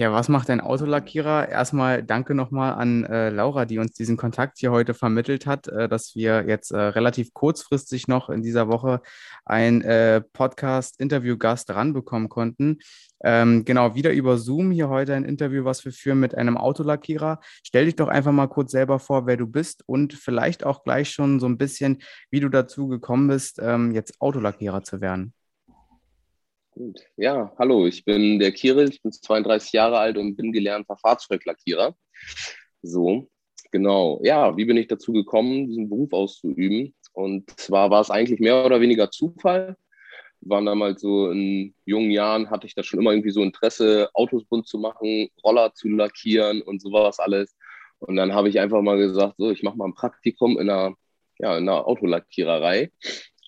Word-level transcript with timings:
Ja, 0.00 0.12
was 0.12 0.28
macht 0.28 0.48
ein 0.48 0.60
Autolackierer? 0.60 1.48
Erstmal 1.48 2.04
danke 2.04 2.32
nochmal 2.32 2.74
an 2.74 3.02
äh, 3.02 3.30
Laura, 3.30 3.64
die 3.64 3.80
uns 3.80 3.94
diesen 3.94 4.16
Kontakt 4.16 4.58
hier 4.58 4.70
heute 4.70 4.94
vermittelt 4.94 5.44
hat, 5.44 5.66
äh, 5.66 5.88
dass 5.88 6.14
wir 6.14 6.44
jetzt 6.46 6.70
äh, 6.70 6.78
relativ 6.78 7.34
kurzfristig 7.34 8.06
noch 8.06 8.30
in 8.30 8.40
dieser 8.40 8.68
Woche 8.68 9.02
einen 9.44 9.82
äh, 9.82 10.20
Podcast-Interview-Gast 10.20 11.70
ranbekommen 11.70 12.28
konnten. 12.28 12.78
Ähm, 13.24 13.64
genau, 13.64 13.96
wieder 13.96 14.12
über 14.12 14.38
Zoom 14.38 14.70
hier 14.70 14.88
heute 14.88 15.14
ein 15.14 15.24
Interview, 15.24 15.64
was 15.64 15.84
wir 15.84 15.90
führen 15.90 16.20
mit 16.20 16.32
einem 16.36 16.56
Autolackierer. 16.56 17.40
Stell 17.64 17.86
dich 17.86 17.96
doch 17.96 18.06
einfach 18.06 18.30
mal 18.30 18.46
kurz 18.46 18.70
selber 18.70 19.00
vor, 19.00 19.26
wer 19.26 19.36
du 19.36 19.48
bist 19.48 19.82
und 19.86 20.14
vielleicht 20.14 20.64
auch 20.64 20.84
gleich 20.84 21.10
schon 21.10 21.40
so 21.40 21.46
ein 21.46 21.58
bisschen, 21.58 21.98
wie 22.30 22.38
du 22.38 22.48
dazu 22.48 22.86
gekommen 22.86 23.26
bist, 23.26 23.58
ähm, 23.60 23.90
jetzt 23.90 24.20
Autolackierer 24.20 24.84
zu 24.84 25.00
werden. 25.00 25.34
Gut. 26.78 27.00
Ja, 27.16 27.52
hallo, 27.58 27.88
ich 27.88 28.04
bin 28.04 28.38
der 28.38 28.52
Kirill, 28.52 28.88
ich 28.88 29.02
bin 29.02 29.10
32 29.10 29.72
Jahre 29.72 29.98
alt 29.98 30.16
und 30.16 30.36
bin 30.36 30.52
gelernter 30.52 30.96
Fahrzeuglackierer. 30.96 31.96
So, 32.82 33.28
genau. 33.72 34.20
Ja, 34.22 34.56
wie 34.56 34.64
bin 34.64 34.76
ich 34.76 34.86
dazu 34.86 35.12
gekommen, 35.12 35.66
diesen 35.66 35.88
Beruf 35.88 36.12
auszuüben? 36.12 36.94
Und 37.12 37.50
zwar 37.58 37.90
war 37.90 38.00
es 38.00 38.10
eigentlich 38.10 38.38
mehr 38.38 38.64
oder 38.64 38.80
weniger 38.80 39.10
Zufall. 39.10 39.76
Waren 40.40 40.66
damals 40.66 41.00
so 41.00 41.32
in 41.32 41.74
jungen 41.84 42.12
Jahren, 42.12 42.48
hatte 42.48 42.68
ich 42.68 42.76
da 42.76 42.84
schon 42.84 43.00
immer 43.00 43.10
irgendwie 43.10 43.32
so 43.32 43.42
Interesse, 43.42 44.08
Autos 44.14 44.44
bunt 44.44 44.68
zu 44.68 44.78
machen, 44.78 45.30
Roller 45.44 45.74
zu 45.74 45.88
lackieren 45.88 46.62
und 46.62 46.80
sowas 46.80 47.18
alles. 47.18 47.56
Und 47.98 48.14
dann 48.14 48.34
habe 48.34 48.50
ich 48.50 48.60
einfach 48.60 48.82
mal 48.82 48.98
gesagt, 48.98 49.34
so, 49.38 49.50
ich 49.50 49.64
mache 49.64 49.76
mal 49.76 49.86
ein 49.86 49.94
Praktikum 49.94 50.52
in 50.60 50.70
einer, 50.70 50.94
ja, 51.40 51.58
in 51.58 51.68
einer 51.68 51.88
Autolackiererei 51.88 52.92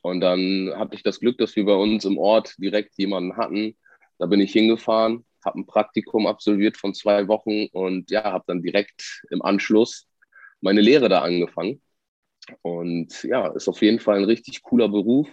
und 0.02 0.20
dann 0.20 0.72
hatte 0.76 0.94
ich 0.94 1.02
das 1.02 1.20
Glück, 1.20 1.38
dass 1.38 1.56
wir 1.56 1.64
bei 1.64 1.74
uns 1.74 2.04
im 2.04 2.18
Ort 2.18 2.54
direkt 2.58 2.96
jemanden 2.96 3.36
hatten. 3.36 3.76
Da 4.18 4.26
bin 4.26 4.40
ich 4.40 4.52
hingefahren, 4.52 5.24
habe 5.44 5.60
ein 5.60 5.66
Praktikum 5.66 6.26
absolviert 6.26 6.76
von 6.76 6.94
zwei 6.94 7.28
Wochen 7.28 7.66
und 7.72 8.10
ja, 8.10 8.24
habe 8.24 8.44
dann 8.46 8.62
direkt 8.62 9.22
im 9.30 9.42
Anschluss 9.42 10.08
meine 10.60 10.80
Lehre 10.80 11.08
da 11.08 11.22
angefangen. 11.22 11.80
Und 12.62 13.22
ja, 13.24 13.48
ist 13.48 13.68
auf 13.68 13.82
jeden 13.82 14.00
Fall 14.00 14.18
ein 14.18 14.24
richtig 14.24 14.62
cooler 14.62 14.88
Beruf. 14.88 15.28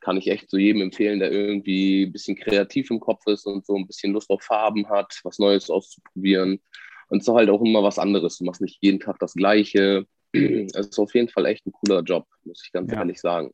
Kann 0.00 0.16
ich 0.16 0.28
echt 0.28 0.50
so 0.50 0.56
jedem 0.56 0.82
empfehlen, 0.82 1.18
der 1.18 1.30
irgendwie 1.30 2.04
ein 2.04 2.12
bisschen 2.12 2.36
kreativ 2.36 2.90
im 2.90 3.00
Kopf 3.00 3.26
ist 3.26 3.46
und 3.46 3.66
so 3.66 3.76
ein 3.76 3.86
bisschen 3.86 4.12
Lust 4.12 4.30
auf 4.30 4.42
Farben 4.42 4.88
hat, 4.88 5.20
was 5.24 5.38
Neues 5.38 5.68
auszuprobieren. 5.68 6.60
Und 7.08 7.24
so 7.24 7.36
halt 7.36 7.50
auch 7.50 7.60
immer 7.62 7.82
was 7.82 7.98
anderes. 7.98 8.38
Du 8.38 8.44
machst 8.44 8.60
nicht 8.60 8.78
jeden 8.80 9.00
Tag 9.00 9.18
das 9.18 9.34
Gleiche. 9.34 10.06
Es 10.32 10.86
ist 10.86 10.98
auf 11.00 11.12
jeden 11.14 11.28
Fall 11.28 11.44
echt 11.46 11.66
ein 11.66 11.72
cooler 11.72 12.02
Job, 12.02 12.24
muss 12.44 12.62
ich 12.64 12.70
ganz 12.70 12.92
ja. 12.92 12.98
ehrlich 12.98 13.20
sagen. 13.20 13.52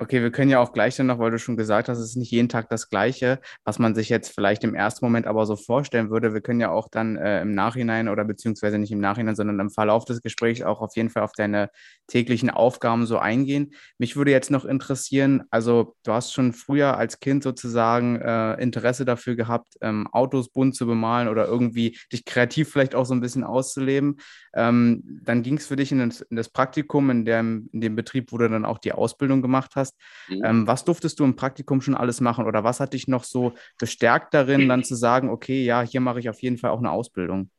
Okay, 0.00 0.22
wir 0.22 0.32
können 0.32 0.50
ja 0.50 0.58
auch 0.58 0.72
gleich 0.72 0.96
dann 0.96 1.06
noch, 1.06 1.20
weil 1.20 1.30
du 1.30 1.38
schon 1.38 1.56
gesagt 1.56 1.88
hast, 1.88 1.98
es 1.98 2.10
ist 2.10 2.16
nicht 2.16 2.32
jeden 2.32 2.48
Tag 2.48 2.68
das 2.68 2.88
Gleiche, 2.88 3.38
was 3.64 3.78
man 3.78 3.94
sich 3.94 4.08
jetzt 4.08 4.34
vielleicht 4.34 4.64
im 4.64 4.74
ersten 4.74 5.04
Moment 5.04 5.26
aber 5.26 5.46
so 5.46 5.54
vorstellen 5.54 6.10
würde. 6.10 6.34
Wir 6.34 6.40
können 6.40 6.58
ja 6.60 6.70
auch 6.70 6.88
dann 6.90 7.16
äh, 7.16 7.40
im 7.42 7.54
Nachhinein 7.54 8.08
oder 8.08 8.24
beziehungsweise 8.24 8.78
nicht 8.78 8.90
im 8.90 8.98
Nachhinein, 8.98 9.36
sondern 9.36 9.60
im 9.60 9.70
Verlauf 9.70 10.04
des 10.04 10.20
Gesprächs 10.20 10.62
auch 10.62 10.80
auf 10.80 10.96
jeden 10.96 11.10
Fall 11.10 11.22
auf 11.22 11.32
deine 11.32 11.70
täglichen 12.08 12.50
Aufgaben 12.50 13.06
so 13.06 13.18
eingehen. 13.18 13.72
Mich 13.98 14.16
würde 14.16 14.32
jetzt 14.32 14.50
noch 14.50 14.64
interessieren, 14.64 15.44
also 15.50 15.94
du 16.02 16.12
hast 16.12 16.32
schon 16.32 16.52
früher 16.52 16.96
als 16.96 17.20
Kind 17.20 17.44
sozusagen 17.44 18.16
äh, 18.16 18.54
Interesse 18.54 19.04
dafür 19.04 19.36
gehabt, 19.36 19.74
ähm, 19.80 20.08
Autos 20.10 20.48
bunt 20.48 20.74
zu 20.74 20.86
bemalen 20.86 21.28
oder 21.28 21.46
irgendwie 21.46 21.96
dich 22.12 22.24
kreativ 22.24 22.70
vielleicht 22.70 22.96
auch 22.96 23.06
so 23.06 23.14
ein 23.14 23.20
bisschen 23.20 23.44
auszuleben. 23.44 24.16
Ähm, 24.54 25.20
dann 25.22 25.42
ging 25.42 25.56
es 25.56 25.66
für 25.66 25.76
dich 25.76 25.92
in 25.92 25.98
das, 25.98 26.20
in 26.20 26.36
das 26.36 26.48
Praktikum, 26.48 27.10
in 27.10 27.24
dem, 27.24 27.68
in 27.72 27.80
dem 27.80 27.94
Betrieb, 27.94 28.32
wo 28.32 28.38
du 28.38 28.48
dann 28.48 28.64
auch 28.64 28.78
die 28.78 28.92
Ausbildung 28.92 29.40
gemacht 29.40 29.72
hast 29.76 29.83
hast. 29.84 29.94
Mhm. 30.28 30.44
Ähm, 30.44 30.66
was 30.66 30.84
durftest 30.84 31.18
du 31.20 31.24
im 31.24 31.36
Praktikum 31.36 31.80
schon 31.80 31.94
alles 31.94 32.20
machen 32.20 32.46
oder 32.46 32.64
was 32.64 32.80
hat 32.80 32.92
dich 32.92 33.08
noch 33.08 33.24
so 33.24 33.52
bestärkt 33.78 34.34
darin, 34.34 34.68
dann 34.68 34.84
zu 34.84 34.94
sagen, 34.94 35.30
okay, 35.30 35.64
ja, 35.64 35.82
hier 35.82 36.00
mache 36.00 36.20
ich 36.20 36.28
auf 36.28 36.42
jeden 36.42 36.58
Fall 36.58 36.70
auch 36.70 36.78
eine 36.78 36.90
Ausbildung? 36.90 37.50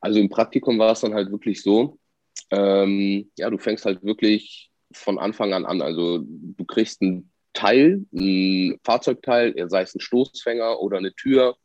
Also 0.00 0.18
im 0.18 0.28
Praktikum 0.28 0.78
war 0.78 0.92
es 0.92 1.00
dann 1.00 1.14
halt 1.14 1.30
wirklich 1.30 1.62
so, 1.62 1.98
ähm, 2.50 3.30
ja, 3.36 3.50
du 3.50 3.58
fängst 3.58 3.84
halt 3.84 4.02
wirklich 4.02 4.70
von 4.92 5.18
Anfang 5.18 5.52
an 5.52 5.64
an. 5.64 5.82
Also 5.82 6.20
du 6.24 6.64
kriegst 6.64 7.02
ein 7.02 7.30
Teil, 7.52 8.04
ein 8.12 8.78
Fahrzeugteil, 8.84 9.54
sei 9.68 9.82
es 9.82 9.94
ein 9.94 10.00
Stoßfänger 10.00 10.80
oder 10.80 10.98
eine 10.98 11.14
Tür, 11.14 11.56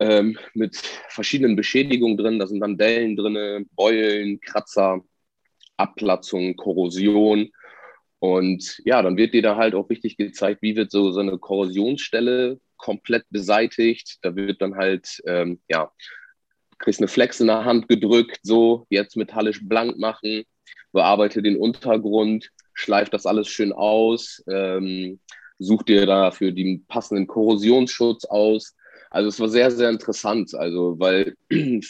ähm, 0.00 0.38
mit 0.54 0.76
verschiedenen 1.08 1.56
Beschädigungen 1.56 2.16
drin. 2.16 2.38
Da 2.38 2.46
sind 2.46 2.60
dann 2.60 2.78
Dellen 2.78 3.16
drin, 3.16 3.68
Beulen, 3.74 4.40
Kratzer, 4.40 5.00
Abplatzung, 5.76 6.56
Korrosion. 6.56 7.50
Und 8.20 8.80
ja, 8.84 9.02
dann 9.02 9.16
wird 9.16 9.34
dir 9.34 9.42
da 9.42 9.56
halt 9.56 9.74
auch 9.74 9.88
richtig 9.90 10.16
gezeigt, 10.16 10.62
wie 10.62 10.76
wird 10.76 10.90
so, 10.90 11.12
so 11.12 11.20
eine 11.20 11.38
Korrosionsstelle 11.38 12.58
komplett 12.76 13.24
beseitigt. 13.30 14.18
Da 14.22 14.34
wird 14.34 14.60
dann 14.60 14.76
halt, 14.76 15.22
ähm, 15.26 15.60
ja, 15.68 15.92
kriegst 16.78 17.00
eine 17.00 17.08
Flex 17.08 17.40
in 17.40 17.48
der 17.48 17.64
Hand 17.64 17.88
gedrückt, 17.88 18.40
so 18.42 18.86
jetzt 18.90 19.16
metallisch 19.16 19.60
blank 19.62 19.98
machen, 19.98 20.44
bearbeite 20.92 21.42
den 21.42 21.56
Untergrund, 21.56 22.50
schleif 22.74 23.10
das 23.10 23.26
alles 23.26 23.48
schön 23.48 23.72
aus, 23.72 24.42
ähm, 24.48 25.20
such 25.58 25.82
dir 25.82 26.06
dafür 26.06 26.52
den 26.52 26.86
passenden 26.86 27.26
Korrosionsschutz 27.26 28.24
aus. 28.24 28.76
Also 29.10 29.28
es 29.28 29.40
war 29.40 29.48
sehr, 29.48 29.70
sehr 29.70 29.90
interessant, 29.90 30.54
also 30.54 30.98
weil 30.98 31.34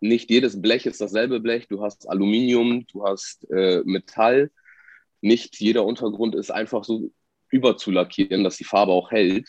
nicht 0.00 0.30
jedes 0.30 0.60
Blech 0.60 0.86
ist 0.86 1.00
dasselbe 1.00 1.40
Blech. 1.40 1.66
Du 1.68 1.82
hast 1.82 2.08
Aluminium, 2.08 2.86
du 2.92 3.04
hast 3.04 3.50
äh, 3.50 3.82
Metall 3.84 4.50
nicht 5.20 5.60
jeder 5.60 5.84
Untergrund 5.84 6.34
ist 6.34 6.50
einfach 6.50 6.84
so 6.84 7.10
überzulackieren, 7.50 8.44
dass 8.44 8.56
die 8.56 8.64
Farbe 8.64 8.92
auch 8.92 9.10
hält. 9.10 9.48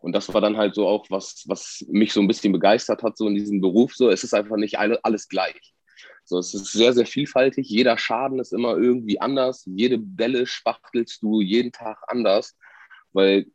Und 0.00 0.12
das 0.12 0.32
war 0.32 0.40
dann 0.40 0.56
halt 0.56 0.74
so 0.74 0.86
auch 0.86 1.06
was, 1.10 1.44
was 1.46 1.84
mich 1.88 2.12
so 2.12 2.20
ein 2.20 2.28
bisschen 2.28 2.52
begeistert 2.52 3.02
hat, 3.02 3.16
so 3.16 3.26
in 3.26 3.34
diesem 3.34 3.60
Beruf. 3.60 3.94
So, 3.94 4.10
es 4.10 4.22
ist 4.24 4.34
einfach 4.34 4.56
nicht 4.56 4.78
alles 4.78 5.28
gleich. 5.28 5.74
So, 6.24 6.38
es 6.38 6.54
ist 6.54 6.72
sehr, 6.72 6.92
sehr 6.92 7.06
vielfältig. 7.06 7.68
Jeder 7.68 7.98
Schaden 7.98 8.38
ist 8.38 8.52
immer 8.52 8.76
irgendwie 8.76 9.20
anders. 9.20 9.64
Jede 9.66 9.98
Delle 9.98 10.46
spachtelst 10.46 11.22
du 11.22 11.40
jeden 11.40 11.72
Tag 11.72 11.98
anders, 12.06 12.56
weil 13.12 13.46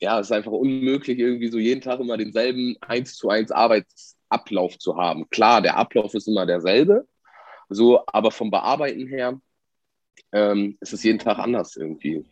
ja, 0.00 0.18
es 0.18 0.26
ist 0.26 0.32
einfach 0.32 0.50
unmöglich, 0.50 1.18
irgendwie 1.18 1.46
so 1.46 1.58
jeden 1.58 1.80
Tag 1.80 2.00
immer 2.00 2.16
denselben 2.16 2.76
1 2.80 3.14
zu 3.14 3.28
1 3.28 3.52
Arbeitsablauf 3.52 4.76
zu 4.78 4.96
haben. 4.96 5.30
Klar, 5.30 5.62
der 5.62 5.76
Ablauf 5.76 6.14
ist 6.14 6.26
immer 6.26 6.44
derselbe, 6.44 7.06
so, 7.68 8.02
aber 8.08 8.32
vom 8.32 8.50
Bearbeiten 8.50 9.06
her 9.06 9.40
ähm, 10.32 10.76
es 10.80 10.92
ist 10.92 11.04
jeden 11.04 11.18
Tag 11.18 11.38
anders 11.38 11.76
irgendwie. 11.76 12.24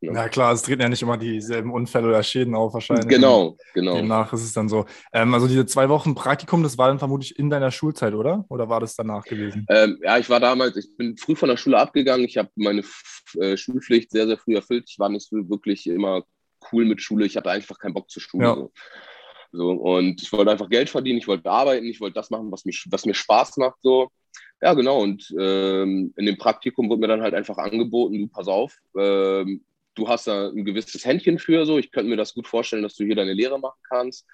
Ja. 0.00 0.14
ja. 0.14 0.28
klar, 0.28 0.52
es 0.52 0.62
treten 0.62 0.80
ja 0.80 0.88
nicht 0.88 1.02
immer 1.02 1.18
dieselben 1.18 1.72
Unfälle 1.72 2.08
oder 2.08 2.22
Schäden 2.22 2.54
auf 2.54 2.72
wahrscheinlich. 2.72 3.06
Genau, 3.06 3.56
genau. 3.74 3.96
Demnach 3.96 4.32
ist 4.32 4.42
es 4.42 4.52
dann 4.52 4.68
so. 4.68 4.86
Ähm, 5.12 5.34
also 5.34 5.46
diese 5.46 5.66
zwei 5.66 5.88
Wochen 5.90 6.14
Praktikum, 6.14 6.62
das 6.62 6.78
war 6.78 6.88
dann 6.88 6.98
vermutlich 6.98 7.38
in 7.38 7.50
deiner 7.50 7.70
Schulzeit, 7.70 8.14
oder? 8.14 8.44
Oder 8.48 8.68
war 8.68 8.80
das 8.80 8.96
danach 8.96 9.24
gewesen? 9.24 9.66
Ähm, 9.68 9.98
ja, 10.02 10.18
ich 10.18 10.30
war 10.30 10.40
damals, 10.40 10.76
ich 10.76 10.96
bin 10.96 11.18
früh 11.18 11.36
von 11.36 11.50
der 11.50 11.58
Schule 11.58 11.78
abgegangen. 11.78 12.24
Ich 12.24 12.38
habe 12.38 12.48
meine 12.56 12.82
äh, 13.38 13.56
Schulpflicht 13.56 14.10
sehr, 14.10 14.26
sehr 14.26 14.38
früh 14.38 14.54
erfüllt. 14.54 14.84
Ich 14.88 14.98
war 14.98 15.10
nicht 15.10 15.28
so 15.28 15.36
wirklich 15.50 15.86
immer 15.86 16.22
cool 16.72 16.86
mit 16.86 17.02
Schule. 17.02 17.26
Ich 17.26 17.36
hatte 17.36 17.50
einfach 17.50 17.78
keinen 17.78 17.94
Bock 17.94 18.10
zur 18.10 18.22
Schule. 18.22 18.44
Ja. 18.44 18.54
So. 18.54 18.70
so. 19.52 19.70
und 19.70 20.22
ich 20.22 20.32
wollte 20.32 20.50
einfach 20.50 20.70
Geld 20.70 20.88
verdienen, 20.88 21.18
ich 21.18 21.28
wollte 21.28 21.50
arbeiten, 21.50 21.84
ich 21.84 22.00
wollte 22.00 22.14
das 22.14 22.30
machen, 22.30 22.50
was, 22.50 22.64
mich, 22.64 22.86
was 22.90 23.04
mir 23.04 23.14
Spaß 23.14 23.58
macht. 23.58 23.76
So. 23.82 24.08
Ja, 24.62 24.74
genau. 24.74 25.00
Und 25.00 25.34
ähm, 25.38 26.12
in 26.16 26.26
dem 26.26 26.36
Praktikum 26.36 26.88
wurde 26.88 27.00
mir 27.00 27.08
dann 27.08 27.22
halt 27.22 27.34
einfach 27.34 27.56
angeboten, 27.56 28.18
du 28.18 28.28
pass 28.28 28.46
auf, 28.46 28.76
ähm, 28.96 29.64
du 29.94 30.08
hast 30.08 30.26
da 30.26 30.48
ein 30.48 30.64
gewisses 30.64 31.04
Händchen 31.04 31.38
für, 31.38 31.64
so, 31.64 31.78
ich 31.78 31.90
könnte 31.90 32.10
mir 32.10 32.16
das 32.16 32.34
gut 32.34 32.46
vorstellen, 32.46 32.82
dass 32.82 32.94
du 32.94 33.04
hier 33.04 33.16
deine 33.16 33.32
Lehre 33.32 33.58
machen 33.58 33.80
kannst. 33.88 34.26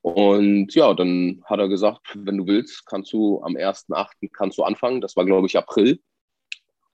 Und 0.00 0.74
ja, 0.74 0.94
dann 0.94 1.42
hat 1.44 1.58
er 1.58 1.68
gesagt, 1.68 2.00
wenn 2.14 2.38
du 2.38 2.46
willst, 2.46 2.86
kannst 2.86 3.12
du 3.12 3.42
am 3.42 3.56
1.8. 3.56 4.30
kannst 4.32 4.56
du 4.56 4.62
anfangen. 4.62 5.00
Das 5.00 5.16
war, 5.16 5.24
glaube 5.24 5.46
ich, 5.46 5.58
April. 5.58 6.00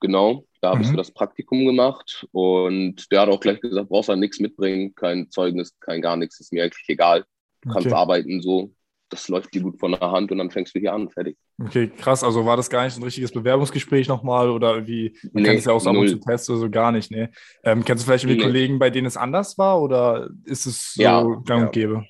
Genau, 0.01 0.45
da 0.61 0.69
habe 0.69 0.79
mhm. 0.79 0.83
ich 0.83 0.89
so 0.89 0.97
das 0.97 1.11
Praktikum 1.11 1.65
gemacht. 1.65 2.27
Und 2.31 3.09
der 3.11 3.21
hat 3.21 3.29
auch 3.29 3.39
gleich 3.39 3.61
gesagt, 3.61 3.89
brauchst 3.89 4.09
du 4.09 4.15
nichts 4.15 4.39
mitbringen, 4.39 4.93
kein 4.95 5.29
Zeugnis, 5.31 5.79
kein 5.79 6.01
gar 6.01 6.17
nichts, 6.17 6.39
ist 6.39 6.51
mir 6.51 6.63
eigentlich 6.63 6.89
egal. 6.89 7.25
Du 7.61 7.69
kannst 7.69 7.87
okay. 7.87 7.95
arbeiten 7.95 8.41
so 8.41 8.71
das 9.15 9.29
läuft 9.29 9.53
dir 9.53 9.61
gut 9.61 9.79
von 9.79 9.91
der 9.91 10.01
Hand 10.11 10.31
und 10.31 10.37
dann 10.37 10.51
fängst 10.51 10.75
du 10.75 10.79
hier 10.79 10.93
an, 10.93 11.09
fertig. 11.09 11.37
Okay, 11.61 11.87
krass. 11.87 12.23
Also 12.23 12.45
war 12.45 12.57
das 12.57 12.69
gar 12.69 12.85
nicht 12.85 12.97
ein 12.97 13.03
richtiges 13.03 13.31
Bewerbungsgespräch 13.31 14.07
nochmal 14.07 14.49
oder 14.49 14.85
wie? 14.87 15.15
Man 15.31 15.43
nee, 15.43 15.49
kennt 15.49 15.59
es 15.59 15.65
ja 15.65 15.73
auch 15.73 15.79
so 15.79 15.89
ab 15.89 16.07
zu 16.07 16.19
testen 16.19 16.55
oder 16.55 16.61
so 16.65 16.69
gar 16.69 16.91
nicht, 16.91 17.11
ne? 17.11 17.31
Ähm, 17.63 17.83
kennst 17.83 18.03
du 18.03 18.07
vielleicht 18.07 18.25
irgendwie 18.25 18.39
nee. 18.39 18.45
Kollegen, 18.45 18.79
bei 18.79 18.89
denen 18.89 19.07
es 19.07 19.17
anders 19.17 19.57
war 19.57 19.81
oder 19.81 20.29
ist 20.43 20.65
es 20.65 20.93
so 20.93 21.01
ja, 21.01 21.23
gang 21.45 21.67
und 21.67 21.71
gäbe? 21.71 22.05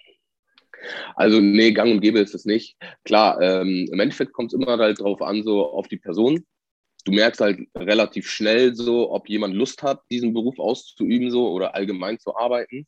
Also, 1.16 1.40
nee, 1.40 1.72
gang 1.72 1.92
und 1.92 2.02
gäbe 2.02 2.20
ist 2.20 2.36
es 2.36 2.46
nicht. 2.46 2.76
Klar, 3.04 3.42
ähm, 3.42 3.88
im 3.92 4.00
Endeffekt 4.00 4.34
kommt 4.34 4.54
es 4.54 4.60
immer 4.60 4.78
halt 4.78 5.00
drauf 5.00 5.22
an, 5.22 5.44
so 5.44 5.66
auf 5.66 5.88
die 5.88 5.98
Person. 5.98 6.44
du 7.06 7.12
merkst 7.12 7.40
halt 7.40 7.60
relativ 7.76 8.28
schnell 8.28 8.76
so, 8.76 9.12
ob 9.12 9.30
jemand 9.30 9.54
Lust 9.54 9.84
hat, 9.84 10.02
diesen 10.10 10.34
Beruf 10.34 10.60
auszuüben 10.60 11.30
so 11.30 11.50
oder 11.52 11.76
allgemein 11.76 12.20
zu 12.20 12.36
arbeiten. 12.36 12.88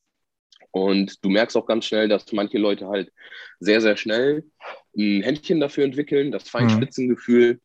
Und 0.71 1.23
du 1.23 1.29
merkst 1.29 1.57
auch 1.57 1.65
ganz 1.65 1.85
schnell, 1.85 2.07
dass 2.07 2.31
manche 2.33 2.57
Leute 2.57 2.87
halt 2.87 3.11
sehr, 3.59 3.81
sehr 3.81 3.97
schnell 3.97 4.43
ein 4.95 5.23
Händchen 5.23 5.59
dafür 5.59 5.85
entwickeln, 5.85 6.31
das 6.31 6.49
Feinspitzengefühl. 6.49 7.53
Mhm. 7.53 7.59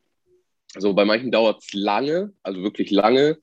So 0.79 0.93
bei 0.93 1.05
manchen 1.05 1.31
dauert 1.31 1.63
es 1.63 1.73
lange, 1.73 2.33
also 2.41 2.63
wirklich 2.63 2.89
lange. 2.89 3.37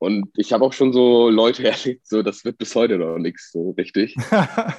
Und 0.00 0.30
ich 0.36 0.52
habe 0.52 0.64
auch 0.64 0.72
schon 0.72 0.92
so 0.92 1.28
Leute 1.28 1.64
erlebt, 1.68 2.06
so 2.06 2.22
das 2.22 2.44
wird 2.44 2.58
bis 2.58 2.74
heute 2.74 2.98
noch 2.98 3.18
nichts 3.18 3.50
so 3.50 3.70
richtig. 3.70 4.14
ja. 4.30 4.76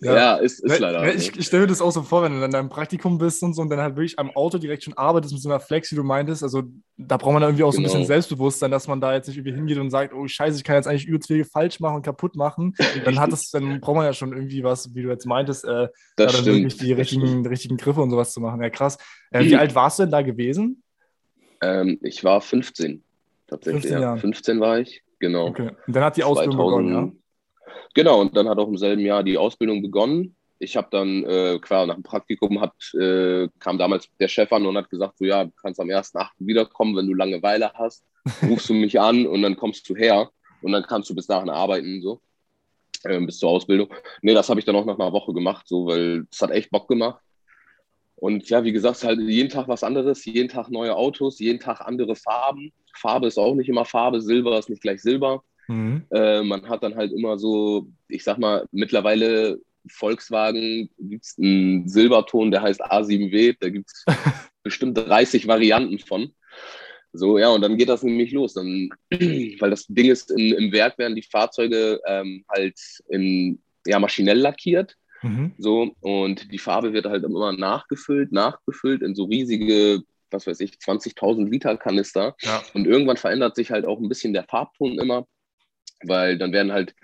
ja, 0.00 0.36
ist, 0.36 0.64
ist 0.64 0.78
leider. 0.78 1.14
Ich, 1.14 1.36
ich 1.36 1.46
stelle 1.46 1.64
mir 1.64 1.68
das 1.68 1.82
auch 1.82 1.90
so 1.90 2.02
vor, 2.02 2.22
wenn 2.22 2.32
du 2.32 2.38
dann 2.38 2.46
in 2.46 2.52
deinem 2.52 2.68
Praktikum 2.70 3.18
bist 3.18 3.42
und 3.42 3.54
so 3.54 3.60
und 3.60 3.68
dann 3.68 3.80
halt 3.80 3.96
wirklich 3.96 4.18
am 4.18 4.30
Auto 4.30 4.56
direkt 4.56 4.84
schon 4.84 4.96
arbeitest 4.96 5.34
mit 5.34 5.42
so 5.42 5.50
einer 5.50 5.60
Flex, 5.60 5.92
wie 5.92 5.96
du 5.96 6.02
meintest. 6.02 6.42
Also 6.42 6.62
da 6.96 7.18
braucht 7.18 7.34
man 7.34 7.42
dann 7.42 7.50
irgendwie 7.50 7.64
auch 7.64 7.72
so 7.72 7.80
ein 7.80 7.82
bisschen 7.82 7.98
genau. 7.98 8.08
Selbstbewusstsein, 8.08 8.70
dass 8.70 8.88
man 8.88 9.00
da 9.00 9.12
jetzt 9.12 9.28
nicht 9.28 9.36
irgendwie 9.36 9.54
hingeht 9.54 9.78
und 9.78 9.90
sagt, 9.90 10.14
oh 10.14 10.26
Scheiße, 10.26 10.56
ich 10.56 10.64
kann 10.64 10.76
jetzt 10.76 10.86
eigentlich 10.86 11.06
übelst 11.06 11.28
viel 11.28 11.44
falsch 11.44 11.78
machen 11.78 11.96
und 11.96 12.02
kaputt 12.02 12.34
machen. 12.34 12.74
dann 13.04 13.20
hat 13.20 13.32
es, 13.32 13.50
dann 13.50 13.80
braucht 13.80 13.96
man 13.96 14.06
ja 14.06 14.14
schon 14.14 14.32
irgendwie 14.32 14.64
was, 14.64 14.94
wie 14.94 15.02
du 15.02 15.10
jetzt 15.10 15.26
meintest, 15.26 15.64
äh, 15.64 15.88
da 16.16 16.26
dann 16.26 16.46
wirklich 16.46 16.78
die 16.78 16.92
richtigen, 16.92 17.46
richtigen 17.46 17.76
Griffe 17.76 18.00
und 18.00 18.10
sowas 18.10 18.32
zu 18.32 18.40
machen. 18.40 18.62
Ja, 18.62 18.70
krass. 18.70 18.96
Äh, 19.32 19.44
wie 19.44 19.56
alt 19.58 19.74
warst 19.74 19.98
du 19.98 20.04
denn 20.04 20.12
da 20.12 20.22
gewesen? 20.22 20.82
Ähm, 21.60 21.98
ich 22.02 22.24
war 22.24 22.40
15 22.40 23.02
tatsächlich. 23.52 23.84
15, 23.84 24.02
ja. 24.02 24.16
15 24.16 24.60
war 24.60 24.78
ich, 24.80 25.02
genau. 25.18 25.48
Okay. 25.48 25.70
Und 25.86 25.96
dann 25.96 26.04
hat 26.04 26.16
die 26.16 26.24
Ausbildung 26.24 26.56
2000, 26.56 26.88
begonnen, 26.88 26.92
ja? 26.92 27.22
Genau, 27.94 28.20
und 28.20 28.36
dann 28.36 28.48
hat 28.48 28.58
auch 28.58 28.68
im 28.68 28.78
selben 28.78 29.02
Jahr 29.02 29.22
die 29.22 29.36
Ausbildung 29.36 29.82
begonnen. 29.82 30.34
Ich 30.58 30.76
habe 30.76 30.88
dann, 30.90 31.24
äh, 31.24 31.58
klar, 31.60 31.86
nach 31.86 31.94
dem 31.94 32.02
Praktikum 32.02 32.60
hat, 32.60 32.72
äh, 32.94 33.48
kam 33.58 33.78
damals 33.78 34.08
der 34.18 34.28
Chef 34.28 34.52
an 34.52 34.64
und 34.64 34.76
hat 34.76 34.88
gesagt, 34.88 35.18
so 35.18 35.24
ja, 35.24 35.44
du 35.44 35.50
kannst 35.60 35.80
am 35.80 35.88
1.8. 35.88 36.30
wiederkommen, 36.38 36.96
wenn 36.96 37.06
du 37.06 37.14
Langeweile 37.14 37.72
hast, 37.74 38.04
rufst 38.48 38.68
du 38.68 38.74
mich 38.74 39.00
an 39.00 39.26
und 39.26 39.42
dann 39.42 39.56
kommst 39.56 39.88
du 39.88 39.96
her 39.96 40.30
und 40.62 40.72
dann 40.72 40.84
kannst 40.84 41.10
du 41.10 41.14
bis 41.14 41.26
dahin 41.26 41.50
arbeiten, 41.50 42.00
so, 42.00 42.20
äh, 43.04 43.20
bis 43.20 43.38
zur 43.38 43.50
Ausbildung. 43.50 43.92
Nee, 44.22 44.34
das 44.34 44.48
habe 44.48 44.60
ich 44.60 44.66
dann 44.66 44.76
auch 44.76 44.86
nach 44.86 44.98
einer 44.98 45.12
Woche 45.12 45.32
gemacht, 45.32 45.66
so, 45.66 45.86
weil 45.86 46.26
es 46.30 46.40
hat 46.40 46.50
echt 46.50 46.70
Bock 46.70 46.88
gemacht. 46.88 47.20
Und 48.22 48.48
ja, 48.50 48.62
wie 48.62 48.70
gesagt, 48.70 49.02
halt 49.02 49.18
jeden 49.18 49.48
Tag 49.48 49.66
was 49.66 49.82
anderes, 49.82 50.24
jeden 50.24 50.48
Tag 50.48 50.70
neue 50.70 50.94
Autos, 50.94 51.40
jeden 51.40 51.58
Tag 51.58 51.80
andere 51.80 52.14
Farben. 52.14 52.72
Farbe 52.94 53.26
ist 53.26 53.36
auch 53.36 53.56
nicht 53.56 53.68
immer 53.68 53.84
Farbe, 53.84 54.20
Silber 54.20 54.60
ist 54.60 54.70
nicht 54.70 54.80
gleich 54.80 55.02
Silber. 55.02 55.42
Mhm. 55.66 56.06
Äh, 56.12 56.44
man 56.44 56.68
hat 56.68 56.84
dann 56.84 56.94
halt 56.94 57.10
immer 57.10 57.36
so, 57.36 57.88
ich 58.06 58.22
sag 58.22 58.38
mal, 58.38 58.64
mittlerweile 58.70 59.58
Volkswagen 59.90 60.88
gibt 60.98 61.24
es 61.24 61.36
einen 61.36 61.88
Silberton, 61.88 62.52
der 62.52 62.62
heißt 62.62 62.80
A7W, 62.80 63.56
da 63.58 63.70
gibt 63.70 63.90
es 63.90 64.04
bestimmt 64.62 64.96
30 64.98 65.48
Varianten 65.48 65.98
von. 65.98 66.32
So, 67.12 67.38
ja, 67.38 67.48
und 67.48 67.62
dann 67.62 67.76
geht 67.76 67.88
das 67.88 68.04
nämlich 68.04 68.30
los. 68.30 68.54
Dann, 68.54 68.90
weil 69.10 69.70
das 69.70 69.84
Ding 69.88 70.12
ist, 70.12 70.30
in, 70.30 70.52
im 70.52 70.70
Werk 70.70 70.96
werden 70.96 71.16
die 71.16 71.26
Fahrzeuge 71.28 72.00
ähm, 72.06 72.44
halt 72.48 72.78
in, 73.08 73.60
ja, 73.84 73.98
maschinell 73.98 74.38
lackiert. 74.38 74.96
Mhm. 75.22 75.52
So, 75.58 75.94
und 76.00 76.52
die 76.52 76.58
Farbe 76.58 76.92
wird 76.92 77.06
halt 77.06 77.24
immer 77.24 77.52
nachgefüllt, 77.52 78.32
nachgefüllt 78.32 79.02
in 79.02 79.14
so 79.14 79.24
riesige, 79.24 80.02
was 80.30 80.46
weiß 80.46 80.60
ich, 80.60 80.72
20.000 80.72 81.48
Liter 81.48 81.76
Kanister. 81.76 82.34
Ja. 82.40 82.62
Und 82.74 82.86
irgendwann 82.86 83.16
verändert 83.16 83.56
sich 83.56 83.70
halt 83.70 83.86
auch 83.86 84.00
ein 84.00 84.08
bisschen 84.08 84.32
der 84.32 84.44
Farbton 84.44 84.98
immer, 84.98 85.26
weil 86.04 86.38
dann 86.38 86.52
werden 86.52 86.72
halt 86.72 86.94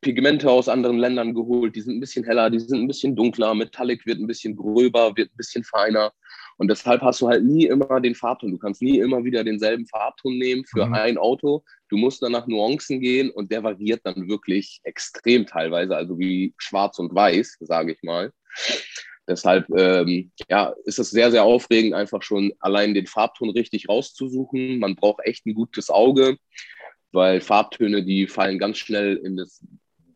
Pigmente 0.00 0.50
aus 0.50 0.68
anderen 0.68 0.98
Ländern 0.98 1.34
geholt, 1.34 1.76
die 1.76 1.82
sind 1.82 1.96
ein 1.96 2.00
bisschen 2.00 2.24
heller, 2.24 2.48
die 2.50 2.58
sind 2.58 2.80
ein 2.80 2.88
bisschen 2.88 3.14
dunkler, 3.14 3.54
Metallic 3.54 4.06
wird 4.06 4.18
ein 4.18 4.26
bisschen 4.26 4.56
gröber, 4.56 5.14
wird 5.16 5.30
ein 5.30 5.36
bisschen 5.36 5.62
feiner. 5.62 6.12
Und 6.60 6.68
deshalb 6.68 7.00
hast 7.00 7.22
du 7.22 7.28
halt 7.28 7.42
nie 7.42 7.64
immer 7.64 8.02
den 8.02 8.14
Farbton. 8.14 8.50
Du 8.50 8.58
kannst 8.58 8.82
nie 8.82 8.98
immer 8.98 9.24
wieder 9.24 9.42
denselben 9.44 9.86
Farbton 9.86 10.36
nehmen 10.36 10.66
für 10.66 10.84
mhm. 10.84 10.92
ein 10.92 11.16
Auto. 11.16 11.64
Du 11.88 11.96
musst 11.96 12.22
dann 12.22 12.32
nach 12.32 12.46
Nuancen 12.46 13.00
gehen 13.00 13.30
und 13.30 13.50
der 13.50 13.62
variiert 13.62 14.02
dann 14.04 14.28
wirklich 14.28 14.78
extrem 14.82 15.46
teilweise, 15.46 15.96
also 15.96 16.18
wie 16.18 16.52
schwarz 16.58 16.98
und 16.98 17.14
weiß, 17.14 17.56
sage 17.60 17.92
ich 17.92 18.02
mal. 18.02 18.30
Deshalb 19.26 19.70
ähm, 19.74 20.32
ja, 20.50 20.74
ist 20.84 20.98
es 20.98 21.08
sehr, 21.08 21.30
sehr 21.30 21.44
aufregend, 21.44 21.94
einfach 21.94 22.22
schon 22.22 22.52
allein 22.60 22.92
den 22.92 23.06
Farbton 23.06 23.48
richtig 23.48 23.88
rauszusuchen. 23.88 24.80
Man 24.80 24.96
braucht 24.96 25.24
echt 25.24 25.46
ein 25.46 25.54
gutes 25.54 25.88
Auge, 25.88 26.36
weil 27.10 27.40
Farbtöne, 27.40 28.04
die 28.04 28.26
fallen 28.26 28.58
ganz 28.58 28.76
schnell 28.76 29.16
in 29.16 29.38
das 29.38 29.64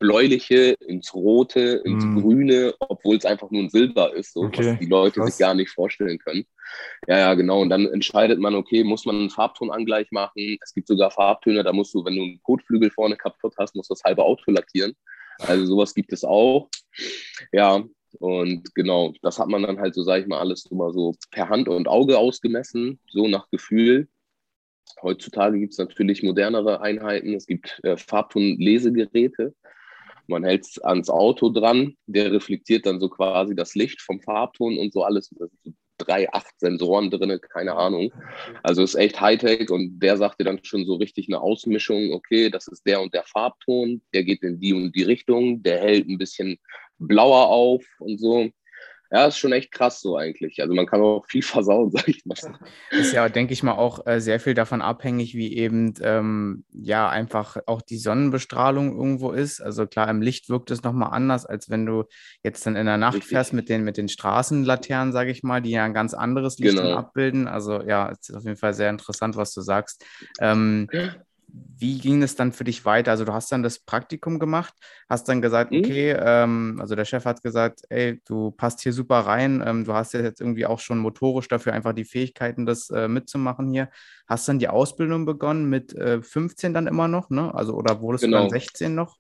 Bläuliche, 0.04 0.76
ins 0.86 1.14
Rote, 1.14 1.80
ins 1.84 2.04
mm. 2.04 2.20
Grüne, 2.20 2.74
obwohl 2.78 3.16
es 3.16 3.24
einfach 3.24 3.50
nur 3.50 3.62
ein 3.62 3.70
Silber 3.70 4.14
ist, 4.14 4.34
so, 4.34 4.42
okay. 4.42 4.72
was 4.72 4.78
die 4.78 4.86
Leute 4.86 5.20
Krass. 5.20 5.30
sich 5.30 5.38
gar 5.38 5.54
nicht 5.54 5.70
vorstellen 5.70 6.18
können. 6.18 6.44
Ja, 7.08 7.18
ja, 7.18 7.34
genau. 7.34 7.62
Und 7.62 7.70
dann 7.70 7.86
entscheidet 7.86 8.38
man, 8.38 8.54
okay, 8.54 8.84
muss 8.84 9.06
man 9.06 9.16
einen 9.16 9.30
Farbtonangleich 9.30 10.10
machen? 10.10 10.58
Es 10.62 10.74
gibt 10.74 10.88
sogar 10.88 11.10
Farbtöne, 11.10 11.64
da 11.64 11.72
musst 11.72 11.94
du, 11.94 12.04
wenn 12.04 12.16
du 12.16 12.22
einen 12.22 12.42
Kotflügel 12.42 12.90
vorne 12.90 13.16
kaputt 13.16 13.54
hast, 13.58 13.74
musst 13.74 13.88
du 13.88 13.94
das 13.94 14.04
halbe 14.04 14.22
Auto 14.22 14.50
lackieren. 14.50 14.94
Also 15.38 15.64
sowas 15.64 15.94
gibt 15.94 16.12
es 16.12 16.22
auch. 16.22 16.68
Ja, 17.50 17.82
und 18.20 18.74
genau, 18.74 19.14
das 19.22 19.38
hat 19.38 19.48
man 19.48 19.62
dann 19.62 19.80
halt 19.80 19.94
so, 19.94 20.02
sage 20.02 20.22
ich 20.22 20.28
mal, 20.28 20.38
alles 20.38 20.66
immer 20.66 20.92
so 20.92 21.14
per 21.30 21.48
Hand 21.48 21.66
und 21.68 21.88
Auge 21.88 22.18
ausgemessen, 22.18 23.00
so 23.08 23.26
nach 23.26 23.48
Gefühl. 23.50 24.08
Heutzutage 25.02 25.58
gibt 25.58 25.72
es 25.72 25.78
natürlich 25.78 26.22
modernere 26.22 26.80
Einheiten. 26.80 27.34
Es 27.34 27.46
gibt 27.46 27.80
äh, 27.82 27.96
Farbton-Lesegeräte. 27.96 29.54
Man 30.26 30.44
hält 30.44 30.65
es 30.65 30.82
ans 30.82 31.11
Auto 31.11 31.50
dran, 31.50 31.97
der 32.06 32.32
reflektiert 32.32 32.87
dann 32.87 33.00
so 33.00 33.09
quasi 33.09 33.55
das 33.55 33.75
Licht 33.75 34.00
vom 34.00 34.21
Farbton 34.21 34.79
und 34.79 34.93
so 34.93 35.03
alles. 35.03 35.29
Da 35.31 35.47
sind 35.47 35.61
so 35.62 35.73
drei, 35.99 36.32
acht 36.32 36.59
Sensoren 36.59 37.11
drin, 37.11 37.38
keine 37.53 37.75
Ahnung. 37.75 38.12
Also 38.62 38.82
ist 38.82 38.94
echt 38.94 39.21
Hightech 39.21 39.71
und 39.71 40.00
der 40.00 40.17
sagte 40.17 40.44
dann 40.44 40.61
schon 40.65 40.85
so 40.87 40.97
richtig 40.97 41.29
eine 41.29 41.41
Ausmischung, 41.41 42.12
okay, 42.12 42.50
das 42.50 42.67
ist 42.69 42.87
der 42.87 43.00
und 43.00 43.15
der 43.15 43.25
Farbton, 43.25 44.03
der 44.12 44.25
geht 44.25 44.43
in 44.43 44.61
die 44.61 44.73
und 44.73 44.94
die 44.94 45.03
Richtung, 45.03 45.62
der 45.62 45.81
hält 45.81 46.09
ein 46.09 46.19
bisschen 46.19 46.59
blauer 46.99 47.49
auf 47.49 47.85
und 47.99 48.19
so 48.19 48.50
ja, 49.14 49.26
ist 49.26 49.38
schon 49.38 49.52
echt 49.52 49.70
krass 49.70 50.00
so 50.00 50.16
eigentlich. 50.16 50.61
Also 50.61 50.75
man 50.75 50.87
kann 50.87 51.00
auch 51.00 51.25
viel 51.28 51.43
versauen, 51.43 51.93
sag 51.93 52.08
ich 52.08 52.26
mal. 52.26 52.34
Ist 52.90 53.12
ja, 53.12 53.28
denke 53.28 53.52
ich 53.52 53.62
mal, 53.62 53.75
auch 53.75 54.05
äh, 54.06 54.20
sehr 54.20 54.40
viel 54.40 54.55
davon 54.55 54.82
abhängig, 54.82 55.34
wie 55.37 55.56
eben 55.56 55.94
ähm, 56.02 56.64
ja 56.72 57.08
einfach 57.08 57.58
auch 57.66 57.81
die 57.81 57.99
Sonnenbestrahlung 57.99 58.96
irgendwo 58.96 59.31
ist. 59.31 59.61
Also 59.61 59.87
klar, 59.87 60.11
im 60.11 60.20
Licht 60.20 60.49
wirkt 60.49 60.72
es 60.72 60.82
nochmal 60.82 61.12
anders, 61.12 61.46
als 61.46 61.70
wenn 61.70 61.87
du 61.87 62.05
jetzt 62.43 62.66
dann 62.66 62.75
in 62.75 62.87
der 62.87 62.96
Nacht 62.96 63.14
Richtig. 63.14 63.31
fährst 63.31 63.52
mit 63.52 63.69
den, 63.69 63.84
mit 63.84 63.99
den 63.99 64.08
Straßenlaternen, 64.08 65.12
sage 65.12 65.31
ich 65.31 65.44
mal, 65.44 65.62
die 65.62 65.70
ja 65.70 65.84
ein 65.84 65.94
ganz 65.94 66.12
anderes 66.12 66.58
Licht 66.58 66.76
genau. 66.76 66.96
abbilden. 66.96 67.46
Also 67.46 67.82
ja, 67.82 68.11
es 68.11 68.28
ist 68.28 68.34
auf 68.34 68.43
jeden 68.43 68.56
Fall 68.56 68.75
sehr 68.75 68.90
interessant, 68.90 69.37
was 69.37 69.55
du 69.55 69.61
sagst. 69.61 70.05
Ähm, 70.40 70.88
wie 71.56 71.98
ging 71.98 72.22
es 72.22 72.34
dann 72.34 72.52
für 72.52 72.64
dich 72.64 72.84
weiter? 72.84 73.12
Also 73.12 73.24
du 73.24 73.32
hast 73.32 73.52
dann 73.52 73.62
das 73.62 73.78
Praktikum 73.78 74.38
gemacht, 74.38 74.75
hast 75.08 75.28
dann 75.28 75.40
gesagt, 75.40 75.70
mhm. 75.70 75.78
okay, 75.78 76.16
ähm, 76.18 76.78
also 76.80 76.94
der 76.94 77.04
Chef 77.04 77.25
hat 77.25 77.42
gesagt, 77.42 77.82
ey, 77.90 78.20
du 78.26 78.50
passt 78.50 78.80
hier 78.80 78.92
super 78.92 79.20
rein, 79.20 79.62
ähm, 79.64 79.84
du 79.84 79.92
hast 79.92 80.14
ja 80.14 80.20
jetzt 80.20 80.40
irgendwie 80.40 80.66
auch 80.66 80.80
schon 80.80 80.99
motorisch 80.99 81.49
dafür 81.49 81.73
einfach 81.73 81.92
die 81.92 82.04
Fähigkeiten, 82.04 82.66
das 82.66 82.90
äh, 82.90 83.08
mitzumachen 83.08 83.70
hier. 83.70 83.88
Hast 84.26 84.49
dann 84.49 84.58
die 84.58 84.68
Ausbildung 84.68 85.26
begonnen 85.26 85.68
mit 85.68 85.94
äh, 85.94 86.23
15 86.23 86.75
dann 86.75 86.87
immer 86.87 87.08
noch, 87.08 87.30
ne? 87.30 87.54
Also 87.54 87.75
oder 87.75 88.00
wurdest 88.00 88.25
genau. 88.25 88.38
du 88.38 88.42
dann 88.44 88.50
16 88.50 88.88
genau. 88.88 89.02
noch? 89.02 89.18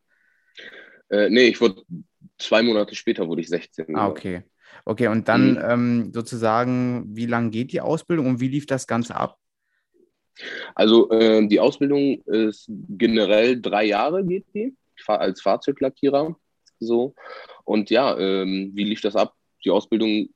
Äh, 1.10 1.28
nee, 1.30 1.48
ich 1.48 1.60
wurde 1.60 1.82
zwei 2.38 2.62
Monate 2.62 2.94
später 2.94 3.28
wurde 3.28 3.42
ich 3.42 3.48
16. 3.48 3.94
Ah, 3.96 4.08
okay. 4.08 4.42
Okay, 4.84 5.08
und 5.08 5.28
dann 5.28 5.52
mhm. 5.52 5.60
ähm, 5.62 6.12
sozusagen, 6.12 7.06
wie 7.14 7.26
lange 7.26 7.50
geht 7.50 7.72
die 7.72 7.80
Ausbildung 7.80 8.26
und 8.26 8.40
wie 8.40 8.48
lief 8.48 8.66
das 8.66 8.86
Ganze 8.86 9.14
ab? 9.14 9.38
Also 10.74 11.10
äh, 11.10 11.46
die 11.46 11.60
Ausbildung 11.60 12.20
ist 12.22 12.66
generell 12.68 13.60
drei 13.60 13.84
Jahre 13.84 14.24
geht 14.24 14.46
die 14.54 14.74
als 15.06 15.42
Fahrzeuglackierer. 15.42 16.36
So. 16.80 17.14
Und 17.64 17.90
ja, 17.90 18.18
ähm, 18.18 18.72
wie 18.74 18.84
lief 18.84 19.00
das 19.00 19.16
ab? 19.16 19.34
Die 19.64 19.70
Ausbildung 19.70 20.28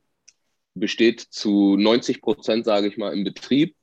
besteht 0.74 1.20
zu 1.20 1.76
90 1.76 2.22
Prozent, 2.22 2.64
sage 2.64 2.86
ich 2.88 2.96
mal, 2.96 3.12
im 3.12 3.24
Betrieb. 3.24 3.74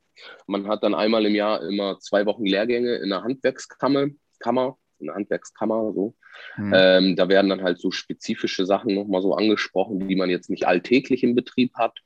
Man 0.48 0.68
hat 0.68 0.84
dann 0.84 0.96
einmal 0.96 1.26
im 1.26 1.36
Jahr 1.36 1.62
immer 1.62 2.00
zwei 2.00 2.26
Wochen 2.26 2.46
Lehrgänge 2.46 2.96
in 2.96 3.10
der 3.10 3.24
Handwerkskammer, 3.24 4.08
Kammer, 4.40 4.78
in 5.00 5.08
der 5.08 5.16
Handwerkskammer, 5.16 5.92
so. 5.94 6.16
Mhm. 6.58 6.74
Ähm, 6.76 7.16
da 7.16 7.30
werden 7.30 7.50
dann 7.50 7.64
halt 7.64 7.80
so 7.80 7.92
spezifische 7.92 8.66
Sachen 8.66 8.94
nochmal 8.94 9.22
so 9.22 9.34
angesprochen, 9.34 10.08
die 10.08 10.16
man 10.16 10.30
jetzt 10.30 10.50
nicht 10.50 10.68
alltäglich 10.68 11.24
im 11.24 11.36
Betrieb 11.36 11.74
hat. 11.76 12.00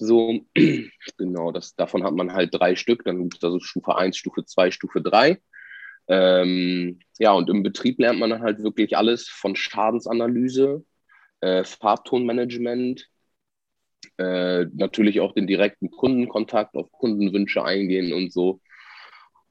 So, 0.00 0.40
genau, 1.18 1.52
das, 1.52 1.74
davon 1.74 2.04
hat 2.04 2.14
man 2.14 2.32
halt 2.32 2.54
drei 2.54 2.76
Stück. 2.76 3.04
Dann 3.04 3.22
gibt 3.24 3.38
es 3.38 3.44
also 3.44 3.60
Stufe 3.60 3.96
1, 3.96 4.16
Stufe 4.16 4.44
2, 4.44 4.70
Stufe 4.70 5.02
3. 5.02 5.40
Ähm, 6.08 7.00
ja, 7.18 7.32
und 7.32 7.50
im 7.50 7.62
Betrieb 7.62 7.98
lernt 8.00 8.20
man 8.20 8.40
halt 8.40 8.62
wirklich 8.62 8.96
alles 8.96 9.28
von 9.28 9.56
Schadensanalyse, 9.56 10.84
äh, 11.40 11.64
Farbtonmanagement, 11.64 13.08
äh, 14.16 14.66
natürlich 14.72 15.20
auch 15.20 15.32
den 15.34 15.46
direkten 15.46 15.90
Kundenkontakt, 15.90 16.76
auf 16.76 16.90
Kundenwünsche 16.92 17.64
eingehen 17.64 18.12
und 18.12 18.32
so. 18.32 18.60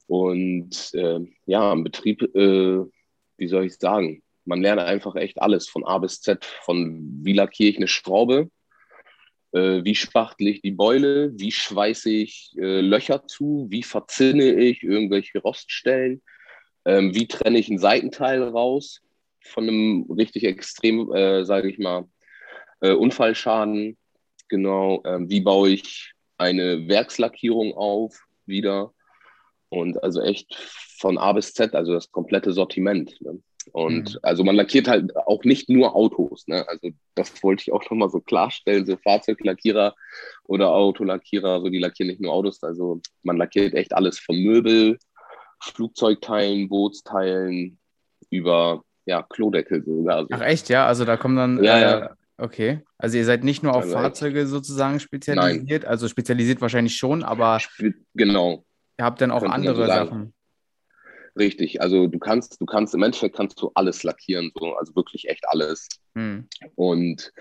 Und 0.07 0.93
äh, 0.93 1.19
ja, 1.45 1.73
im 1.73 1.83
Betrieb, 1.83 2.23
äh, 2.35 2.79
wie 3.37 3.47
soll 3.47 3.65
ich 3.65 3.75
sagen, 3.77 4.23
man 4.45 4.61
lernt 4.61 4.81
einfach 4.81 5.15
echt 5.15 5.41
alles 5.41 5.67
von 5.67 5.85
A 5.85 5.97
bis 5.97 6.21
Z, 6.21 6.45
von 6.45 7.19
wie 7.23 7.33
lackiere 7.33 7.69
ich 7.69 7.77
eine 7.77 7.89
Schraube, 7.89 8.49
äh, 9.57 9.83
wie 9.83 9.95
spachtel 9.95 10.47
ich 10.47 10.61
die 10.61 10.71
Beule, 10.71 11.31
wie 11.35 11.51
schweiße 11.51 12.09
ich 12.09 12.53
äh, 12.57 12.81
Löcher 12.81 13.27
zu, 13.27 13.67
wie 13.69 13.83
verzinne 13.83 14.53
ich 14.53 14.83
irgendwelche 14.83 15.39
Roststellen, 15.39 16.21
ähm, 16.85 17.15
wie 17.15 17.27
trenne 17.27 17.57
ich 17.57 17.69
ein 17.69 17.79
Seitenteil 17.79 18.43
raus 18.43 19.01
von 19.43 19.63
einem 19.63 20.05
richtig 20.11 20.43
extrem, 20.43 21.11
äh, 21.11 21.45
sage 21.45 21.69
ich 21.69 21.79
mal, 21.79 22.07
äh, 22.81 22.91
Unfallschaden. 22.91 23.97
Genau, 24.49 25.01
ähm, 25.05 25.29
wie 25.29 25.41
baue 25.41 25.71
ich 25.71 26.13
eine 26.37 26.87
Werkslackierung 26.87 27.73
auf 27.73 28.17
wieder. 28.45 28.93
Und 29.69 30.01
also 30.03 30.21
echt 30.21 30.55
von 30.55 31.17
A 31.17 31.33
bis 31.33 31.53
Z, 31.53 31.75
also 31.75 31.93
das 31.93 32.11
komplette 32.11 32.53
Sortiment. 32.53 33.19
Ne? 33.21 33.41
Und 33.71 34.13
mhm. 34.13 34.19
also 34.21 34.43
man 34.43 34.55
lackiert 34.55 34.87
halt 34.87 35.15
auch 35.15 35.43
nicht 35.43 35.69
nur 35.69 35.95
Autos. 35.95 36.47
Ne? 36.47 36.67
Also 36.67 36.89
das 37.15 37.43
wollte 37.43 37.63
ich 37.63 37.71
auch 37.71 37.83
nochmal 37.89 38.09
so 38.09 38.19
klarstellen. 38.19 38.85
So 38.85 38.97
Fahrzeuglackierer 38.97 39.95
oder 40.45 40.69
Autolackierer, 40.69 41.61
so 41.61 41.69
die 41.69 41.79
lackieren 41.79 42.09
nicht 42.09 42.21
nur 42.21 42.33
Autos. 42.33 42.63
Also 42.63 43.01
man 43.23 43.37
lackiert 43.37 43.73
echt 43.73 43.93
alles 43.93 44.19
von 44.19 44.37
Möbel, 44.37 44.97
Flugzeugteilen, 45.61 46.69
Bootsteilen 46.69 47.79
über 48.29 48.83
ja, 49.05 49.23
Klodeckel 49.23 49.83
sogar. 49.83 50.27
Ach 50.31 50.41
echt, 50.41 50.69
ja? 50.69 50.85
Also 50.85 51.05
da 51.05 51.17
kommen 51.17 51.37
dann. 51.37 51.63
Ja, 51.63 51.77
äh, 51.77 51.81
ja. 51.81 52.15
Okay. 52.37 52.81
Also 52.97 53.17
ihr 53.17 53.25
seid 53.25 53.43
nicht 53.43 53.63
nur 53.63 53.73
auf 53.73 53.83
also 53.83 53.93
Fahrzeuge 53.93 54.45
sozusagen 54.45 54.99
spezialisiert, 54.99 55.83
Nein. 55.83 55.89
also 55.89 56.07
spezialisiert 56.07 56.61
wahrscheinlich 56.61 56.95
schon, 56.95 57.23
aber. 57.23 57.59
Genau. 58.13 58.65
Ihr 58.99 59.05
habt 59.05 59.21
dann 59.21 59.31
auch 59.31 59.43
andere 59.43 59.75
so 59.75 59.85
Sachen. 59.85 60.33
Richtig, 61.37 61.81
also 61.81 62.07
du 62.07 62.19
kannst, 62.19 62.59
du 62.59 62.65
kannst 62.65 62.93
im 62.95 63.03
Endeffekt 63.03 63.35
kannst 63.35 63.61
du 63.61 63.71
alles 63.75 64.03
lackieren, 64.03 64.51
so, 64.55 64.75
also 64.75 64.95
wirklich 64.95 65.29
echt 65.29 65.47
alles. 65.47 65.87
Hm. 66.15 66.47
Und 66.75 67.31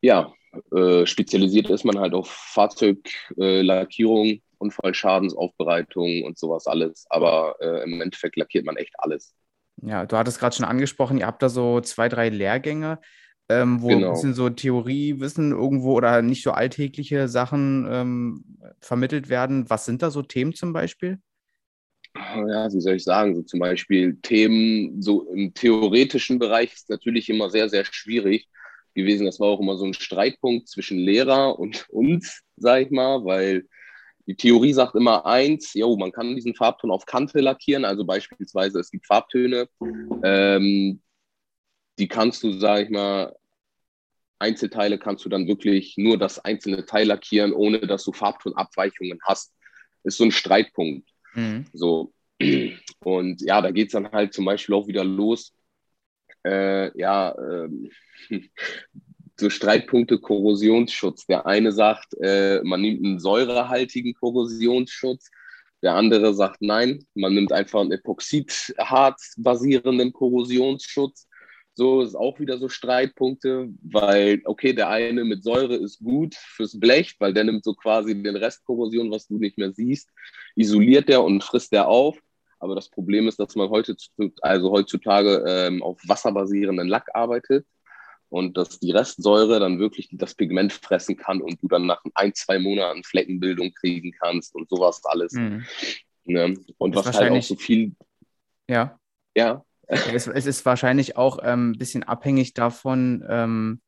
ja, 0.00 0.32
äh, 0.74 1.06
spezialisiert 1.06 1.68
ist 1.70 1.84
man 1.84 1.98
halt 1.98 2.14
auf 2.14 2.30
Fahrzeuglackierung, 2.30 4.26
äh, 4.26 4.40
Unfallschadensaufbereitung 4.58 6.22
und 6.24 6.38
sowas 6.38 6.66
alles. 6.66 7.06
Aber 7.10 7.56
äh, 7.60 7.82
im 7.84 8.00
Endeffekt 8.00 8.36
lackiert 8.36 8.64
man 8.64 8.76
echt 8.76 8.94
alles. 8.98 9.34
Ja, 9.82 10.04
du 10.06 10.16
hattest 10.16 10.38
gerade 10.38 10.54
schon 10.54 10.66
angesprochen, 10.66 11.18
ihr 11.18 11.26
habt 11.26 11.42
da 11.42 11.48
so 11.48 11.80
zwei, 11.80 12.08
drei 12.08 12.28
Lehrgänge, 12.28 13.00
ähm, 13.48 13.80
wo 13.80 13.88
genau. 13.88 14.08
ein 14.08 14.12
bisschen 14.12 14.34
so 14.34 14.50
Theoriewissen 14.50 15.52
irgendwo 15.52 15.94
oder 15.94 16.20
nicht 16.22 16.42
so 16.42 16.52
alltägliche 16.52 17.28
Sachen 17.28 17.86
ähm, 17.90 18.58
vermittelt 18.80 19.28
werden. 19.30 19.68
Was 19.70 19.86
sind 19.86 20.02
da 20.02 20.10
so 20.10 20.22
Themen 20.22 20.54
zum 20.54 20.72
Beispiel? 20.72 21.18
Ja, 22.14 22.72
wie 22.72 22.80
soll 22.80 22.96
ich 22.96 23.04
sagen, 23.04 23.34
so 23.34 23.42
zum 23.42 23.60
Beispiel 23.60 24.16
Themen, 24.22 25.00
so 25.00 25.30
im 25.32 25.54
theoretischen 25.54 26.38
Bereich 26.38 26.72
ist 26.72 26.90
natürlich 26.90 27.28
immer 27.28 27.50
sehr, 27.50 27.68
sehr 27.68 27.84
schwierig 27.84 28.48
gewesen. 28.94 29.26
Das 29.26 29.40
war 29.40 29.48
auch 29.48 29.60
immer 29.60 29.76
so 29.76 29.84
ein 29.84 29.94
Streitpunkt 29.94 30.68
zwischen 30.68 30.98
Lehrer 30.98 31.58
und 31.58 31.88
uns, 31.90 32.42
sag 32.56 32.82
ich 32.82 32.90
mal, 32.90 33.24
weil 33.24 33.66
die 34.26 34.36
Theorie 34.36 34.72
sagt 34.72 34.94
immer 34.94 35.26
eins, 35.26 35.74
jo, 35.74 35.96
man 35.96 36.12
kann 36.12 36.36
diesen 36.36 36.54
Farbton 36.54 36.90
auf 36.90 37.06
Kante 37.06 37.40
lackieren, 37.40 37.84
also 37.84 38.04
beispielsweise 38.04 38.78
es 38.78 38.90
gibt 38.90 39.06
Farbtöne, 39.06 39.68
ähm, 40.22 41.00
die 41.98 42.08
kannst 42.08 42.42
du, 42.44 42.52
sag 42.52 42.84
ich 42.84 42.90
mal, 42.90 43.34
Einzelteile 44.38 44.98
kannst 44.98 45.24
du 45.24 45.28
dann 45.28 45.46
wirklich 45.46 45.96
nur 45.98 46.16
das 46.16 46.38
einzelne 46.38 46.86
Teil 46.86 47.06
lackieren, 47.06 47.52
ohne 47.52 47.80
dass 47.80 48.04
du 48.04 48.12
Farbtonabweichungen 48.12 49.18
hast. 49.22 49.52
Ist 50.02 50.16
so 50.16 50.24
ein 50.24 50.32
Streitpunkt. 50.32 51.09
Mhm. 51.34 51.66
So. 51.72 52.12
Und 53.00 53.42
ja, 53.42 53.60
da 53.60 53.70
geht 53.70 53.88
es 53.88 53.92
dann 53.92 54.10
halt 54.10 54.32
zum 54.32 54.44
Beispiel 54.44 54.74
auch 54.74 54.86
wieder 54.86 55.04
los. 55.04 55.54
Äh, 56.44 56.98
ja, 56.98 57.34
ähm, 57.38 57.90
so 59.38 59.50
Streitpunkte 59.50 60.18
Korrosionsschutz. 60.18 61.26
Der 61.26 61.46
eine 61.46 61.72
sagt, 61.72 62.14
äh, 62.20 62.60
man 62.62 62.80
nimmt 62.80 63.04
einen 63.04 63.18
säurehaltigen 63.18 64.14
Korrosionsschutz. 64.14 65.30
Der 65.82 65.94
andere 65.94 66.34
sagt, 66.34 66.60
nein, 66.60 67.06
man 67.14 67.34
nimmt 67.34 67.52
einfach 67.52 67.80
einen 67.80 67.92
Epoxidharz 67.92 69.34
basierenden 69.38 70.12
Korrosionsschutz. 70.12 71.26
So 71.80 72.02
ist 72.02 72.14
auch 72.14 72.38
wieder 72.38 72.58
so 72.58 72.68
Streitpunkte, 72.68 73.70
weil, 73.80 74.42
okay, 74.44 74.74
der 74.74 74.90
eine 74.90 75.24
mit 75.24 75.42
Säure 75.42 75.76
ist 75.76 76.00
gut 76.00 76.34
fürs 76.34 76.78
Blech, 76.78 77.16
weil 77.20 77.32
der 77.32 77.44
nimmt 77.44 77.64
so 77.64 77.72
quasi 77.72 78.22
den 78.22 78.36
Rest 78.36 78.66
Korrosion, 78.66 79.10
was 79.10 79.28
du 79.28 79.38
nicht 79.38 79.56
mehr 79.56 79.72
siehst, 79.72 80.10
isoliert 80.56 81.08
der 81.08 81.22
und 81.22 81.42
frisst 81.42 81.72
der 81.72 81.88
auf. 81.88 82.18
Aber 82.58 82.74
das 82.74 82.90
Problem 82.90 83.28
ist, 83.28 83.40
dass 83.40 83.56
man 83.56 83.70
heute, 83.70 83.96
also 84.42 84.70
heutzutage 84.70 85.42
ähm, 85.48 85.82
auf 85.82 85.98
wasserbasierenden 86.06 86.86
Lack 86.86 87.08
arbeitet 87.14 87.64
und 88.28 88.58
dass 88.58 88.78
die 88.78 88.90
Restsäure 88.90 89.58
dann 89.58 89.78
wirklich 89.78 90.10
das 90.12 90.34
Pigment 90.34 90.74
fressen 90.74 91.16
kann 91.16 91.40
und 91.40 91.62
du 91.62 91.68
dann 91.68 91.86
nach 91.86 92.04
ein, 92.12 92.34
zwei 92.34 92.58
Monaten 92.58 93.04
Fleckenbildung 93.04 93.72
kriegen 93.72 94.12
kannst 94.12 94.54
und 94.54 94.68
sowas 94.68 95.00
alles. 95.06 95.32
Mhm. 95.32 95.64
Ne? 96.24 96.58
Und 96.76 96.94
was 96.94 97.06
halt 97.06 97.32
auch 97.32 97.42
so 97.42 97.56
viel. 97.56 97.92
Ja. 98.68 99.00
Ja. 99.34 99.64
Es, 99.90 100.26
es 100.26 100.46
ist 100.46 100.64
wahrscheinlich 100.64 101.16
auch 101.16 101.38
ein 101.38 101.52
ähm, 101.52 101.72
bisschen 101.72 102.02
abhängig 102.04 102.54
davon, 102.54 103.24
ähm, 103.28 103.80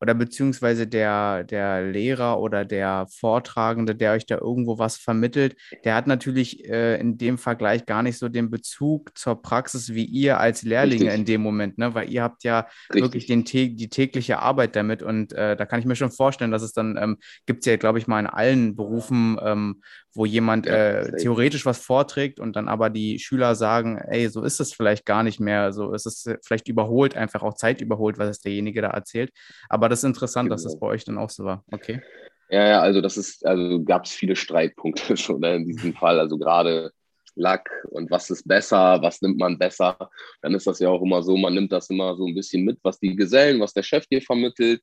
oder 0.00 0.14
beziehungsweise 0.14 0.86
der, 0.86 1.44
der 1.44 1.82
Lehrer 1.82 2.40
oder 2.40 2.64
der 2.64 3.06
Vortragende, 3.10 3.94
der 3.94 4.12
euch 4.12 4.24
da 4.24 4.38
irgendwo 4.38 4.78
was 4.78 4.96
vermittelt, 4.96 5.56
der 5.84 5.94
hat 5.94 6.06
natürlich 6.06 6.64
äh, 6.68 6.98
in 6.98 7.18
dem 7.18 7.36
Vergleich 7.36 7.84
gar 7.84 8.02
nicht 8.02 8.18
so 8.18 8.28
den 8.28 8.50
Bezug 8.50 9.16
zur 9.16 9.42
Praxis 9.42 9.92
wie 9.92 10.04
ihr 10.04 10.40
als 10.40 10.62
Lehrlinge 10.62 11.04
Richtig. 11.04 11.18
in 11.18 11.24
dem 11.26 11.42
Moment, 11.42 11.76
ne? 11.76 11.94
weil 11.94 12.10
ihr 12.10 12.22
habt 12.22 12.44
ja 12.44 12.66
Richtig. 12.88 13.02
wirklich 13.02 13.26
den, 13.26 13.44
die 13.44 13.88
tägliche 13.90 14.38
Arbeit 14.38 14.74
damit 14.74 15.02
und 15.02 15.34
äh, 15.34 15.54
da 15.54 15.66
kann 15.66 15.80
ich 15.80 15.86
mir 15.86 15.96
schon 15.96 16.10
vorstellen, 16.10 16.50
dass 16.50 16.62
es 16.62 16.72
dann, 16.72 16.96
ähm, 16.96 17.18
gibt 17.44 17.60
es 17.60 17.66
ja, 17.66 17.76
glaube 17.76 17.98
ich, 17.98 18.06
mal 18.06 18.20
in 18.20 18.26
allen 18.26 18.76
Berufen, 18.76 19.38
ähm, 19.42 19.82
wo 20.14 20.26
jemand 20.26 20.66
äh, 20.66 21.16
theoretisch 21.16 21.66
was 21.66 21.78
vorträgt 21.78 22.40
und 22.40 22.56
dann 22.56 22.68
aber 22.68 22.90
die 22.90 23.18
Schüler 23.18 23.54
sagen, 23.54 23.98
ey, 23.98 24.28
so 24.28 24.42
ist 24.42 24.60
es 24.60 24.72
vielleicht 24.72 25.06
gar 25.06 25.22
nicht 25.22 25.38
mehr, 25.38 25.72
so 25.72 25.92
ist 25.92 26.06
es 26.06 26.28
vielleicht 26.44 26.68
überholt, 26.68 27.16
einfach 27.16 27.42
auch 27.42 27.54
Zeit 27.54 27.80
überholt, 27.80 28.18
was 28.18 28.40
derjenige 28.40 28.82
da 28.82 28.88
erzählt. 28.88 29.32
Aber 29.68 29.88
das 29.88 30.00
ist 30.00 30.04
interessant, 30.04 30.46
genau. 30.46 30.54
dass 30.54 30.64
das 30.64 30.72
genau. 30.72 30.80
bei 30.80 30.86
euch 30.88 31.04
dann 31.04 31.18
auch 31.18 31.30
so 31.30 31.44
war. 31.44 31.64
Okay. 31.70 32.02
Ja, 32.50 32.66
ja, 32.66 32.80
also 32.80 33.00
das 33.00 33.16
ist, 33.16 33.46
also 33.46 33.82
gab 33.84 34.06
es 34.06 34.12
viele 34.12 34.34
Streitpunkte 34.34 35.16
schon 35.16 35.42
in 35.44 35.66
diesem 35.66 35.94
Fall. 35.94 36.18
Also 36.18 36.36
gerade 36.36 36.92
Lack 37.36 37.70
und 37.90 38.10
was 38.10 38.28
ist 38.30 38.46
besser, 38.46 39.00
was 39.02 39.22
nimmt 39.22 39.38
man 39.38 39.56
besser. 39.56 40.10
Dann 40.42 40.54
ist 40.54 40.66
das 40.66 40.80
ja 40.80 40.88
auch 40.88 41.02
immer 41.02 41.22
so, 41.22 41.36
man 41.36 41.54
nimmt 41.54 41.70
das 41.70 41.88
immer 41.88 42.16
so 42.16 42.26
ein 42.26 42.34
bisschen 42.34 42.64
mit, 42.64 42.78
was 42.82 42.98
die 42.98 43.14
Gesellen, 43.14 43.60
was 43.60 43.72
der 43.72 43.84
Chef 43.84 44.06
dir 44.06 44.20
vermittelt. 44.20 44.82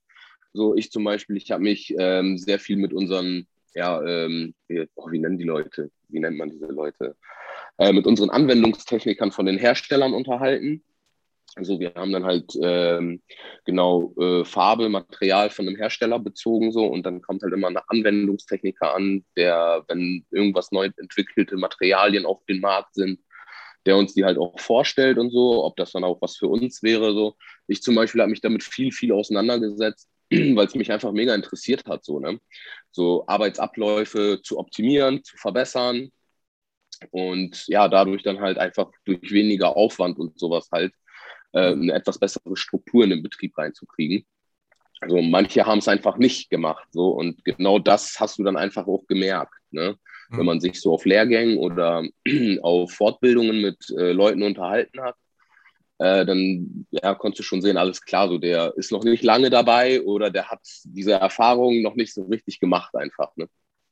So 0.53 0.73
ich 0.75 0.89
zum 0.89 1.03
Beispiel, 1.03 1.35
ich 1.35 1.51
habe 1.51 1.63
mich 1.63 1.93
ähm, 1.99 2.37
sehr 2.37 2.57
viel 2.57 2.77
mit 2.77 2.93
unseren 2.93 3.45
ja, 3.73 4.01
ähm, 4.03 4.53
wie, 4.67 4.87
oh, 4.95 5.11
wie 5.11 5.19
nennen 5.19 5.37
die 5.37 5.43
Leute? 5.43 5.91
Wie 6.09 6.19
nennt 6.19 6.37
man 6.37 6.49
diese 6.49 6.67
Leute? 6.67 7.15
Äh, 7.77 7.93
mit 7.93 8.07
unseren 8.07 8.29
Anwendungstechnikern 8.29 9.31
von 9.31 9.45
den 9.45 9.57
Herstellern 9.57 10.13
unterhalten. 10.13 10.83
Also 11.55 11.79
wir 11.79 11.93
haben 11.95 12.11
dann 12.11 12.25
halt 12.25 12.53
ähm, 12.61 13.21
genau 13.65 14.13
äh, 14.19 14.45
Farbe, 14.45 14.89
Material 14.89 15.49
von 15.49 15.67
einem 15.67 15.77
Hersteller 15.77 16.19
bezogen 16.19 16.71
so 16.71 16.85
und 16.85 17.03
dann 17.03 17.21
kommt 17.21 17.41
halt 17.41 17.53
immer 17.53 17.67
ein 17.67 17.77
Anwendungstechniker 17.87 18.93
an, 18.93 19.25
der, 19.35 19.83
wenn 19.87 20.25
irgendwas 20.29 20.71
neu 20.71 20.89
entwickelte 20.97 21.57
Materialien 21.57 22.25
auf 22.25 22.45
dem 22.45 22.59
Markt 22.59 22.93
sind, 22.93 23.19
der 23.87 23.97
uns 23.97 24.13
die 24.13 24.23
halt 24.23 24.37
auch 24.37 24.59
vorstellt 24.59 25.17
und 25.17 25.31
so, 25.31 25.63
ob 25.63 25.75
das 25.77 25.93
dann 25.93 26.03
auch 26.03 26.21
was 26.21 26.37
für 26.37 26.47
uns 26.47 26.83
wäre. 26.83 27.13
So. 27.13 27.35
Ich 27.67 27.81
zum 27.81 27.95
Beispiel 27.95 28.21
habe 28.21 28.31
mich 28.31 28.41
damit 28.41 28.63
viel, 28.63 28.91
viel 28.91 29.11
auseinandergesetzt 29.11 30.09
weil 30.55 30.65
es 30.67 30.75
mich 30.75 30.91
einfach 30.91 31.11
mega 31.11 31.33
interessiert 31.33 31.85
hat, 31.85 32.03
so, 32.03 32.19
ne? 32.19 32.39
so 32.91 33.25
Arbeitsabläufe 33.27 34.41
zu 34.43 34.59
optimieren, 34.59 35.23
zu 35.23 35.37
verbessern 35.37 36.11
und 37.11 37.67
ja, 37.67 37.87
dadurch 37.87 38.23
dann 38.23 38.39
halt 38.39 38.57
einfach 38.57 38.91
durch 39.05 39.31
weniger 39.31 39.75
Aufwand 39.75 40.17
und 40.19 40.37
sowas 40.39 40.69
halt 40.71 40.93
äh, 41.53 41.71
eine 41.71 41.93
etwas 41.93 42.19
bessere 42.19 42.57
Struktur 42.57 43.03
in 43.03 43.11
den 43.11 43.23
Betrieb 43.23 43.57
reinzukriegen. 43.57 44.25
Also 44.99 45.21
manche 45.21 45.65
haben 45.65 45.77
es 45.77 45.87
einfach 45.87 46.17
nicht 46.17 46.49
gemacht, 46.49 46.87
so 46.91 47.09
und 47.09 47.45
genau 47.45 47.77
das 47.77 48.19
hast 48.19 48.39
du 48.39 48.43
dann 48.43 48.57
einfach 48.57 48.87
auch 48.87 49.05
gemerkt, 49.07 49.53
ne? 49.71 49.97
Wenn 50.29 50.39
mhm. 50.39 50.45
man 50.45 50.59
sich 50.59 50.81
so 50.81 50.93
auf 50.93 51.05
Lehrgängen 51.05 51.57
oder 51.57 52.03
auf 52.61 52.91
Fortbildungen 52.91 53.61
mit 53.61 53.77
äh, 53.91 54.11
Leuten 54.11 54.43
unterhalten 54.43 55.01
hat, 55.01 55.15
äh, 55.99 56.25
dann 56.25 56.85
ja, 56.91 57.15
konntest 57.15 57.39
du 57.39 57.43
schon 57.43 57.61
sehen, 57.61 57.77
alles 57.77 58.01
klar, 58.01 58.29
so 58.29 58.37
der 58.37 58.73
ist 58.77 58.91
noch 58.91 59.03
nicht 59.03 59.23
lange 59.23 59.49
dabei 59.49 60.01
oder 60.03 60.29
der 60.29 60.49
hat 60.49 60.61
diese 60.83 61.13
Erfahrung 61.13 61.81
noch 61.81 61.95
nicht 61.95 62.13
so 62.13 62.23
richtig 62.23 62.59
gemacht 62.59 62.95
einfach. 62.95 63.35
Ne? 63.35 63.47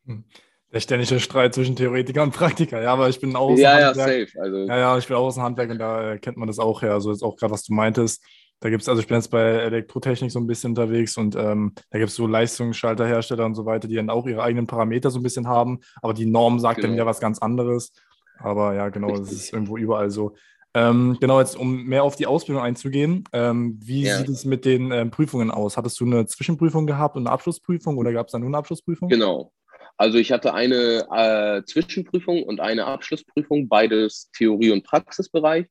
Hm. 0.06 0.24
Der 0.72 0.80
ständige 0.82 1.20
Streit 1.20 1.54
zwischen 1.54 1.76
Theoretiker 1.76 2.22
und 2.22 2.34
Praktiker, 2.34 2.82
ja, 2.82 2.92
aber 2.92 3.08
ich 3.08 3.20
bin 3.20 3.36
auch 3.36 3.52
aus 3.52 3.60
ja, 3.60 3.80
ja, 3.80 3.94
safe. 3.94 4.28
Also, 4.38 4.58
ja, 4.66 4.78
ja, 4.78 4.98
ich 4.98 5.08
bin 5.08 5.16
auch 5.16 5.26
aus 5.26 5.36
dem 5.36 5.44
Handwerk 5.44 5.70
und 5.70 5.80
da 5.80 6.18
kennt 6.18 6.38
man 6.38 6.48
das 6.48 6.60
auch 6.60 6.82
her. 6.82 6.94
Also 6.94 7.12
jetzt 7.12 7.24
auch 7.24 7.38
gerade, 7.38 7.54
was 7.54 7.64
du 7.64 7.74
meintest. 7.74 8.22
Da 8.60 8.70
gibt 8.70 8.82
es, 8.82 8.90
also 8.90 9.02
ich 9.02 9.08
bin 9.08 9.16
jetzt 9.16 9.30
bei 9.30 9.42
Elektrotechnik 9.42 10.32
so 10.32 10.40
ein 10.40 10.48
bisschen 10.48 10.72
unterwegs 10.72 11.18
und 11.18 11.36
ähm, 11.36 11.74
da 11.92 12.00
gibt 12.00 12.10
es 12.10 12.16
so 12.16 12.26
Leistungsschalterhersteller 12.28 13.46
und 13.46 13.56
so 13.56 13.66
weiter, 13.66 13.88
die 13.88 13.96
dann 13.96 14.10
auch 14.10 14.26
ihre 14.28 14.44
eigenen 14.44 14.68
Parameter 14.68 15.12
so 15.12 15.20
ein 15.20 15.24
bisschen 15.24 15.48
haben, 15.48 15.80
aber 16.02 16.14
die 16.14 16.26
Norm 16.26 16.60
sagt 16.60 16.78
genau. 16.78 16.90
dann 16.90 16.98
ja 16.98 17.06
was 17.06 17.20
ganz 17.20 17.40
anderes. 17.40 17.94
Aber 18.40 18.74
ja, 18.74 18.90
genau, 18.90 19.16
das 19.16 19.32
ist 19.32 19.54
irgendwo 19.54 19.78
überall 19.78 20.10
so. 20.10 20.36
Ähm, 20.76 21.18
genau, 21.22 21.40
jetzt 21.40 21.58
um 21.58 21.86
mehr 21.86 22.04
auf 22.04 22.18
die 22.18 22.28
Ausbildung 22.28 22.62
einzugehen, 22.62 23.24
ähm, 23.32 23.80
wie 23.82 24.04
ja. 24.04 24.18
sieht 24.18 24.28
es 24.28 24.44
mit 24.44 24.66
den 24.66 24.92
ähm, 24.92 25.10
Prüfungen 25.10 25.50
aus? 25.50 25.78
Hattest 25.78 26.00
du 26.02 26.06
eine 26.06 26.26
Zwischenprüfung 26.26 26.86
gehabt 26.86 27.16
und 27.16 27.26
eine 27.26 27.32
Abschlussprüfung 27.32 27.98
oder 27.98 28.12
gab 28.12 28.28
es 28.28 28.34
da 28.34 28.40
nur 28.40 28.50
eine 28.50 28.58
Abschlussprüfung? 28.58 29.08
Genau. 29.08 29.54
Also 29.96 30.18
ich 30.18 30.34
hatte 30.34 30.54
eine 30.54 31.08
äh, 31.10 31.64
Zwischenprüfung 31.64 32.44
und 32.44 32.60
eine 32.60 32.86
Abschlussprüfung, 32.86 33.70
beides 33.70 34.30
Theorie- 34.36 34.72
und 34.72 34.84
Praxisbereich. 34.84 35.68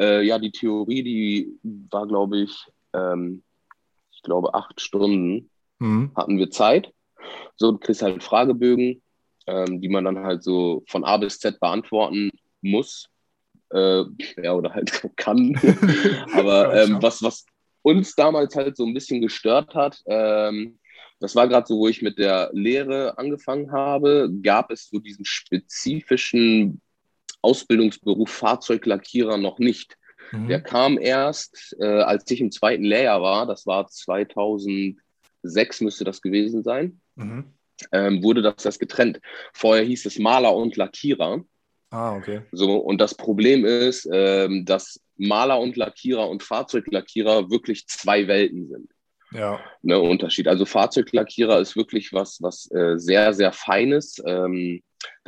Äh, 0.00 0.22
ja, 0.22 0.40
die 0.40 0.50
Theorie, 0.50 1.04
die 1.04 1.58
war, 1.62 2.08
glaube 2.08 2.38
ich, 2.38 2.66
ähm, 2.92 3.44
ich 4.10 4.22
glaube, 4.22 4.54
acht 4.54 4.80
Stunden 4.80 5.50
mhm. 5.78 6.10
hatten 6.16 6.38
wir 6.38 6.50
Zeit. 6.50 6.92
So, 7.54 7.70
du 7.70 7.78
kriegst 7.78 8.02
halt 8.02 8.24
Fragebögen, 8.24 9.02
ähm, 9.46 9.80
die 9.80 9.88
man 9.88 10.04
dann 10.04 10.18
halt 10.18 10.42
so 10.42 10.82
von 10.88 11.04
A 11.04 11.16
bis 11.18 11.38
Z 11.38 11.60
beantworten 11.60 12.30
muss. 12.60 13.08
Äh, 13.72 14.04
ja, 14.42 14.54
oder 14.54 14.74
halt 14.74 15.08
kann. 15.16 15.58
Aber 16.34 16.74
ähm, 16.74 16.98
was, 17.00 17.22
was 17.22 17.46
uns 17.82 18.14
damals 18.14 18.54
halt 18.54 18.76
so 18.76 18.84
ein 18.84 18.94
bisschen 18.94 19.20
gestört 19.20 19.74
hat, 19.74 20.00
ähm, 20.06 20.78
das 21.20 21.36
war 21.36 21.46
gerade 21.46 21.66
so, 21.66 21.78
wo 21.78 21.88
ich 21.88 22.02
mit 22.02 22.18
der 22.18 22.50
Lehre 22.52 23.16
angefangen 23.16 23.70
habe, 23.70 24.28
gab 24.42 24.72
es 24.72 24.88
so 24.88 24.98
diesen 24.98 25.24
spezifischen 25.24 26.80
Ausbildungsberuf 27.42 28.28
Fahrzeuglackierer 28.28 29.36
noch 29.36 29.58
nicht. 29.60 29.96
Mhm. 30.32 30.48
Der 30.48 30.60
kam 30.60 30.98
erst, 30.98 31.76
äh, 31.78 31.86
als 32.02 32.28
ich 32.30 32.40
im 32.40 32.50
zweiten 32.50 32.84
Lehrjahr 32.84 33.22
war, 33.22 33.46
das 33.46 33.66
war 33.66 33.86
2006 33.86 35.80
müsste 35.80 36.04
das 36.04 36.22
gewesen 36.22 36.64
sein, 36.64 37.00
mhm. 37.14 37.52
ähm, 37.92 38.22
wurde 38.22 38.42
das 38.42 38.64
erst 38.64 38.80
getrennt. 38.80 39.20
Vorher 39.52 39.84
hieß 39.84 40.06
es 40.06 40.18
Maler 40.18 40.54
und 40.54 40.76
Lackierer. 40.76 41.44
Ah, 41.92 42.16
okay. 42.16 42.40
So, 42.52 42.76
und 42.78 43.02
das 43.02 43.14
Problem 43.14 43.66
ist, 43.66 44.08
ähm, 44.10 44.64
dass 44.64 44.98
Maler 45.18 45.60
und 45.60 45.76
Lackierer 45.76 46.28
und 46.28 46.42
Fahrzeuglackierer 46.42 47.50
wirklich 47.50 47.86
zwei 47.86 48.26
Welten 48.28 48.66
sind. 48.66 48.90
Ja. 49.32 49.60
Ne, 49.82 50.00
Unterschied. 50.00 50.48
Also 50.48 50.64
Fahrzeuglackierer 50.64 51.60
ist 51.60 51.76
wirklich 51.76 52.12
was, 52.14 52.40
was 52.40 52.70
äh, 52.72 52.98
sehr, 52.98 53.34
sehr 53.34 53.52
Feines. 53.52 54.22
Ähm, 54.26 54.82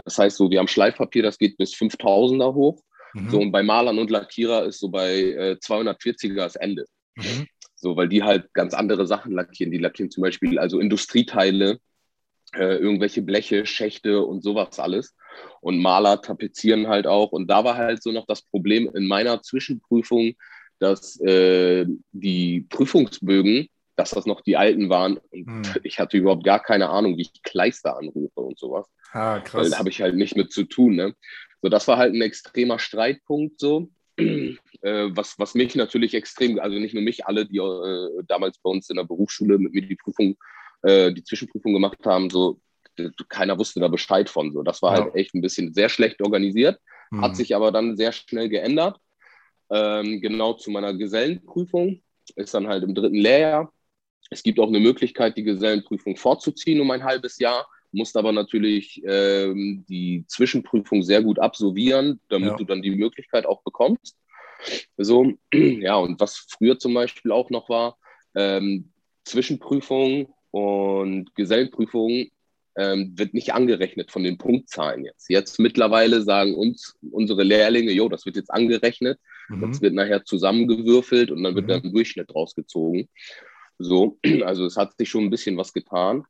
das 0.04 0.18
heißt 0.18 0.36
so, 0.38 0.50
wir 0.50 0.58
haben 0.58 0.68
Schleifpapier, 0.68 1.22
das 1.22 1.36
geht 1.38 1.58
bis 1.58 1.74
5000er 1.74 2.54
hoch. 2.54 2.82
Mhm. 3.12 3.30
So, 3.30 3.40
und 3.40 3.52
bei 3.52 3.62
Malern 3.62 3.98
und 3.98 4.10
Lackierer 4.10 4.64
ist 4.64 4.80
so 4.80 4.88
bei 4.88 5.16
äh, 5.16 5.56
240er 5.60 6.34
das 6.34 6.56
Ende. 6.56 6.86
Mhm. 7.16 7.46
So, 7.74 7.94
weil 7.96 8.08
die 8.08 8.22
halt 8.22 8.52
ganz 8.54 8.72
andere 8.72 9.06
Sachen 9.06 9.32
lackieren. 9.32 9.70
Die 9.70 9.78
lackieren 9.78 10.10
zum 10.10 10.22
Beispiel 10.22 10.58
also 10.58 10.80
Industrieteile, 10.80 11.78
äh, 12.56 12.76
irgendwelche 12.76 13.22
Bleche, 13.22 13.66
Schächte 13.66 14.24
und 14.24 14.42
sowas 14.42 14.78
alles. 14.78 15.14
Und 15.60 15.78
Maler 15.78 16.20
tapezieren 16.22 16.88
halt 16.88 17.06
auch. 17.06 17.32
Und 17.32 17.48
da 17.48 17.64
war 17.64 17.76
halt 17.76 18.02
so 18.02 18.12
noch 18.12 18.26
das 18.26 18.42
Problem 18.42 18.90
in 18.94 19.06
meiner 19.06 19.42
Zwischenprüfung, 19.42 20.34
dass 20.78 21.20
äh, 21.20 21.86
die 22.12 22.66
Prüfungsbögen, 22.68 23.68
dass 23.96 24.10
das 24.10 24.26
noch 24.26 24.40
die 24.40 24.56
alten 24.56 24.88
waren. 24.88 25.18
Und 25.30 25.46
hm. 25.46 25.62
ich 25.82 25.98
hatte 25.98 26.18
überhaupt 26.18 26.44
gar 26.44 26.60
keine 26.60 26.88
Ahnung, 26.90 27.16
wie 27.16 27.22
ich 27.22 27.42
Kleister 27.42 27.96
anrufe 27.96 28.40
und 28.40 28.58
sowas. 28.58 28.86
Ah, 29.12 29.40
krass. 29.40 29.70
Da 29.70 29.78
habe 29.78 29.90
ich 29.90 30.02
halt 30.02 30.16
nicht 30.16 30.36
mit 30.36 30.52
zu 30.52 30.64
tun. 30.64 30.96
Ne? 30.96 31.14
So, 31.62 31.68
das 31.68 31.88
war 31.88 31.96
halt 31.96 32.14
ein 32.14 32.22
extremer 32.22 32.78
Streitpunkt 32.78 33.60
so. 33.60 33.88
Äh, 34.82 35.16
was, 35.16 35.38
was 35.38 35.54
mich 35.54 35.74
natürlich 35.76 36.12
extrem, 36.12 36.58
also 36.58 36.78
nicht 36.78 36.92
nur 36.92 37.02
mich, 37.02 37.24
alle, 37.24 37.46
die 37.46 37.56
äh, 37.56 38.22
damals 38.28 38.58
bei 38.58 38.68
uns 38.68 38.90
in 38.90 38.96
der 38.96 39.04
Berufsschule 39.04 39.56
mit 39.56 39.72
mir 39.72 39.80
die 39.80 39.96
Prüfung, 39.96 40.36
äh, 40.84 41.12
die 41.12 41.24
Zwischenprüfung 41.24 41.72
gemacht 41.72 41.98
haben, 42.04 42.30
so 42.30 42.60
keiner 43.28 43.58
wusste 43.58 43.80
da 43.80 43.88
Bescheid 43.88 44.28
von. 44.28 44.52
So, 44.52 44.62
das 44.62 44.82
war 44.82 44.96
ja. 44.96 45.04
halt 45.04 45.14
echt 45.14 45.34
ein 45.34 45.40
bisschen 45.40 45.74
sehr 45.74 45.88
schlecht 45.88 46.22
organisiert, 46.22 46.78
mhm. 47.10 47.22
hat 47.22 47.36
sich 47.36 47.54
aber 47.54 47.72
dann 47.72 47.96
sehr 47.96 48.12
schnell 48.12 48.48
geändert. 48.48 48.98
Ähm, 49.70 50.20
genau 50.20 50.52
zu 50.52 50.70
meiner 50.70 50.94
Gesellenprüfung 50.94 52.02
ist 52.36 52.54
dann 52.54 52.68
halt 52.68 52.84
im 52.84 52.94
dritten 52.94 53.16
Lehrjahr. 53.16 53.72
Es 54.30 54.42
gibt 54.42 54.58
auch 54.58 54.68
eine 54.68 54.80
Möglichkeit, 54.80 55.36
die 55.36 55.42
Gesellenprüfung 55.42 56.16
vorzuziehen 56.16 56.80
um 56.80 56.90
ein 56.90 57.04
halbes 57.04 57.38
Jahr, 57.38 57.66
musst 57.92 58.16
aber 58.16 58.32
natürlich 58.32 59.02
ähm, 59.06 59.84
die 59.88 60.24
Zwischenprüfung 60.28 61.02
sehr 61.02 61.22
gut 61.22 61.38
absolvieren, 61.38 62.20
damit 62.28 62.50
ja. 62.50 62.56
du 62.56 62.64
dann 62.64 62.82
die 62.82 62.94
Möglichkeit 62.94 63.46
auch 63.46 63.62
bekommst. 63.62 64.16
So, 64.96 65.32
ja, 65.54 65.96
und 65.96 66.20
was 66.20 66.46
früher 66.48 66.78
zum 66.78 66.94
Beispiel 66.94 67.32
auch 67.32 67.50
noch 67.50 67.68
war, 67.68 67.98
ähm, 68.34 68.90
Zwischenprüfung 69.24 70.34
und 70.54 71.34
Gesellenprüfung 71.34 72.28
ähm, 72.76 73.12
wird 73.16 73.34
nicht 73.34 73.54
angerechnet 73.54 74.12
von 74.12 74.22
den 74.22 74.38
Punktzahlen 74.38 75.04
jetzt. 75.04 75.28
Jetzt 75.28 75.58
mittlerweile 75.58 76.22
sagen 76.22 76.54
uns 76.54 76.96
unsere 77.10 77.42
Lehrlinge, 77.42 77.90
jo, 77.90 78.08
das 78.08 78.24
wird 78.24 78.36
jetzt 78.36 78.52
angerechnet, 78.52 79.18
mhm. 79.48 79.62
das 79.62 79.82
wird 79.82 79.94
nachher 79.94 80.24
zusammengewürfelt 80.24 81.32
und 81.32 81.42
dann 81.42 81.56
wird 81.56 81.64
mhm. 81.64 81.70
dann 81.70 81.82
ein 81.82 81.92
Durchschnitt 81.92 82.32
rausgezogen. 82.32 83.08
So, 83.78 84.20
also 84.44 84.64
es 84.64 84.76
hat 84.76 84.96
sich 84.96 85.08
schon 85.08 85.24
ein 85.24 85.30
bisschen 85.30 85.56
was 85.56 85.72
getan. 85.72 86.22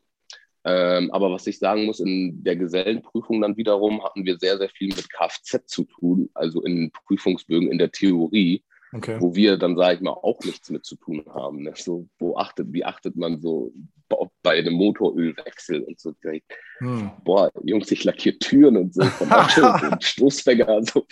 Ähm, 0.65 1.11
aber 1.11 1.31
was 1.31 1.47
ich 1.47 1.59
sagen 1.59 1.85
muss, 1.85 2.01
in 2.01 2.43
der 2.43 2.57
Gesellenprüfung 2.57 3.43
dann 3.43 3.59
wiederum 3.59 4.03
hatten 4.03 4.25
wir 4.25 4.39
sehr, 4.39 4.57
sehr 4.57 4.71
viel 4.71 4.89
mit 4.89 5.13
Kfz 5.13 5.67
zu 5.67 5.85
tun, 5.85 6.31
also 6.33 6.63
in 6.63 6.91
Prüfungsbögen 7.07 7.71
in 7.71 7.77
der 7.77 7.91
Theorie. 7.91 8.65
Okay. 8.95 9.17
wo 9.21 9.35
wir 9.35 9.57
dann, 9.57 9.77
sage 9.77 9.97
ich 9.97 10.01
mal, 10.03 10.13
auch 10.13 10.39
nichts 10.45 10.71
mit 10.71 10.85
zu 10.85 10.95
tun 10.95 11.25
haben. 11.35 11.65
Ne? 11.65 11.73
So, 11.75 12.07
wo 12.21 12.37
achtet, 12.37 12.73
wie 12.73 12.85
achtet 12.85 13.17
man 13.17 13.41
so 13.41 13.73
bei 14.43 14.59
einem 14.59 14.75
Motorölwechsel 14.75 15.83
und 15.83 15.99
so 15.99 16.13
direkt, 16.13 16.53
hm. 16.79 17.11
boah, 17.25 17.51
Jungs, 17.65 17.91
ich 17.91 18.05
lackiere 18.05 18.39
Türen 18.39 18.77
und 18.77 18.95
so 18.95 19.03
von 19.19 19.91
und 19.91 20.05
Stoßfänger. 20.05 20.69
Also, 20.69 21.07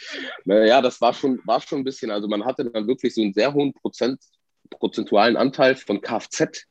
naja, 0.45 0.81
das 0.81 1.01
war 1.01 1.12
schon, 1.12 1.40
war 1.45 1.61
schon 1.61 1.81
ein 1.81 1.85
bisschen, 1.85 2.12
also 2.12 2.29
man 2.29 2.45
hatte 2.45 2.71
dann 2.71 2.87
wirklich 2.87 3.14
so 3.14 3.23
einen 3.23 3.35
sehr 3.35 3.53
hohen 3.53 3.73
Prozent, 3.73 4.21
prozentualen 4.71 5.37
Anteil 5.37 5.75
von 5.75 6.01
Kfz, 6.01 6.64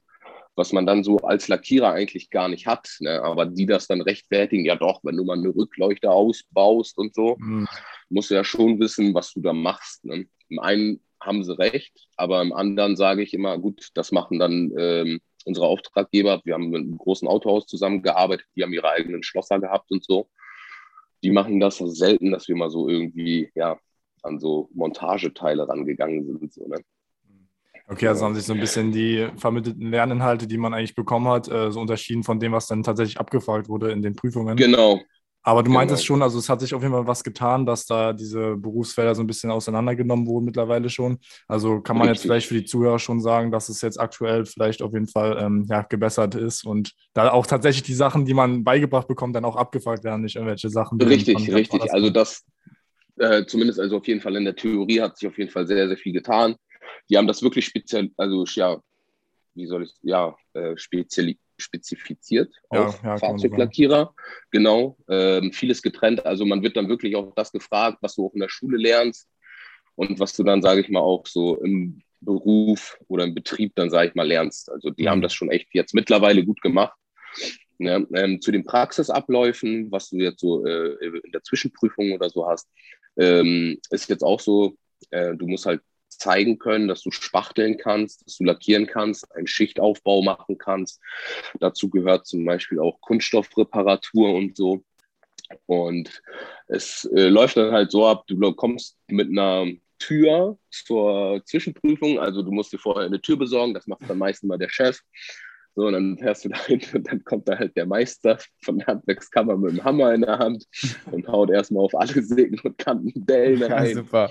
was 0.55 0.73
man 0.73 0.85
dann 0.85 1.03
so 1.03 1.17
als 1.17 1.47
Lackierer 1.47 1.91
eigentlich 1.91 2.29
gar 2.29 2.49
nicht 2.49 2.67
hat. 2.67 2.97
Ne? 2.99 3.21
Aber 3.23 3.45
die 3.45 3.65
das 3.65 3.87
dann 3.87 4.01
rechtfertigen, 4.01 4.65
ja 4.65 4.75
doch, 4.75 5.01
wenn 5.03 5.17
du 5.17 5.23
mal 5.23 5.37
eine 5.37 5.49
Rückleuchte 5.49 6.11
ausbaust 6.11 6.97
und 6.97 7.15
so, 7.15 7.37
hm. 7.37 7.67
musst 8.09 8.31
du 8.31 8.35
ja 8.35 8.43
schon 8.43 8.79
wissen, 8.79 9.13
was 9.13 9.33
du 9.33 9.41
da 9.41 9.53
machst. 9.53 10.03
Ne? 10.05 10.27
Im 10.49 10.59
einen 10.59 11.01
haben 11.21 11.43
sie 11.43 11.57
recht, 11.57 12.07
aber 12.17 12.41
im 12.41 12.51
anderen 12.51 12.95
sage 12.95 13.21
ich 13.21 13.33
immer, 13.33 13.57
gut, 13.59 13.89
das 13.93 14.11
machen 14.11 14.39
dann 14.39 14.73
ähm, 14.77 15.21
unsere 15.45 15.67
Auftraggeber. 15.67 16.41
Wir 16.43 16.55
haben 16.55 16.69
mit 16.69 16.81
einem 16.81 16.97
großen 16.97 17.27
Autohaus 17.27 17.67
zusammengearbeitet, 17.67 18.47
die 18.55 18.63
haben 18.63 18.73
ihre 18.73 18.89
eigenen 18.89 19.23
Schlosser 19.23 19.59
gehabt 19.59 19.91
und 19.91 20.03
so. 20.03 20.29
Die 21.23 21.31
machen 21.31 21.59
das 21.59 21.77
selten, 21.77 22.31
dass 22.31 22.47
wir 22.47 22.55
mal 22.55 22.71
so 22.71 22.89
irgendwie, 22.89 23.51
ja, 23.53 23.79
an 24.23 24.39
so 24.39 24.69
Montageteile 24.73 25.67
rangegangen 25.67 26.25
sind. 26.25 26.53
So, 26.53 26.67
ne? 26.67 26.77
Okay, 27.87 28.07
also 28.07 28.25
haben 28.25 28.35
sich 28.35 28.45
so 28.45 28.53
ein 28.53 28.59
bisschen 28.59 28.91
die 28.91 29.27
vermittelten 29.37 29.89
Lerninhalte, 29.89 30.47
die 30.47 30.57
man 30.57 30.73
eigentlich 30.73 30.95
bekommen 30.95 31.27
hat, 31.27 31.49
äh, 31.49 31.71
so 31.71 31.79
unterschieden 31.79 32.23
von 32.23 32.39
dem, 32.39 32.51
was 32.53 32.67
dann 32.67 32.83
tatsächlich 32.83 33.19
abgefragt 33.19 33.67
wurde 33.67 33.91
in 33.91 34.01
den 34.01 34.15
Prüfungen. 34.15 34.55
Genau, 34.55 35.01
aber 35.43 35.63
du 35.63 35.69
genau. 35.69 35.79
meintest 35.79 36.05
schon, 36.05 36.21
also 36.21 36.37
es 36.37 36.49
hat 36.49 36.61
sich 36.61 36.73
auf 36.73 36.83
jeden 36.83 36.93
Fall 36.93 37.07
was 37.07 37.23
getan, 37.23 37.65
dass 37.65 37.85
da 37.85 38.13
diese 38.13 38.55
Berufsfelder 38.57 39.15
so 39.15 39.23
ein 39.23 39.27
bisschen 39.27 39.49
auseinandergenommen 39.49 40.27
wurden 40.27 40.45
mittlerweile 40.45 40.89
schon. 40.89 41.17
Also 41.47 41.81
kann 41.81 41.97
man 41.97 42.07
Richtig. 42.07 42.17
jetzt 42.17 42.27
vielleicht 42.27 42.47
für 42.47 42.53
die 42.55 42.65
Zuhörer 42.65 42.99
schon 42.99 43.21
sagen, 43.21 43.51
dass 43.51 43.67
es 43.69 43.81
jetzt 43.81 43.99
aktuell 43.99 44.45
vielleicht 44.45 44.83
auf 44.83 44.93
jeden 44.93 45.07
Fall 45.07 45.37
ähm, 45.41 45.65
ja, 45.67 45.81
gebessert 45.81 46.35
ist 46.35 46.63
und 46.63 46.91
da 47.13 47.31
auch 47.31 47.47
tatsächlich 47.47 47.83
die 47.83 47.95
Sachen, 47.95 48.25
die 48.25 48.35
man 48.35 48.63
beigebracht 48.63 49.07
bekommt, 49.07 49.35
dann 49.35 49.45
auch 49.45 49.55
abgefragt 49.55 50.03
werden, 50.03 50.21
nicht 50.21 50.35
irgendwelche 50.35 50.69
Sachen. 50.69 51.01
Richtig, 51.01 51.51
richtig. 51.51 51.91
Also 51.91 52.11
das, 52.11 52.45
äh, 53.17 53.43
zumindest 53.45 53.79
also 53.79 53.97
auf 53.97 54.07
jeden 54.07 54.21
Fall 54.21 54.35
in 54.35 54.45
der 54.45 54.55
Theorie 54.55 55.01
hat 55.01 55.17
sich 55.17 55.27
auf 55.27 55.37
jeden 55.39 55.49
Fall 55.49 55.65
sehr, 55.65 55.87
sehr 55.87 55.97
viel 55.97 56.13
getan. 56.13 56.55
Die 57.09 57.17
haben 57.17 57.27
das 57.27 57.43
wirklich 57.43 57.65
speziell, 57.65 58.11
also 58.17 58.45
ja, 58.45 58.81
wie 59.53 59.67
soll 59.67 59.83
ich, 59.83 59.93
ja, 60.01 60.35
äh, 60.53 60.77
speziell 60.77 61.35
spezifiziert 61.57 62.53
ja, 62.71 62.87
auf 62.87 63.03
ja, 63.03 63.17
Fahrzeuglackierer. 63.17 64.13
Genau, 64.49 64.97
ähm, 65.09 65.53
vieles 65.53 65.81
getrennt. 65.81 66.25
Also 66.25 66.45
man 66.45 66.63
wird 66.63 66.75
dann 66.75 66.89
wirklich 66.89 67.15
auch 67.15 67.33
das 67.35 67.51
gefragt, 67.51 67.99
was 68.01 68.15
du 68.15 68.25
auch 68.25 68.33
in 68.33 68.39
der 68.39 68.49
Schule 68.49 68.77
lernst 68.77 69.29
und 69.95 70.19
was 70.19 70.33
du 70.33 70.43
dann, 70.43 70.61
sage 70.61 70.81
ich 70.81 70.89
mal, 70.89 71.01
auch 71.01 71.25
so 71.27 71.57
im 71.57 72.01
Beruf 72.21 72.97
oder 73.07 73.23
im 73.23 73.33
Betrieb 73.33 73.73
dann, 73.75 73.89
sage 73.89 74.09
ich 74.09 74.15
mal, 74.15 74.27
lernst. 74.27 74.71
Also 74.71 74.89
die 74.89 75.03
mhm. 75.03 75.09
haben 75.09 75.21
das 75.21 75.33
schon 75.33 75.51
echt 75.51 75.69
jetzt 75.73 75.93
mittlerweile 75.93 76.45
gut 76.45 76.61
gemacht. 76.61 76.97
Ja, 77.79 77.99
ähm, 78.13 78.41
zu 78.41 78.51
den 78.51 78.63
Praxisabläufen, 78.63 79.91
was 79.91 80.09
du 80.09 80.17
jetzt 80.17 80.41
so 80.41 80.65
äh, 80.65 80.93
in 81.23 81.31
der 81.31 81.41
Zwischenprüfung 81.41 82.11
oder 82.11 82.29
so 82.29 82.47
hast, 82.47 82.69
ähm, 83.17 83.79
ist 83.89 84.09
jetzt 84.09 84.23
auch 84.23 84.39
so, 84.39 84.75
äh, 85.09 85.35
du 85.35 85.47
musst 85.47 85.65
halt 85.65 85.81
zeigen 86.19 86.59
können, 86.59 86.87
dass 86.87 87.01
du 87.01 87.11
spachteln 87.11 87.77
kannst, 87.77 88.25
dass 88.25 88.37
du 88.37 88.43
lackieren 88.43 88.87
kannst, 88.87 89.33
einen 89.35 89.47
Schichtaufbau 89.47 90.21
machen 90.21 90.57
kannst. 90.57 91.01
Dazu 91.59 91.89
gehört 91.89 92.27
zum 92.27 92.45
Beispiel 92.45 92.79
auch 92.79 92.99
Kunststoffreparatur 93.01 94.33
und 94.33 94.55
so. 94.55 94.83
Und 95.65 96.21
es 96.67 97.05
äh, 97.15 97.27
läuft 97.27 97.57
dann 97.57 97.73
halt 97.73 97.91
so 97.91 98.05
ab, 98.07 98.25
du 98.27 98.53
kommst 98.53 98.97
mit 99.07 99.29
einer 99.29 99.65
Tür 99.99 100.57
zur 100.69 101.41
Zwischenprüfung, 101.45 102.19
also 102.19 102.41
du 102.41 102.51
musst 102.51 102.73
dir 102.73 102.79
vorher 102.79 103.05
eine 103.05 103.21
Tür 103.21 103.37
besorgen, 103.37 103.73
das 103.73 103.87
macht 103.87 104.09
dann 104.09 104.17
meistens 104.17 104.47
mal 104.47 104.57
der 104.57 104.69
Chef. 104.69 104.99
So, 105.75 105.85
und 105.85 105.93
dann 105.93 106.17
fährst 106.17 106.43
du 106.43 106.49
dahin 106.49 106.81
und 106.93 107.07
dann 107.07 107.23
kommt 107.23 107.47
da 107.47 107.57
halt 107.57 107.77
der 107.77 107.85
Meister 107.85 108.37
von 108.61 108.79
der 108.79 108.87
Handwerkskammer 108.87 109.55
mit 109.57 109.71
dem 109.71 109.83
Hammer 109.83 110.13
in 110.13 110.21
der 110.21 110.37
Hand 110.37 110.65
und 111.11 111.27
haut 111.27 111.49
erstmal 111.49 111.85
auf 111.85 111.95
alle 111.95 112.21
Sägen 112.21 112.59
und 112.59 112.77
Kanten 112.77 113.25
Dellen 113.25 113.63
rein. 113.63 113.89
Ja, 113.89 113.93
super. 113.95 114.29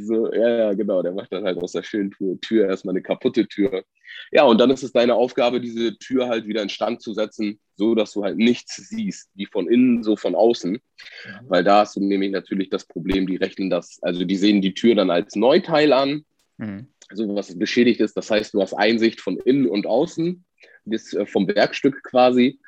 So, 0.00 0.32
ja, 0.32 0.48
ja, 0.58 0.72
genau. 0.74 1.02
Der 1.02 1.12
macht 1.12 1.32
dann 1.32 1.44
halt 1.44 1.58
aus 1.58 1.72
der 1.72 1.82
schönen 1.82 2.14
Tür 2.40 2.68
erstmal 2.68 2.94
eine 2.94 3.02
kaputte 3.02 3.46
Tür. 3.46 3.84
Ja, 4.32 4.44
und 4.44 4.58
dann 4.58 4.70
ist 4.70 4.82
es 4.82 4.92
deine 4.92 5.14
Aufgabe, 5.14 5.60
diese 5.60 5.96
Tür 5.98 6.28
halt 6.28 6.46
wieder 6.46 6.62
in 6.62 6.68
Stand 6.68 7.02
zu 7.02 7.14
setzen, 7.14 7.58
so 7.76 7.94
dass 7.94 8.12
du 8.12 8.24
halt 8.24 8.38
nichts 8.38 8.76
siehst, 8.88 9.30
wie 9.34 9.46
von 9.46 9.68
innen, 9.68 10.02
so 10.02 10.16
von 10.16 10.34
außen. 10.34 10.78
Ja. 11.24 11.40
Weil 11.48 11.64
da 11.64 11.80
hast 11.80 11.96
du 11.96 12.00
nämlich 12.00 12.30
natürlich 12.30 12.70
das 12.70 12.84
Problem, 12.84 13.26
die 13.26 13.36
rechnen 13.36 13.70
das, 13.70 13.98
also 14.02 14.24
die 14.24 14.36
sehen 14.36 14.62
die 14.62 14.74
Tür 14.74 14.94
dann 14.94 15.10
als 15.10 15.36
Neuteil 15.36 15.92
an, 15.92 16.24
mhm. 16.56 16.88
so 17.12 17.34
was 17.34 17.58
beschädigt 17.58 18.00
ist. 18.00 18.16
Das 18.16 18.30
heißt, 18.30 18.54
du 18.54 18.60
hast 18.60 18.74
Einsicht 18.74 19.20
von 19.20 19.38
innen 19.38 19.68
und 19.68 19.86
außen, 19.86 20.44
das, 20.84 21.12
äh, 21.12 21.26
vom 21.26 21.46
Werkstück 21.48 22.02
quasi. 22.02 22.58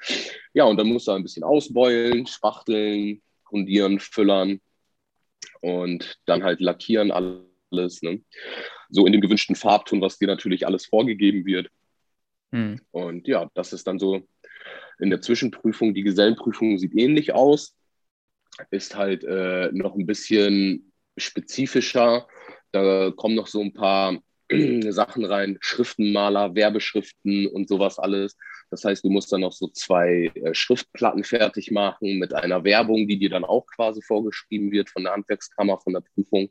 Ja, 0.52 0.64
und 0.64 0.76
dann 0.76 0.88
musst 0.88 1.08
du 1.08 1.12
ein 1.12 1.22
bisschen 1.22 1.44
ausbeulen, 1.44 2.26
spachteln, 2.26 3.22
grundieren, 3.44 3.98
füllern 3.98 4.60
und 5.60 6.18
dann 6.26 6.44
halt 6.44 6.60
lackieren 6.60 7.10
alles. 7.10 8.02
Ne? 8.02 8.22
So 8.88 9.06
in 9.06 9.12
dem 9.12 9.20
gewünschten 9.20 9.56
Farbton, 9.56 10.00
was 10.00 10.18
dir 10.18 10.28
natürlich 10.28 10.66
alles 10.66 10.86
vorgegeben 10.86 11.44
wird. 11.44 11.68
Hm. 12.52 12.80
Und 12.90 13.28
ja, 13.28 13.50
das 13.54 13.72
ist 13.72 13.86
dann 13.86 13.98
so 13.98 14.26
in 14.98 15.10
der 15.10 15.20
Zwischenprüfung. 15.20 15.94
Die 15.94 16.02
Gesellenprüfung 16.02 16.78
sieht 16.78 16.94
ähnlich 16.94 17.32
aus, 17.32 17.76
ist 18.70 18.96
halt 18.96 19.24
äh, 19.24 19.70
noch 19.72 19.94
ein 19.94 20.06
bisschen 20.06 20.92
spezifischer. 21.16 22.26
Da 22.72 23.10
kommen 23.10 23.34
noch 23.34 23.46
so 23.46 23.60
ein 23.60 23.74
paar 23.74 24.18
Sachen 24.88 25.24
rein, 25.24 25.58
Schriftenmaler, 25.60 26.54
Werbeschriften 26.54 27.46
und 27.46 27.68
sowas 27.68 27.98
alles. 27.98 28.36
Das 28.70 28.84
heißt, 28.84 29.04
du 29.04 29.10
musst 29.10 29.32
dann 29.32 29.40
noch 29.40 29.52
so 29.52 29.68
zwei 29.68 30.30
äh, 30.34 30.54
Schriftplatten 30.54 31.24
fertig 31.24 31.70
machen 31.70 32.18
mit 32.18 32.34
einer 32.34 32.64
Werbung, 32.64 33.08
die 33.08 33.18
dir 33.18 33.30
dann 33.30 33.44
auch 33.44 33.66
quasi 33.66 34.02
vorgeschrieben 34.02 34.70
wird 34.70 34.90
von 34.90 35.04
der 35.04 35.12
Handwerkskammer, 35.12 35.78
von 35.80 35.94
der 35.94 36.02
Prüfung. 36.02 36.50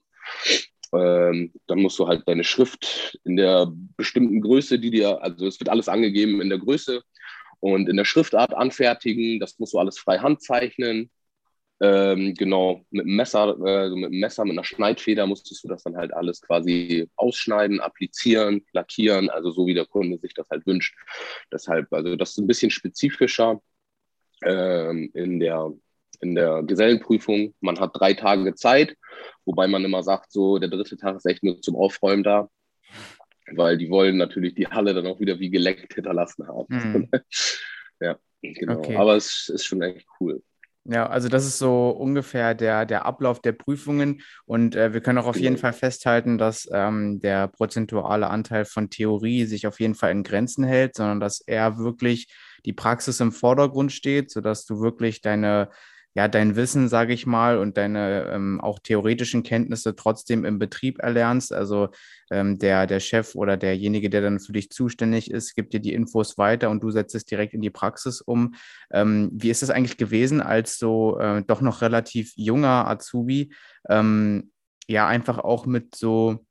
Ähm, 0.93 1.53
dann 1.67 1.79
musst 1.79 1.99
du 1.99 2.07
halt 2.07 2.27
deine 2.27 2.43
Schrift 2.43 3.19
in 3.25 3.35
der 3.35 3.71
bestimmten 3.97 4.41
Größe, 4.41 4.79
die 4.79 4.91
dir, 4.91 5.21
also 5.21 5.45
es 5.45 5.59
wird 5.59 5.69
alles 5.69 5.89
angegeben 5.89 6.41
in 6.41 6.49
der 6.49 6.59
Größe 6.59 7.03
und 7.59 7.89
in 7.89 7.97
der 7.97 8.05
Schriftart 8.05 8.53
anfertigen. 8.53 9.39
Das 9.39 9.59
musst 9.59 9.73
du 9.73 9.79
alles 9.79 9.99
frei 9.99 10.19
handzeichnen. 10.19 11.09
Ähm, 11.79 12.33
genau, 12.33 12.83
mit 12.89 13.05
einem 13.05 13.15
Messer, 13.15 13.49
äh, 13.63 13.89
mit 13.89 14.05
einem 14.05 14.19
Messer, 14.19 14.45
mit 14.45 14.53
einer 14.53 14.63
Schneidfeder 14.63 15.27
musstest 15.27 15.63
du 15.63 15.67
das 15.67 15.83
dann 15.83 15.95
halt 15.95 16.11
alles 16.11 16.41
quasi 16.41 17.07
ausschneiden, 17.15 17.79
applizieren, 17.79 18.65
lackieren, 18.73 19.29
also 19.29 19.51
so 19.51 19.67
wie 19.67 19.75
der 19.75 19.85
Kunde 19.85 20.17
sich 20.17 20.33
das 20.33 20.49
halt 20.49 20.65
wünscht. 20.65 20.95
Deshalb, 21.51 21.91
also 21.93 22.15
das 22.15 22.31
ist 22.31 22.39
ein 22.39 22.47
bisschen 22.47 22.71
spezifischer 22.71 23.61
ähm, 24.41 25.11
in, 25.13 25.39
der, 25.39 25.71
in 26.21 26.33
der 26.33 26.63
Gesellenprüfung. 26.63 27.53
Man 27.59 27.79
hat 27.79 27.91
drei 27.93 28.15
Tage 28.15 28.55
Zeit, 28.55 28.97
wobei 29.45 29.67
man 29.67 29.85
immer 29.85 30.01
sagt, 30.01 30.31
so 30.31 30.57
der 30.57 30.69
dritte 30.69 30.97
Tag 30.97 31.17
ist 31.17 31.27
echt 31.27 31.43
nur 31.43 31.61
zum 31.61 31.75
Aufräumen 31.75 32.23
da, 32.23 32.49
weil 33.51 33.77
die 33.77 33.91
wollen 33.91 34.17
natürlich 34.17 34.55
die 34.55 34.67
Halle 34.67 34.95
dann 34.95 35.05
auch 35.05 35.19
wieder 35.19 35.39
wie 35.39 35.51
geleckt 35.51 35.93
hinterlassen 35.93 36.47
haben. 36.47 36.65
Mhm. 36.69 37.09
ja, 37.99 38.17
genau. 38.41 38.79
Okay. 38.79 38.95
Aber 38.95 39.15
es 39.15 39.49
ist 39.49 39.65
schon 39.65 39.83
echt 39.83 40.07
cool. 40.19 40.41
Ja, 40.89 41.07
also 41.07 41.27
das 41.27 41.45
ist 41.45 41.57
so 41.57 41.89
ungefähr 41.89 42.55
der, 42.55 42.85
der 42.85 43.05
Ablauf 43.05 43.41
der 43.41 43.51
Prüfungen 43.51 44.21
und 44.45 44.73
äh, 44.73 44.93
wir 44.93 45.01
können 45.01 45.17
auch 45.17 45.25
auf 45.25 45.35
jeden 45.35 45.55
genau. 45.55 45.61
Fall 45.61 45.73
festhalten, 45.73 46.37
dass 46.37 46.69
ähm, 46.71 47.19
der 47.19 47.49
prozentuale 47.49 48.29
Anteil 48.29 48.63
von 48.63 48.89
Theorie 48.89 49.43
sich 49.43 49.67
auf 49.67 49.81
jeden 49.81 49.95
Fall 49.95 50.11
in 50.11 50.23
Grenzen 50.23 50.63
hält, 50.63 50.95
sondern 50.95 51.19
dass 51.19 51.41
er 51.41 51.77
wirklich 51.77 52.33
die 52.65 52.71
Praxis 52.71 53.19
im 53.19 53.33
Vordergrund 53.33 53.91
steht, 53.91 54.31
sodass 54.31 54.65
du 54.65 54.79
wirklich 54.79 55.19
deine 55.19 55.69
ja, 56.17 56.27
dein 56.27 56.55
Wissen, 56.55 56.89
sage 56.89 57.13
ich 57.13 57.27
mal, 57.27 57.59
und 57.59 57.77
deine 57.77 58.31
ähm, 58.33 58.59
auch 58.59 58.79
theoretischen 58.79 59.43
Kenntnisse 59.43 59.95
trotzdem 59.95 60.45
im 60.45 60.57
Betrieb 60.57 60.97
erlernst. 60.97 61.53
Also 61.53 61.89
ähm, 62.31 62.57
der, 62.57 62.87
der 62.87 62.99
Chef 62.99 63.35
oder 63.35 63.55
derjenige, 63.55 64.09
der 64.09 64.21
dann 64.21 64.39
für 64.39 64.51
dich 64.51 64.71
zuständig 64.71 65.29
ist, 65.29 65.53
gibt 65.53 65.73
dir 65.73 65.79
die 65.79 65.93
Infos 65.93 66.39
weiter 66.39 66.71
und 66.71 66.81
du 66.81 66.89
setzt 66.89 67.13
es 67.13 67.25
direkt 67.25 67.53
in 67.53 67.61
die 67.61 67.69
Praxis 67.69 68.19
um. 68.19 68.55
Ähm, 68.91 69.29
wie 69.31 69.51
ist 69.51 69.61
es 69.61 69.69
eigentlich 69.69 69.97
gewesen, 69.97 70.41
als 70.41 70.79
so 70.79 71.19
äh, 71.19 71.43
doch 71.45 71.61
noch 71.61 71.83
relativ 71.83 72.33
junger 72.35 72.87
Azubi, 72.87 73.53
ähm, 73.87 74.49
ja, 74.87 75.07
einfach 75.07 75.37
auch 75.37 75.67
mit 75.67 75.95
so 75.95 76.43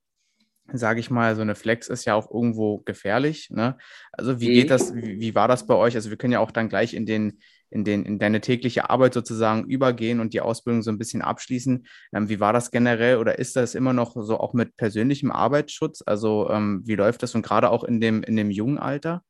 sage 0.72 0.98
ich 0.98 1.10
mal, 1.10 1.36
so 1.36 1.42
eine 1.42 1.54
Flex 1.54 1.88
ist 1.88 2.04
ja 2.06 2.14
auch 2.14 2.28
irgendwo 2.28 2.78
gefährlich. 2.78 3.50
Ne? 3.50 3.76
Also 4.10 4.40
wie 4.40 4.52
geht 4.52 4.64
mhm. 4.64 4.68
das, 4.68 4.94
wie, 4.94 5.20
wie, 5.20 5.34
war 5.34 5.46
das 5.46 5.66
bei 5.66 5.74
euch? 5.74 5.94
Also 5.94 6.10
wir 6.10 6.16
können 6.16 6.32
ja 6.32 6.40
auch 6.40 6.50
dann 6.50 6.68
gleich 6.68 6.94
in 6.94 7.06
den 7.06 7.38
in, 7.70 7.84
den, 7.84 8.04
in 8.04 8.18
deine 8.18 8.40
tägliche 8.40 8.90
Arbeit 8.90 9.14
sozusagen 9.14 9.64
übergehen 9.64 10.20
und 10.20 10.34
die 10.34 10.40
Ausbildung 10.40 10.82
so 10.82 10.90
ein 10.90 10.98
bisschen 10.98 11.22
abschließen. 11.22 11.86
Ähm, 12.12 12.28
wie 12.28 12.40
war 12.40 12.52
das 12.52 12.70
generell 12.70 13.18
oder 13.18 13.38
ist 13.38 13.56
das 13.56 13.74
immer 13.74 13.92
noch 13.92 14.16
so 14.16 14.38
auch 14.38 14.52
mit 14.52 14.76
persönlichem 14.76 15.30
Arbeitsschutz? 15.30 16.02
Also 16.04 16.48
ähm, 16.50 16.82
wie 16.84 16.94
läuft 16.94 17.22
das 17.22 17.34
und 17.34 17.42
gerade 17.42 17.70
auch 17.70 17.84
in 17.84 18.00
dem, 18.00 18.22
in 18.22 18.36
dem 18.36 18.50
jungen 18.50 18.78
Alter? 18.78 19.22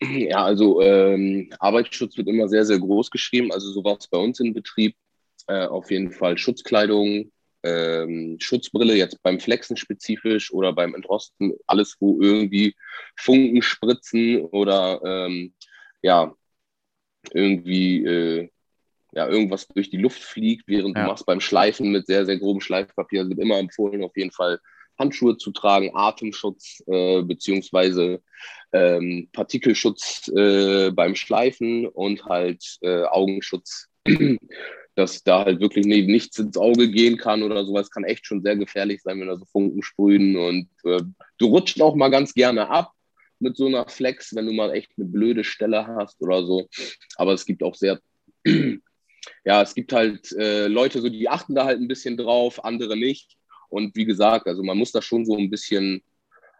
Ja, 0.00 0.44
also 0.44 0.80
ähm, 0.80 1.50
Arbeitsschutz 1.60 2.16
wird 2.16 2.28
immer 2.28 2.48
sehr, 2.48 2.64
sehr 2.64 2.78
groß 2.78 3.10
geschrieben. 3.10 3.52
Also 3.52 3.70
so 3.70 3.84
war 3.84 3.96
es 3.98 4.08
bei 4.08 4.18
uns 4.18 4.40
im 4.40 4.52
Betrieb. 4.52 4.96
Äh, 5.46 5.66
auf 5.66 5.90
jeden 5.90 6.12
Fall 6.12 6.38
Schutzkleidung, 6.38 7.32
ähm, 7.64 8.36
Schutzbrille, 8.40 8.94
jetzt 8.94 9.22
beim 9.22 9.40
Flexen 9.40 9.76
spezifisch 9.76 10.52
oder 10.52 10.72
beim 10.72 10.94
Entrosten, 10.94 11.54
alles, 11.66 11.96
wo 12.00 12.20
irgendwie 12.20 12.74
Funken 13.16 13.62
spritzen 13.62 14.40
oder 14.40 15.00
ähm, 15.04 15.54
ja, 16.02 16.34
irgendwie 17.32 18.04
äh, 18.04 18.48
ja, 19.14 19.28
irgendwas 19.28 19.68
durch 19.68 19.90
die 19.90 19.98
Luft 19.98 20.22
fliegt, 20.22 20.64
während 20.66 20.96
ja. 20.96 21.02
du 21.02 21.10
machst 21.10 21.26
beim 21.26 21.40
Schleifen 21.40 21.92
mit 21.92 22.06
sehr, 22.06 22.24
sehr 22.24 22.38
grobem 22.38 22.60
Schleifpapier, 22.60 23.28
wird 23.28 23.38
immer 23.38 23.58
empfohlen, 23.58 24.02
auf 24.02 24.16
jeden 24.16 24.32
Fall 24.32 24.58
Handschuhe 24.98 25.36
zu 25.36 25.52
tragen, 25.52 25.90
Atemschutz 25.94 26.82
äh, 26.86 27.22
beziehungsweise 27.22 28.22
ähm, 28.72 29.28
Partikelschutz 29.32 30.28
äh, 30.28 30.90
beim 30.90 31.14
Schleifen 31.14 31.86
und 31.86 32.24
halt 32.24 32.78
äh, 32.82 33.04
Augenschutz, 33.04 33.88
dass 34.94 35.22
da 35.22 35.44
halt 35.44 35.60
wirklich 35.60 35.86
nichts 35.86 36.38
ins 36.38 36.56
Auge 36.56 36.90
gehen 36.90 37.16
kann 37.16 37.42
oder 37.42 37.64
sowas. 37.64 37.90
Kann 37.90 38.04
echt 38.04 38.26
schon 38.26 38.42
sehr 38.42 38.56
gefährlich 38.56 39.02
sein, 39.02 39.20
wenn 39.20 39.28
da 39.28 39.36
so 39.36 39.44
Funken 39.46 39.82
sprühen 39.82 40.36
und 40.36 40.68
äh, 40.84 41.02
du 41.38 41.46
rutscht 41.46 41.80
auch 41.80 41.94
mal 41.94 42.10
ganz 42.10 42.34
gerne 42.34 42.68
ab 42.68 42.92
mit 43.42 43.56
so 43.56 43.66
einer 43.66 43.86
Flex, 43.88 44.34
wenn 44.34 44.46
du 44.46 44.52
mal 44.52 44.72
echt 44.72 44.90
eine 44.96 45.06
blöde 45.06 45.44
Stelle 45.44 45.86
hast 45.86 46.20
oder 46.22 46.44
so. 46.44 46.68
Aber 47.16 47.32
es 47.32 47.44
gibt 47.44 47.62
auch 47.62 47.74
sehr, 47.74 48.00
ja, 49.44 49.62
es 49.62 49.74
gibt 49.74 49.92
halt 49.92 50.32
äh, 50.32 50.68
Leute, 50.68 51.00
so 51.00 51.08
die 51.08 51.28
achten 51.28 51.54
da 51.54 51.64
halt 51.64 51.80
ein 51.80 51.88
bisschen 51.88 52.16
drauf, 52.16 52.64
andere 52.64 52.96
nicht. 52.96 53.36
Und 53.68 53.96
wie 53.96 54.04
gesagt, 54.04 54.46
also 54.46 54.62
man 54.62 54.78
muss 54.78 54.92
da 54.92 55.00
schon 55.00 55.24
so 55.24 55.36
ein 55.36 55.50
bisschen 55.50 56.02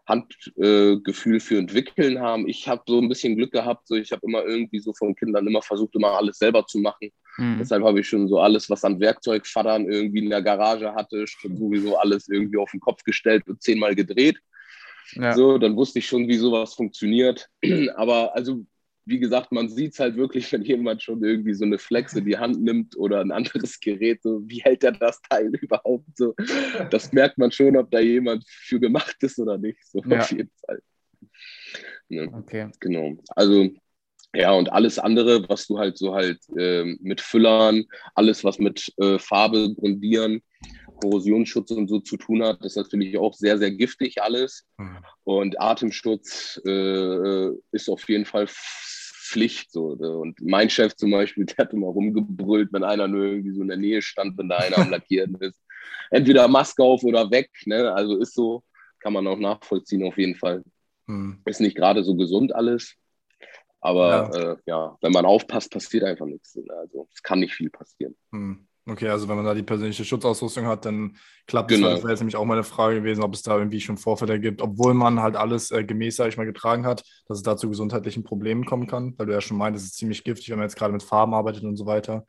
Handgefühl 0.05 1.37
äh, 1.37 1.39
für 1.39 1.57
entwickeln 1.57 2.19
haben. 2.19 2.47
Ich 2.47 2.67
habe 2.67 2.83
so 2.85 2.99
ein 2.99 3.07
bisschen 3.07 3.35
Glück 3.37 3.51
gehabt, 3.51 3.87
so 3.87 3.95
ich 3.95 4.11
habe 4.11 4.21
immer 4.25 4.43
irgendwie 4.43 4.79
so 4.79 4.93
von 4.93 5.15
Kindern 5.15 5.47
immer 5.47 5.61
versucht, 5.61 5.95
immer 5.95 6.11
alles 6.11 6.39
selber 6.39 6.65
zu 6.65 6.79
machen. 6.79 7.11
Mhm. 7.37 7.57
Deshalb 7.59 7.83
habe 7.83 8.01
ich 8.01 8.07
schon 8.07 8.27
so 8.27 8.39
alles, 8.39 8.69
was 8.69 8.83
an 8.83 8.99
Werkzeugfadern 8.99 9.89
irgendwie 9.89 10.19
in 10.19 10.29
der 10.29 10.41
Garage 10.41 10.93
hatte, 10.93 11.25
schon 11.25 11.55
sowieso 11.57 11.97
alles 11.97 12.27
irgendwie 12.27 12.57
auf 12.57 12.71
den 12.71 12.81
Kopf 12.81 13.03
gestellt 13.03 13.47
und 13.47 13.61
zehnmal 13.61 13.95
gedreht. 13.95 14.37
Ja. 15.11 15.33
So, 15.33 15.57
dann 15.57 15.75
wusste 15.75 15.99
ich 15.99 16.07
schon, 16.07 16.27
wie 16.27 16.37
sowas 16.37 16.73
funktioniert. 16.73 17.49
Aber 17.95 18.35
also, 18.35 18.65
wie 19.05 19.19
gesagt, 19.19 19.51
man 19.51 19.69
sieht 19.69 19.93
es 19.93 19.99
halt 19.99 20.15
wirklich, 20.15 20.51
wenn 20.53 20.63
jemand 20.63 21.03
schon 21.03 21.23
irgendwie 21.23 21.53
so 21.53 21.65
eine 21.65 21.77
Flex 21.77 22.13
in 22.13 22.25
die 22.25 22.37
Hand 22.37 22.61
nimmt 22.61 22.97
oder 22.97 23.21
ein 23.21 23.31
anderes 23.31 23.79
Gerät, 23.79 24.21
so, 24.23 24.41
wie 24.45 24.61
hält 24.61 24.83
er 24.83 24.93
das 24.93 25.21
Teil 25.29 25.51
überhaupt 25.61 26.05
so? 26.15 26.33
Das 26.89 27.11
merkt 27.11 27.37
man 27.37 27.51
schon, 27.51 27.77
ob 27.77 27.91
da 27.91 27.99
jemand 27.99 28.45
für 28.47 28.79
gemacht 28.79 29.17
ist 29.21 29.39
oder 29.39 29.57
nicht. 29.57 29.79
So 29.85 30.01
ja. 30.05 30.19
auf 30.19 30.31
jeden 30.31 30.51
Fall. 30.65 30.81
Ja, 32.09 32.23
okay. 32.33 32.69
Genau. 32.79 33.17
Also, 33.35 33.69
ja, 34.35 34.51
und 34.51 34.71
alles 34.71 34.97
andere, 34.97 35.47
was 35.47 35.67
du 35.67 35.77
halt 35.77 35.97
so 35.97 36.15
halt 36.15 36.39
äh, 36.57 36.83
mit 36.99 37.21
Füllern, 37.21 37.85
alles, 38.15 38.43
was 38.43 38.57
mit 38.57 38.91
äh, 38.97 39.19
Farbe 39.19 39.73
grundieren, 39.75 40.41
Korrosionsschutz 41.01 41.71
und 41.71 41.87
so 41.87 41.99
zu 41.99 42.17
tun 42.17 42.43
hat, 42.43 42.59
das 42.61 42.73
ist 42.73 42.77
natürlich 42.77 43.17
auch 43.17 43.33
sehr, 43.33 43.57
sehr 43.57 43.71
giftig 43.71 44.21
alles. 44.23 44.65
Mhm. 44.77 44.97
Und 45.23 45.61
Atemschutz 45.61 46.59
äh, 46.65 47.49
ist 47.71 47.89
auf 47.89 48.07
jeden 48.09 48.25
Fall 48.25 48.47
Pflicht. 48.47 49.71
So. 49.71 49.95
Ne? 49.95 50.09
Und 50.17 50.41
mein 50.41 50.69
Chef 50.69 50.95
zum 50.95 51.11
Beispiel, 51.11 51.45
der 51.45 51.65
hat 51.65 51.73
immer 51.73 51.87
rumgebrüllt, 51.87 52.71
wenn 52.71 52.83
einer 52.83 53.07
nur 53.07 53.25
irgendwie 53.25 53.53
so 53.53 53.61
in 53.61 53.67
der 53.67 53.77
Nähe 53.77 54.01
stand, 54.01 54.37
wenn 54.37 54.49
da 54.49 54.57
einer 54.57 54.77
am 54.79 54.89
Lackieren 54.89 55.35
ist. 55.35 55.59
Entweder 56.09 56.47
Maske 56.47 56.83
auf 56.83 57.03
oder 57.03 57.29
weg. 57.31 57.49
Ne? 57.65 57.91
Also 57.93 58.17
ist 58.17 58.33
so, 58.33 58.63
kann 58.99 59.13
man 59.13 59.27
auch 59.27 59.39
nachvollziehen 59.39 60.03
auf 60.07 60.17
jeden 60.17 60.35
Fall. 60.35 60.63
Mhm. 61.07 61.41
Ist 61.45 61.61
nicht 61.61 61.75
gerade 61.75 62.03
so 62.03 62.15
gesund 62.15 62.55
alles. 62.55 62.95
Aber 63.83 64.09
ja. 64.09 64.51
Äh, 64.53 64.57
ja. 64.65 64.97
wenn 65.01 65.11
man 65.11 65.25
aufpasst, 65.25 65.69
passiert 65.69 66.05
einfach 66.05 66.25
nichts. 66.25 66.57
Also 66.69 67.09
es 67.13 67.21
kann 67.21 67.39
nicht 67.39 67.53
viel 67.53 67.69
passieren. 67.69 68.15
Mhm. 68.31 68.65
Okay, 68.85 69.07
also 69.09 69.29
wenn 69.29 69.37
man 69.37 69.45
da 69.45 69.53
die 69.53 69.63
persönliche 69.63 70.03
Schutzausrüstung 70.03 70.67
hat, 70.67 70.85
dann 70.85 71.17
klappt 71.47 71.69
genau. 71.69 71.87
es. 71.87 71.93
Das 71.95 72.03
wäre 72.03 72.11
jetzt 72.11 72.19
nämlich 72.19 72.35
auch 72.35 72.45
meine 72.45 72.63
Frage 72.63 72.95
gewesen, 72.97 73.23
ob 73.23 73.33
es 73.33 73.41
da 73.41 73.57
irgendwie 73.57 73.79
schon 73.79 73.97
Vorfälle 73.97 74.39
gibt, 74.39 74.61
obwohl 74.61 74.93
man 74.93 75.21
halt 75.21 75.35
alles 75.35 75.71
äh, 75.71 75.83
gemäß, 75.83 76.17
sag 76.17 76.29
ich 76.29 76.37
mal, 76.37 76.45
getragen 76.45 76.85
hat, 76.85 77.03
dass 77.27 77.37
es 77.37 77.43
da 77.43 77.55
zu 77.55 77.69
gesundheitlichen 77.69 78.23
Problemen 78.23 78.65
kommen 78.65 78.87
kann, 78.87 79.13
weil 79.17 79.27
du 79.27 79.33
ja 79.33 79.41
schon 79.41 79.57
meintest, 79.57 79.85
es 79.85 79.91
ist 79.91 79.97
ziemlich 79.97 80.23
giftig, 80.23 80.49
wenn 80.49 80.57
man 80.57 80.67
jetzt 80.67 80.77
gerade 80.77 80.91
mit 80.93 81.03
Farben 81.03 81.33
arbeitet 81.33 81.63
und 81.63 81.77
so 81.77 81.85
weiter. 81.85 82.25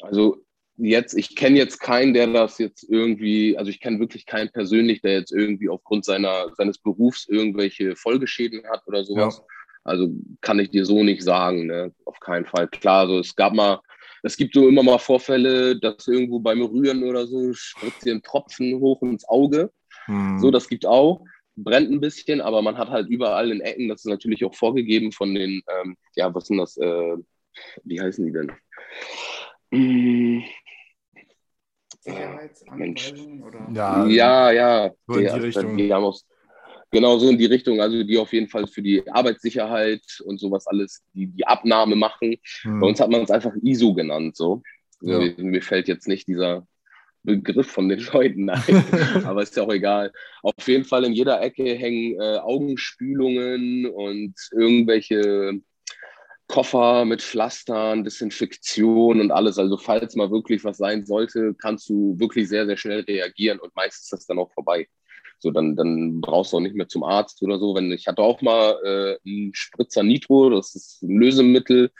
Also 0.00 0.38
jetzt, 0.76 1.14
ich 1.14 1.36
kenne 1.36 1.58
jetzt 1.58 1.80
keinen, 1.80 2.14
der 2.14 2.26
das 2.28 2.58
jetzt 2.58 2.86
irgendwie, 2.88 3.58
also 3.58 3.70
ich 3.70 3.80
kenne 3.80 4.00
wirklich 4.00 4.24
keinen 4.24 4.50
persönlich, 4.50 5.02
der 5.02 5.12
jetzt 5.12 5.32
irgendwie 5.32 5.68
aufgrund 5.68 6.06
seiner, 6.06 6.54
seines 6.54 6.78
Berufs 6.78 7.26
irgendwelche 7.28 7.96
Folgeschäden 7.96 8.62
hat 8.70 8.86
oder 8.86 9.04
sowas. 9.04 9.38
Ja. 9.38 9.55
Also 9.86 10.10
kann 10.40 10.58
ich 10.58 10.70
dir 10.70 10.84
so 10.84 11.04
nicht 11.04 11.22
sagen, 11.22 11.66
ne? 11.66 11.92
auf 12.04 12.18
keinen 12.18 12.44
Fall. 12.44 12.66
Klar, 12.66 13.02
also 13.02 13.20
es 13.20 13.36
gab 13.36 13.54
mal, 13.54 13.80
es 14.24 14.36
gibt 14.36 14.54
so 14.54 14.68
immer 14.68 14.82
mal 14.82 14.98
Vorfälle, 14.98 15.78
dass 15.78 16.08
irgendwo 16.08 16.40
beim 16.40 16.60
Rühren 16.60 17.04
oder 17.04 17.26
so 17.26 17.52
spritzt 17.52 18.04
dir 18.04 18.14
ein 18.14 18.22
Tropfen 18.22 18.80
hoch 18.80 19.00
ins 19.02 19.28
Auge. 19.28 19.70
Hm. 20.06 20.40
So, 20.40 20.50
das 20.50 20.68
gibt 20.68 20.86
auch. 20.86 21.24
Brennt 21.54 21.90
ein 21.90 22.00
bisschen, 22.00 22.40
aber 22.40 22.62
man 22.62 22.76
hat 22.76 22.90
halt 22.90 23.08
überall 23.08 23.50
in 23.50 23.60
Ecken, 23.60 23.88
das 23.88 24.00
ist 24.00 24.10
natürlich 24.10 24.44
auch 24.44 24.54
vorgegeben 24.54 25.12
von 25.12 25.34
den, 25.34 25.62
ähm, 25.68 25.96
ja, 26.16 26.34
was 26.34 26.46
sind 26.48 26.58
das, 26.58 26.76
äh, 26.76 27.16
wie 27.84 28.00
heißen 28.00 28.26
die 28.26 28.32
denn? 28.32 28.52
Hm. 29.72 30.42
Sicherheitsanweisungen? 32.00 33.42
Oder? 33.42 33.68
Ja, 33.72 34.06
ja, 34.06 34.50
ja. 34.50 34.90
So 35.06 35.14
in 35.14 35.26
die, 35.26 35.32
die 35.32 35.38
Richtung. 35.38 35.76
Die 35.76 35.92
haben 35.92 36.04
auch, 36.04 36.18
genau 36.90 37.18
so 37.18 37.28
in 37.28 37.38
die 37.38 37.46
Richtung, 37.46 37.80
also 37.80 38.02
die 38.02 38.18
auf 38.18 38.32
jeden 38.32 38.48
Fall 38.48 38.66
für 38.66 38.82
die 38.82 39.02
Arbeitssicherheit 39.10 40.02
und 40.24 40.38
sowas 40.38 40.66
alles, 40.66 41.02
die 41.14 41.26
die 41.26 41.46
Abnahme 41.46 41.96
machen. 41.96 42.36
Hm. 42.62 42.80
Bei 42.80 42.86
uns 42.86 43.00
hat 43.00 43.10
man 43.10 43.22
es 43.22 43.30
einfach 43.30 43.52
ISO 43.62 43.94
genannt, 43.94 44.36
so. 44.36 44.62
Ja. 45.00 45.18
Mir, 45.18 45.34
mir 45.36 45.62
fällt 45.62 45.88
jetzt 45.88 46.08
nicht 46.08 46.26
dieser 46.26 46.66
Begriff 47.22 47.66
von 47.66 47.88
den 47.88 48.00
Leuten 48.12 48.48
ein, 48.48 48.62
aber 49.26 49.42
ist 49.42 49.56
ja 49.56 49.64
auch 49.64 49.72
egal. 49.72 50.12
Auf 50.42 50.66
jeden 50.66 50.84
Fall 50.84 51.04
in 51.04 51.12
jeder 51.12 51.42
Ecke 51.42 51.64
hängen 51.74 52.18
äh, 52.20 52.38
Augenspülungen 52.38 53.86
und 53.86 54.34
irgendwelche 54.52 55.60
Koffer 56.48 57.04
mit 57.04 57.22
Pflastern, 57.22 58.04
Desinfektion 58.04 59.20
und 59.20 59.32
alles. 59.32 59.58
Also 59.58 59.76
falls 59.76 60.14
mal 60.14 60.30
wirklich 60.30 60.64
was 60.64 60.78
sein 60.78 61.04
sollte, 61.04 61.54
kannst 61.60 61.88
du 61.88 62.18
wirklich 62.18 62.48
sehr, 62.48 62.66
sehr 62.66 62.76
schnell 62.76 63.00
reagieren 63.00 63.58
und 63.58 63.74
meistens 63.74 64.04
ist 64.04 64.12
das 64.12 64.26
dann 64.26 64.38
auch 64.38 64.52
vorbei. 64.52 64.88
So, 65.38 65.50
dann, 65.50 65.76
dann 65.76 66.20
brauchst 66.20 66.52
du 66.52 66.56
auch 66.56 66.60
nicht 66.60 66.74
mehr 66.74 66.88
zum 66.88 67.04
Arzt 67.04 67.42
oder 67.42 67.58
so. 67.58 67.74
Wenn 67.74 67.92
ich 67.92 68.06
hatte 68.06 68.22
auch 68.22 68.40
mal 68.42 68.76
äh, 68.84 69.28
einen 69.28 69.54
Spritzer 69.54 70.02
Nitro, 70.02 70.50
das 70.50 70.74
ist 70.74 71.02
ein 71.02 71.18
Lösemittel, 71.18 71.90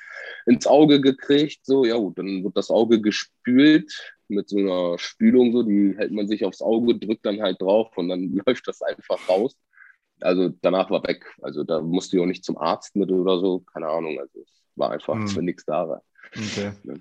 ins 0.47 0.67
Auge 0.67 1.01
gekriegt. 1.01 1.61
So, 1.65 1.85
ja 1.85 1.97
gut, 1.97 2.19
dann 2.19 2.45
wird 2.45 2.57
das 2.57 2.71
Auge 2.71 3.01
gespült 3.01 3.93
mit 4.29 4.49
so 4.49 4.59
einer 4.59 4.99
Spülung, 4.99 5.53
so, 5.53 5.63
die 5.63 5.95
hält 5.97 6.13
man 6.13 6.27
sich 6.27 6.45
aufs 6.45 6.63
Auge, 6.63 6.99
drückt 6.99 7.25
dann 7.25 7.41
halt 7.41 7.61
drauf 7.63 7.97
und 7.97 8.09
dann 8.09 8.33
läuft 8.47 8.67
das 8.67 8.83
einfach 8.83 9.29
raus 9.29 9.57
also 10.21 10.49
danach 10.63 10.91
war 10.91 11.03
weg. 11.07 11.25
Also 11.43 11.65
da 11.65 11.81
musste 11.81 12.17
ich 12.17 12.23
auch 12.23 12.27
nicht 12.27 12.45
zum 12.45 12.59
Arzt 12.59 12.97
mit 12.97 13.11
oder 13.11 13.39
so, 13.41 13.61
keine 13.61 13.89
Ahnung. 13.89 14.19
Also 14.19 14.41
es 14.41 14.63
war 14.75 14.91
einfach, 14.91 15.15
hm. 15.15 15.29
für 15.29 15.43
nichts 15.43 15.65
da 15.65 15.89
war. 15.89 16.03
Okay. 16.35 16.73
Ja. 16.85 16.95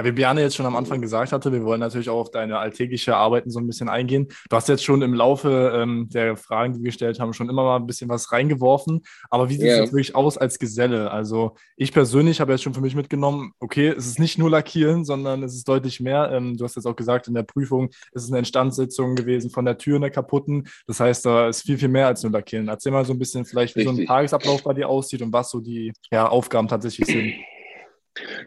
Ja, 0.00 0.06
wie 0.06 0.12
Bjarne 0.12 0.40
jetzt 0.40 0.56
schon 0.56 0.64
am 0.64 0.76
Anfang 0.76 1.02
gesagt 1.02 1.30
hatte, 1.30 1.52
wir 1.52 1.62
wollen 1.62 1.80
natürlich 1.80 2.08
auch 2.08 2.20
auf 2.20 2.30
deine 2.30 2.56
alltägliche 2.56 3.16
Arbeiten 3.16 3.50
so 3.50 3.58
ein 3.58 3.66
bisschen 3.66 3.90
eingehen. 3.90 4.28
Du 4.48 4.56
hast 4.56 4.66
jetzt 4.70 4.82
schon 4.82 5.02
im 5.02 5.12
Laufe 5.12 5.74
ähm, 5.76 6.08
der 6.08 6.38
Fragen, 6.38 6.72
die 6.72 6.78
wir 6.78 6.86
gestellt 6.86 7.20
haben, 7.20 7.34
schon 7.34 7.50
immer 7.50 7.64
mal 7.64 7.76
ein 7.76 7.86
bisschen 7.86 8.08
was 8.08 8.32
reingeworfen. 8.32 9.02
Aber 9.28 9.50
wie 9.50 9.58
sieht 9.58 9.68
es 9.68 9.76
jetzt 9.76 9.92
wirklich 9.92 10.14
aus 10.14 10.38
als 10.38 10.58
Geselle? 10.58 11.10
Also 11.10 11.54
ich 11.76 11.92
persönlich 11.92 12.40
habe 12.40 12.50
jetzt 12.52 12.62
schon 12.62 12.72
für 12.72 12.80
mich 12.80 12.94
mitgenommen, 12.94 13.52
okay, 13.60 13.88
es 13.88 14.06
ist 14.06 14.18
nicht 14.18 14.38
nur 14.38 14.48
Lackieren, 14.48 15.04
sondern 15.04 15.42
es 15.42 15.54
ist 15.54 15.68
deutlich 15.68 16.00
mehr. 16.00 16.30
Ähm, 16.32 16.56
du 16.56 16.64
hast 16.64 16.76
jetzt 16.76 16.86
auch 16.86 16.96
gesagt, 16.96 17.28
in 17.28 17.34
der 17.34 17.42
Prüfung 17.42 17.90
ist 18.12 18.24
es 18.24 18.30
eine 18.30 18.38
Instandsetzung 18.38 19.16
gewesen 19.16 19.50
von 19.50 19.66
der 19.66 19.76
Tür, 19.76 19.96
einer 19.96 20.08
kaputten. 20.08 20.66
Das 20.86 20.98
heißt, 20.98 21.26
da 21.26 21.48
ist 21.50 21.60
viel, 21.60 21.76
viel 21.76 21.88
mehr 21.88 22.06
als 22.06 22.22
nur 22.22 22.32
Lackieren. 22.32 22.68
Erzähl 22.68 22.90
mal 22.90 23.04
so 23.04 23.12
ein 23.12 23.18
bisschen 23.18 23.44
vielleicht, 23.44 23.76
wie 23.76 23.80
Richtig. 23.80 23.96
so 23.96 24.02
ein 24.02 24.06
Tagesablauf 24.06 24.62
bei 24.62 24.72
dir 24.72 24.88
aussieht 24.88 25.20
und 25.20 25.30
was 25.34 25.50
so 25.50 25.60
die 25.60 25.92
ja, 26.10 26.26
Aufgaben 26.26 26.68
tatsächlich 26.68 27.06
sind. 27.06 27.34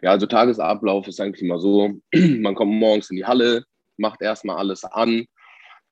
Ja, 0.02 0.12
also 0.12 0.26
Tagesablauf 0.26 1.08
ist 1.08 1.19
eigentlich 1.19 1.41
immer 1.41 1.60
so, 1.60 1.99
man 2.13 2.56
kommt 2.56 2.73
morgens 2.73 3.10
in 3.10 3.17
die 3.17 3.26
Halle, 3.26 3.63
macht 3.97 4.21
erstmal 4.21 4.58
alles 4.58 4.84
an, 4.84 5.26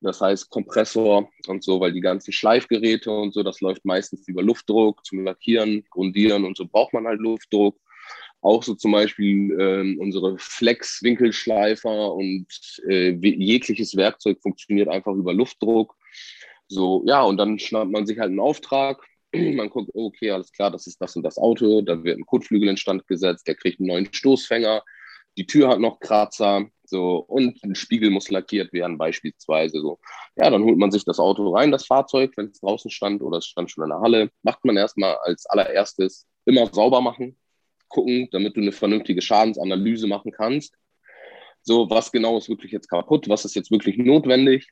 das 0.02 0.20
heißt 0.20 0.50
Kompressor 0.50 1.30
und 1.48 1.64
so, 1.64 1.80
weil 1.80 1.94
die 1.94 2.02
ganzen 2.02 2.32
Schleifgeräte 2.32 3.12
und 3.12 3.34
so, 3.34 3.44
das 3.44 3.62
läuft 3.62 3.86
meistens 3.86 4.28
über 4.28 4.42
Luftdruck 4.42 5.06
zum 5.06 5.24
Lackieren, 5.24 5.84
Grundieren 5.90 6.44
und 6.46 6.58
so 6.58 6.66
braucht 6.68 6.94
man 6.94 7.06
halt 7.08 7.20
Luftdruck. 7.20 7.78
Auch 8.42 8.64
so 8.64 8.74
zum 8.74 8.92
Beispiel 8.92 9.52
äh, 9.60 9.98
unsere 10.00 10.36
Flex-Winkelschleifer 10.40 12.14
und 12.14 12.48
äh, 12.88 13.12
jegliches 13.12 13.96
Werkzeug 13.96 14.42
funktioniert 14.42 14.90
einfach 14.90 15.14
über 15.14 15.32
Luftdruck. 15.32 15.96
So, 16.68 17.04
ja, 17.06 17.22
und 17.22 17.38
dann 17.38 17.60
schnappt 17.60 17.92
man 17.92 18.08
sich 18.08 18.18
halt 18.18 18.30
einen 18.30 18.40
Auftrag, 18.40 19.06
man 19.56 19.70
guckt, 19.70 19.92
okay, 19.94 20.32
alles 20.32 20.52
klar, 20.52 20.72
das 20.72 20.88
ist 20.88 21.02
das 21.02 21.16
und 21.16 21.24
das 21.24 21.38
Auto, 21.38 21.82
da 21.82 22.04
wird 22.04 22.18
ein 22.18 22.26
Kotflügel 22.26 22.70
instand 22.70 23.08
gesetzt, 23.08 23.48
der 23.48 23.56
kriegt 23.56 23.80
einen 23.80 23.88
neuen 23.88 24.14
Stoßfänger, 24.14 24.84
die 25.38 25.46
Tür 25.46 25.70
hat 25.70 25.80
noch 25.80 26.00
Kratzer, 26.00 26.68
so, 26.84 27.20
und 27.20 27.64
ein 27.64 27.74
Spiegel 27.76 28.10
muss 28.10 28.30
lackiert 28.30 28.74
werden, 28.74 28.98
beispielsweise. 28.98 29.80
So. 29.80 30.00
Ja, 30.36 30.50
dann 30.50 30.64
holt 30.64 30.78
man 30.78 30.92
sich 30.92 31.06
das 31.06 31.20
Auto 31.20 31.56
rein, 31.56 31.72
das 31.72 31.86
Fahrzeug, 31.86 32.34
wenn 32.36 32.48
es 32.48 32.60
draußen 32.60 32.92
stand 32.92 33.22
oder 33.22 33.38
es 33.38 33.46
stand 33.46 33.72
schon 33.72 33.86
in 33.86 33.92
der 33.92 34.02
Halle, 34.02 34.30
macht 34.44 34.66
man 34.66 34.76
erstmal 34.76 35.16
als 35.24 35.46
allererstes 35.46 36.28
immer 36.44 36.68
sauber 36.68 37.00
machen, 37.00 37.38
gucken, 37.88 38.28
damit 38.32 38.58
du 38.58 38.62
eine 38.62 38.74
vernünftige 38.74 39.22
Schadensanalyse 39.22 40.06
machen 40.08 40.34
kannst. 40.34 40.76
So, 41.62 41.90
was 41.90 42.12
genau 42.12 42.38
ist 42.38 42.50
wirklich 42.50 42.74
jetzt 42.74 42.90
kaputt, 42.90 43.30
was 43.30 43.46
ist 43.46 43.56
jetzt 43.56 43.72
wirklich 43.72 43.98
notwendig 43.98 44.68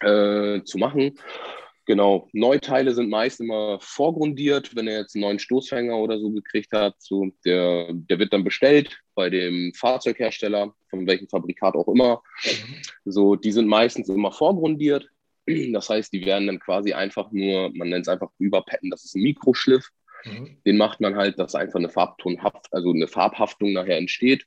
äh, 0.00 0.62
zu 0.62 0.78
machen. 0.78 1.18
Genau, 1.88 2.28
Neuteile 2.34 2.92
sind 2.92 3.08
meist 3.08 3.40
immer 3.40 3.78
vorgrundiert, 3.80 4.76
wenn 4.76 4.88
er 4.88 4.98
jetzt 4.98 5.16
einen 5.16 5.22
neuen 5.22 5.38
Stoßfänger 5.38 5.96
oder 5.96 6.20
so 6.20 6.30
gekriegt 6.30 6.70
hat. 6.72 6.94
So, 6.98 7.30
der, 7.46 7.94
der 7.94 8.18
wird 8.18 8.34
dann 8.34 8.44
bestellt 8.44 9.00
bei 9.14 9.30
dem 9.30 9.72
Fahrzeughersteller, 9.72 10.74
von 10.90 11.06
welchem 11.06 11.30
Fabrikat 11.30 11.76
auch 11.76 11.88
immer. 11.88 12.22
Mhm. 12.44 12.74
So, 13.06 13.36
die 13.36 13.52
sind 13.52 13.68
meistens 13.68 14.10
immer 14.10 14.32
vorgrundiert. 14.32 15.08
Das 15.46 15.88
heißt, 15.88 16.12
die 16.12 16.26
werden 16.26 16.48
dann 16.48 16.60
quasi 16.60 16.92
einfach 16.92 17.32
nur, 17.32 17.70
man 17.74 17.88
nennt 17.88 18.06
es 18.06 18.12
einfach 18.12 18.28
überpetten, 18.38 18.90
das 18.90 19.06
ist 19.06 19.16
ein 19.16 19.22
Mikroschliff. 19.22 19.88
Mhm. 20.26 20.58
Den 20.66 20.76
macht 20.76 21.00
man 21.00 21.16
halt, 21.16 21.38
dass 21.38 21.54
einfach 21.54 21.78
eine 21.78 21.88
Farbtonhaft, 21.88 22.66
also 22.70 22.90
eine 22.90 23.08
Farbhaftung 23.08 23.72
nachher 23.72 23.96
entsteht. 23.96 24.44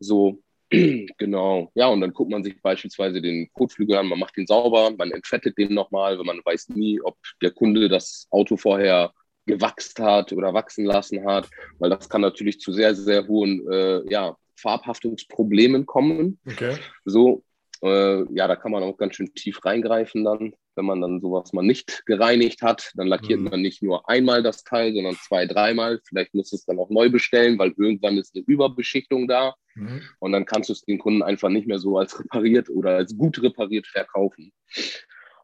So, 0.00 0.42
Genau, 1.18 1.70
ja, 1.74 1.86
und 1.86 2.00
dann 2.00 2.12
guckt 2.12 2.30
man 2.30 2.42
sich 2.42 2.60
beispielsweise 2.60 3.22
den 3.22 3.48
Kotflügel 3.52 3.96
an, 3.96 4.08
man 4.08 4.18
macht 4.18 4.36
den 4.36 4.46
sauber, 4.46 4.90
man 4.96 5.12
entfettet 5.12 5.56
den 5.58 5.74
nochmal, 5.74 6.18
weil 6.18 6.24
man 6.24 6.40
weiß 6.44 6.70
nie, 6.70 7.00
ob 7.00 7.16
der 7.40 7.52
Kunde 7.52 7.88
das 7.88 8.26
Auto 8.30 8.56
vorher 8.56 9.12
gewachst 9.46 10.00
hat 10.00 10.32
oder 10.32 10.52
wachsen 10.54 10.84
lassen 10.84 11.24
hat, 11.24 11.48
weil 11.78 11.90
das 11.90 12.08
kann 12.08 12.20
natürlich 12.20 12.58
zu 12.58 12.72
sehr, 12.72 12.94
sehr 12.94 13.28
hohen 13.28 13.64
äh, 13.70 14.02
ja, 14.10 14.36
Farbhaftungsproblemen 14.56 15.86
kommen. 15.86 16.40
Okay. 16.46 16.76
So, 17.04 17.44
äh, 17.82 18.24
ja, 18.34 18.48
da 18.48 18.56
kann 18.56 18.72
man 18.72 18.82
auch 18.82 18.96
ganz 18.96 19.14
schön 19.14 19.32
tief 19.34 19.64
reingreifen 19.64 20.24
dann 20.24 20.54
wenn 20.76 20.84
man 20.84 21.00
dann 21.00 21.20
sowas 21.20 21.52
mal 21.52 21.62
nicht 21.62 22.04
gereinigt 22.06 22.62
hat, 22.62 22.92
dann 22.94 23.08
lackiert 23.08 23.40
mhm. 23.40 23.48
man 23.50 23.62
nicht 23.62 23.82
nur 23.82 24.08
einmal 24.08 24.42
das 24.42 24.64
Teil, 24.64 24.94
sondern 24.94 25.16
zwei, 25.16 25.46
dreimal. 25.46 26.00
Vielleicht 26.04 26.34
muss 26.34 26.52
es 26.52 26.64
dann 26.64 26.78
auch 26.78 26.90
neu 26.90 27.08
bestellen, 27.08 27.58
weil 27.58 27.74
irgendwann 27.76 28.18
ist 28.18 28.34
eine 28.34 28.44
Überbeschichtung 28.46 29.26
da. 29.26 29.54
Mhm. 29.74 30.02
Und 30.20 30.32
dann 30.32 30.44
kannst 30.44 30.68
du 30.68 30.72
es 30.72 30.82
den 30.82 30.98
Kunden 30.98 31.22
einfach 31.22 31.48
nicht 31.48 31.66
mehr 31.66 31.78
so 31.78 31.98
als 31.98 32.18
repariert 32.18 32.68
oder 32.68 32.96
als 32.96 33.16
gut 33.16 33.42
repariert 33.42 33.86
verkaufen. 33.86 34.52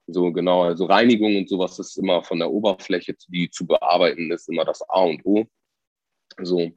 So 0.07 0.33
genau, 0.33 0.65
also 0.65 0.85
Reinigung 0.87 1.37
und 1.37 1.49
sowas 1.49 1.79
ist 1.79 1.97
immer 1.97 2.23
von 2.23 2.39
der 2.39 2.51
Oberfläche, 2.51 3.17
die 3.29 3.51
zu 3.51 3.67
bearbeiten 3.67 4.31
ist, 4.31 4.49
immer 4.49 4.65
das 4.65 4.83
A 4.89 5.03
und 5.03 5.25
O. 5.25 5.47
So, 6.41 6.73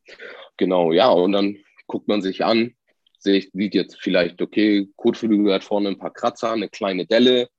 genau, 0.57 0.91
ja, 0.91 1.09
und 1.09 1.31
dann 1.31 1.57
guckt 1.87 2.07
man 2.07 2.21
sich 2.21 2.43
an, 2.43 2.75
sieht 3.17 3.73
jetzt 3.73 3.97
vielleicht, 3.99 4.41
okay, 4.41 4.87
Kotflügel 4.95 5.53
hat 5.53 5.63
vorne 5.63 5.89
ein 5.89 5.97
paar 5.97 6.13
Kratzer, 6.13 6.51
eine 6.51 6.69
kleine 6.69 7.05
Delle, 7.05 7.49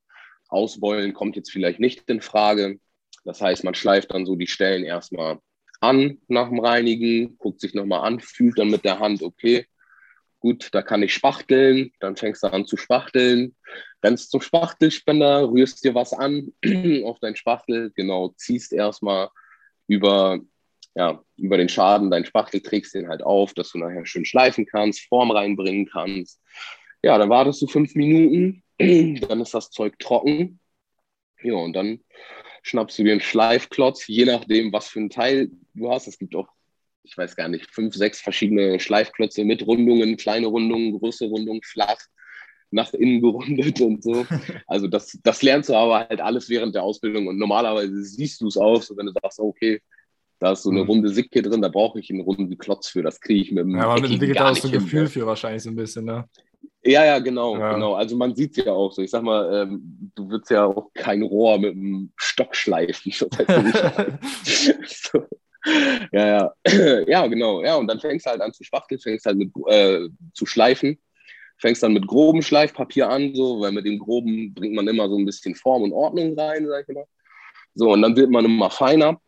Ausbeulen 0.48 1.12
kommt 1.12 1.36
jetzt 1.36 1.50
vielleicht 1.50 1.80
nicht 1.80 2.08
in 2.08 2.20
Frage. 2.20 2.78
Das 3.24 3.40
heißt, 3.40 3.64
man 3.64 3.74
schleift 3.74 4.12
dann 4.12 4.26
so 4.26 4.36
die 4.36 4.46
Stellen 4.46 4.84
erstmal 4.84 5.38
an 5.80 6.18
nach 6.28 6.48
dem 6.48 6.60
Reinigen, 6.60 7.36
guckt 7.38 7.60
sich 7.60 7.74
nochmal 7.74 8.06
an, 8.06 8.20
fühlt 8.20 8.58
dann 8.58 8.70
mit 8.70 8.84
der 8.84 8.98
Hand, 8.98 9.22
okay, 9.22 9.66
gut, 10.40 10.68
da 10.72 10.82
kann 10.82 11.02
ich 11.02 11.12
spachteln, 11.12 11.92
dann 12.00 12.16
fängst 12.16 12.42
du 12.42 12.52
an 12.52 12.66
zu 12.66 12.76
spachteln, 12.76 13.56
rennst 14.02 14.30
zum 14.30 14.40
Spachtelspender, 14.40 15.50
rührst 15.50 15.84
dir 15.84 15.94
was 15.94 16.12
an 16.12 16.52
auf 17.04 17.18
dein 17.20 17.36
Spachtel, 17.36 17.90
genau, 17.94 18.32
ziehst 18.36 18.72
erstmal 18.72 19.28
über, 19.88 20.38
ja, 20.94 21.22
über 21.36 21.56
den 21.56 21.68
Schaden 21.68 22.10
dein 22.10 22.24
Spachtel, 22.24 22.60
trägst 22.60 22.94
den 22.94 23.08
halt 23.08 23.22
auf, 23.22 23.54
dass 23.54 23.72
du 23.72 23.78
nachher 23.78 24.06
schön 24.06 24.24
schleifen 24.24 24.66
kannst, 24.66 25.08
Form 25.08 25.30
reinbringen 25.30 25.88
kannst. 25.90 26.40
Ja, 27.02 27.18
dann 27.18 27.28
wartest 27.28 27.60
du 27.62 27.66
fünf 27.66 27.94
Minuten, 27.94 28.62
dann 28.78 29.40
ist 29.40 29.54
das 29.54 29.70
Zeug 29.70 29.98
trocken. 29.98 30.60
Ja, 31.42 31.54
und 31.54 31.74
dann 31.74 32.00
schnappst 32.62 32.98
du 32.98 33.04
dir 33.04 33.12
einen 33.12 33.20
Schleifklotz, 33.20 34.06
je 34.06 34.24
nachdem, 34.24 34.72
was 34.72 34.88
für 34.88 35.00
ein 35.00 35.10
Teil 35.10 35.50
du 35.74 35.90
hast. 35.90 36.08
Es 36.08 36.18
gibt 36.18 36.34
auch, 36.34 36.48
ich 37.04 37.16
weiß 37.16 37.36
gar 37.36 37.48
nicht, 37.48 37.70
fünf, 37.70 37.94
sechs 37.94 38.20
verschiedene 38.20 38.80
Schleifklötze 38.80 39.44
mit 39.44 39.66
Rundungen, 39.66 40.16
kleine 40.16 40.48
Rundungen, 40.48 40.98
große 40.98 41.26
Rundungen, 41.26 41.62
flach, 41.62 41.98
nach 42.70 42.92
innen 42.94 43.20
gerundet 43.20 43.80
und 43.80 44.02
so. 44.02 44.26
Also 44.66 44.88
das, 44.88 45.18
das 45.22 45.42
lernst 45.42 45.68
du 45.70 45.74
aber 45.74 46.08
halt 46.08 46.20
alles 46.20 46.48
während 46.48 46.74
der 46.74 46.82
Ausbildung 46.82 47.28
und 47.28 47.38
normalerweise 47.38 48.02
siehst 48.04 48.40
du 48.40 48.48
es 48.48 48.56
auch, 48.56 48.82
so 48.82 48.96
wenn 48.96 49.06
du 49.06 49.12
sagst, 49.12 49.38
okay, 49.40 49.80
Da 50.38 50.52
ist 50.52 50.64
so 50.64 50.70
eine 50.70 50.82
mhm. 50.82 50.90
runde 50.90 51.08
Sicke 51.10 51.42
drin, 51.42 51.62
da 51.62 51.68
brauche 51.68 51.98
ich 52.00 52.10
einen 52.10 52.20
runden 52.20 52.58
Klotz 52.58 52.88
für. 52.88 53.02
Das 53.02 53.20
kriege 53.20 53.40
ich 53.42 53.52
mit 53.52 53.64
dem 53.64 53.76
Ja, 53.76 53.84
aber 53.84 54.00
mit 54.00 54.10
dem 54.10 54.20
Digital 54.20 54.50
hast 54.50 54.64
du 54.64 54.68
ein 54.68 54.72
Gefühl 54.72 55.02
hin. 55.02 55.08
für 55.08 55.26
wahrscheinlich 55.26 55.62
so 55.62 55.70
ein 55.70 55.76
bisschen, 55.76 56.04
ne? 56.04 56.28
Ja, 56.86 57.04
ja, 57.04 57.18
genau, 57.18 57.58
ja. 57.58 57.74
genau. 57.74 57.94
Also 57.94 58.16
man 58.16 58.34
sieht 58.34 58.56
es 58.56 58.64
ja 58.64 58.72
auch 58.72 58.92
so. 58.92 59.02
Ich 59.02 59.10
sag 59.10 59.22
mal, 59.22 59.62
ähm, 59.62 60.10
du 60.14 60.28
würdest 60.30 60.50
ja 60.50 60.66
auch 60.66 60.90
kein 60.94 61.22
Rohr 61.22 61.58
mit 61.58 61.72
einem 61.72 62.12
Stock 62.16 62.54
schleifen. 62.54 63.12
so. 64.86 65.26
Ja, 66.12 66.26
ja. 66.26 66.54
ja, 67.06 67.26
genau. 67.26 67.62
Ja, 67.62 67.76
und 67.76 67.88
dann 67.88 68.00
fängst 68.00 68.26
du 68.26 68.30
halt 68.30 68.40
an 68.40 68.52
zu 68.52 68.64
spachteln, 68.64 69.00
fängst 69.00 69.26
halt 69.26 69.36
mit 69.36 69.50
äh, 69.66 70.08
zu 70.32 70.46
schleifen, 70.46 70.98
fängst 71.58 71.82
dann 71.82 71.92
mit 71.92 72.06
grobem 72.06 72.42
Schleifpapier 72.42 73.08
an, 73.08 73.34
so, 73.34 73.60
weil 73.60 73.72
mit 73.72 73.84
dem 73.84 73.98
groben 73.98 74.54
bringt 74.54 74.74
man 74.74 74.88
immer 74.88 75.08
so 75.08 75.18
ein 75.18 75.26
bisschen 75.26 75.54
Form 75.54 75.82
und 75.82 75.92
Ordnung 75.92 76.38
rein, 76.38 76.66
sag 76.66 76.88
ich 76.88 76.94
mal. 76.94 77.06
So, 77.74 77.92
und 77.92 78.02
dann 78.02 78.16
wird 78.16 78.30
man 78.30 78.44
immer 78.44 78.70
feiner. 78.70 79.20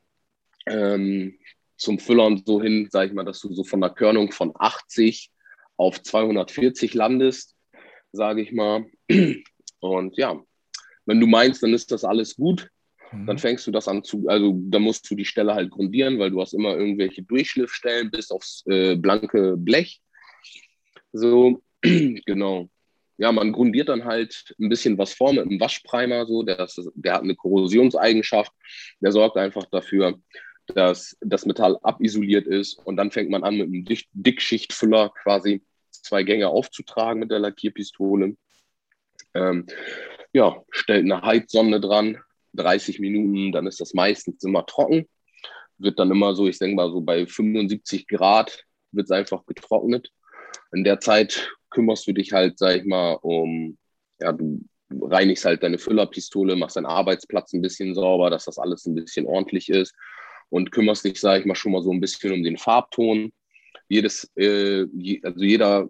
Ähm, 0.67 1.39
zum 1.77 1.99
Füllern 1.99 2.43
so 2.45 2.61
hin, 2.61 2.89
sag 2.91 3.09
ich 3.09 3.15
mal, 3.15 3.25
dass 3.25 3.41
du 3.41 3.53
so 3.53 3.65
von 3.65 3.81
der 3.81 3.91
Körnung 3.91 4.33
von 4.33 4.53
80 4.59 5.31
auf 5.79 6.03
240 6.03 6.93
landest, 6.93 7.57
sage 8.13 8.43
ich 8.43 8.53
mal. 8.53 8.85
Und 9.81 10.17
ja, 10.19 10.39
wenn 11.07 11.21
du 11.21 11.27
meinst, 11.27 11.63
dann 11.63 11.73
ist 11.73 11.91
das 11.91 12.05
alles 12.05 12.37
gut, 12.37 12.69
mhm. 13.13 13.27
dann 13.27 13.39
fängst 13.39 13.67
du 13.67 13.71
das 13.71 13.89
an 13.89 14.05
zu, 14.05 14.27
also 14.29 14.59
dann 14.65 14.83
musst 14.83 15.11
du 15.11 15.15
die 15.15 15.25
Stelle 15.25 15.55
halt 15.55 15.71
grundieren, 15.71 16.19
weil 16.19 16.31
du 16.31 16.41
hast 16.41 16.53
immer 16.53 16.77
irgendwelche 16.77 17.23
Durchschliffstellen 17.23 18.11
bis 18.11 18.31
aufs 18.31 18.65
äh, 18.67 18.97
blanke 18.97 19.57
Blech. 19.57 20.03
So, 21.13 21.63
genau. 21.83 22.69
Ja, 23.21 23.33
man 23.33 23.53
grundiert 23.53 23.89
dann 23.89 24.05
halt 24.05 24.55
ein 24.61 24.69
bisschen 24.69 24.97
was 24.97 25.13
vor 25.13 25.33
mit 25.33 25.45
einem 25.45 25.59
Waschprimer, 25.59 26.27
so, 26.27 26.43
der, 26.43 26.61
ist, 26.61 26.81
der 26.95 27.15
hat 27.15 27.23
eine 27.23 27.35
Korrosionseigenschaft, 27.35 28.53
der 29.01 29.11
sorgt 29.11 29.37
einfach 29.37 29.65
dafür, 29.73 30.21
dass 30.75 31.17
das 31.21 31.47
Metall 31.47 31.79
abisoliert 31.83 32.47
ist 32.47 32.79
und 32.85 32.97
dann 32.97 33.11
fängt 33.11 33.31
man 33.31 33.45
an 33.45 33.57
mit 33.57 33.67
einem 33.67 33.85
Dickschichtfüller 34.13 35.11
quasi 35.23 35.63
zwei 35.91 36.23
Gänge 36.23 36.49
aufzutragen 36.49 37.21
mit 37.21 37.31
der 37.31 37.39
Lackierpistole. 37.39 38.37
Ähm, 39.35 39.67
ja, 40.33 40.63
stellt 40.71 41.05
eine 41.05 41.23
Heizsonde 41.23 41.81
dran, 41.81 42.19
30 42.55 43.01
Minuten, 43.01 43.53
dann 43.53 43.67
ist 43.67 43.81
das 43.81 43.95
meistens 43.95 44.45
immer 44.45 44.67
trocken. 44.67 45.09
Wird 45.79 45.99
dann 45.99 46.11
immer 46.11 46.35
so, 46.35 46.47
ich 46.47 46.59
denke 46.59 46.77
mal 46.77 46.91
so 46.91 47.01
bei 47.01 47.27
75 47.27 48.07
Grad 48.07 48.65
wird 48.93 49.07
es 49.07 49.11
einfach 49.11 49.45
getrocknet. 49.47 50.11
In 50.73 50.85
der 50.85 51.01
Zeit 51.01 51.51
kümmerst 51.71 52.07
du 52.07 52.13
dich 52.13 52.33
halt, 52.33 52.59
sag 52.59 52.77
ich 52.77 52.85
mal, 52.85 53.15
um, 53.23 53.79
ja, 54.21 54.33
du 54.33 54.61
reinigst 54.91 55.45
halt 55.45 55.63
deine 55.63 55.79
Füllerpistole, 55.79 56.57
machst 56.57 56.77
deinen 56.77 56.87
Arbeitsplatz 56.87 57.53
ein 57.53 57.63
bisschen 57.63 57.95
sauber, 57.95 58.31
dass 58.31 58.47
das 58.47 58.59
alles 58.59 58.87
ein 58.87 58.95
bisschen 58.95 59.27
ordentlich 59.27 59.69
ist 59.69 59.95
und 60.51 60.73
kümmerst 60.73 61.05
dich, 61.05 61.21
sag 61.21 61.41
ich 61.41 61.47
mal, 61.47 61.55
schon 61.55 61.73
mal 61.73 61.83
so 61.83 61.93
ein 61.93 62.01
bisschen 62.01 62.33
um 62.33 62.43
den 62.43 62.57
Farbton. 62.57 63.33
Jedes, 63.89 64.31
äh, 64.37 64.85
je, 64.93 65.21
also 65.23 65.45
jeder 65.45 65.89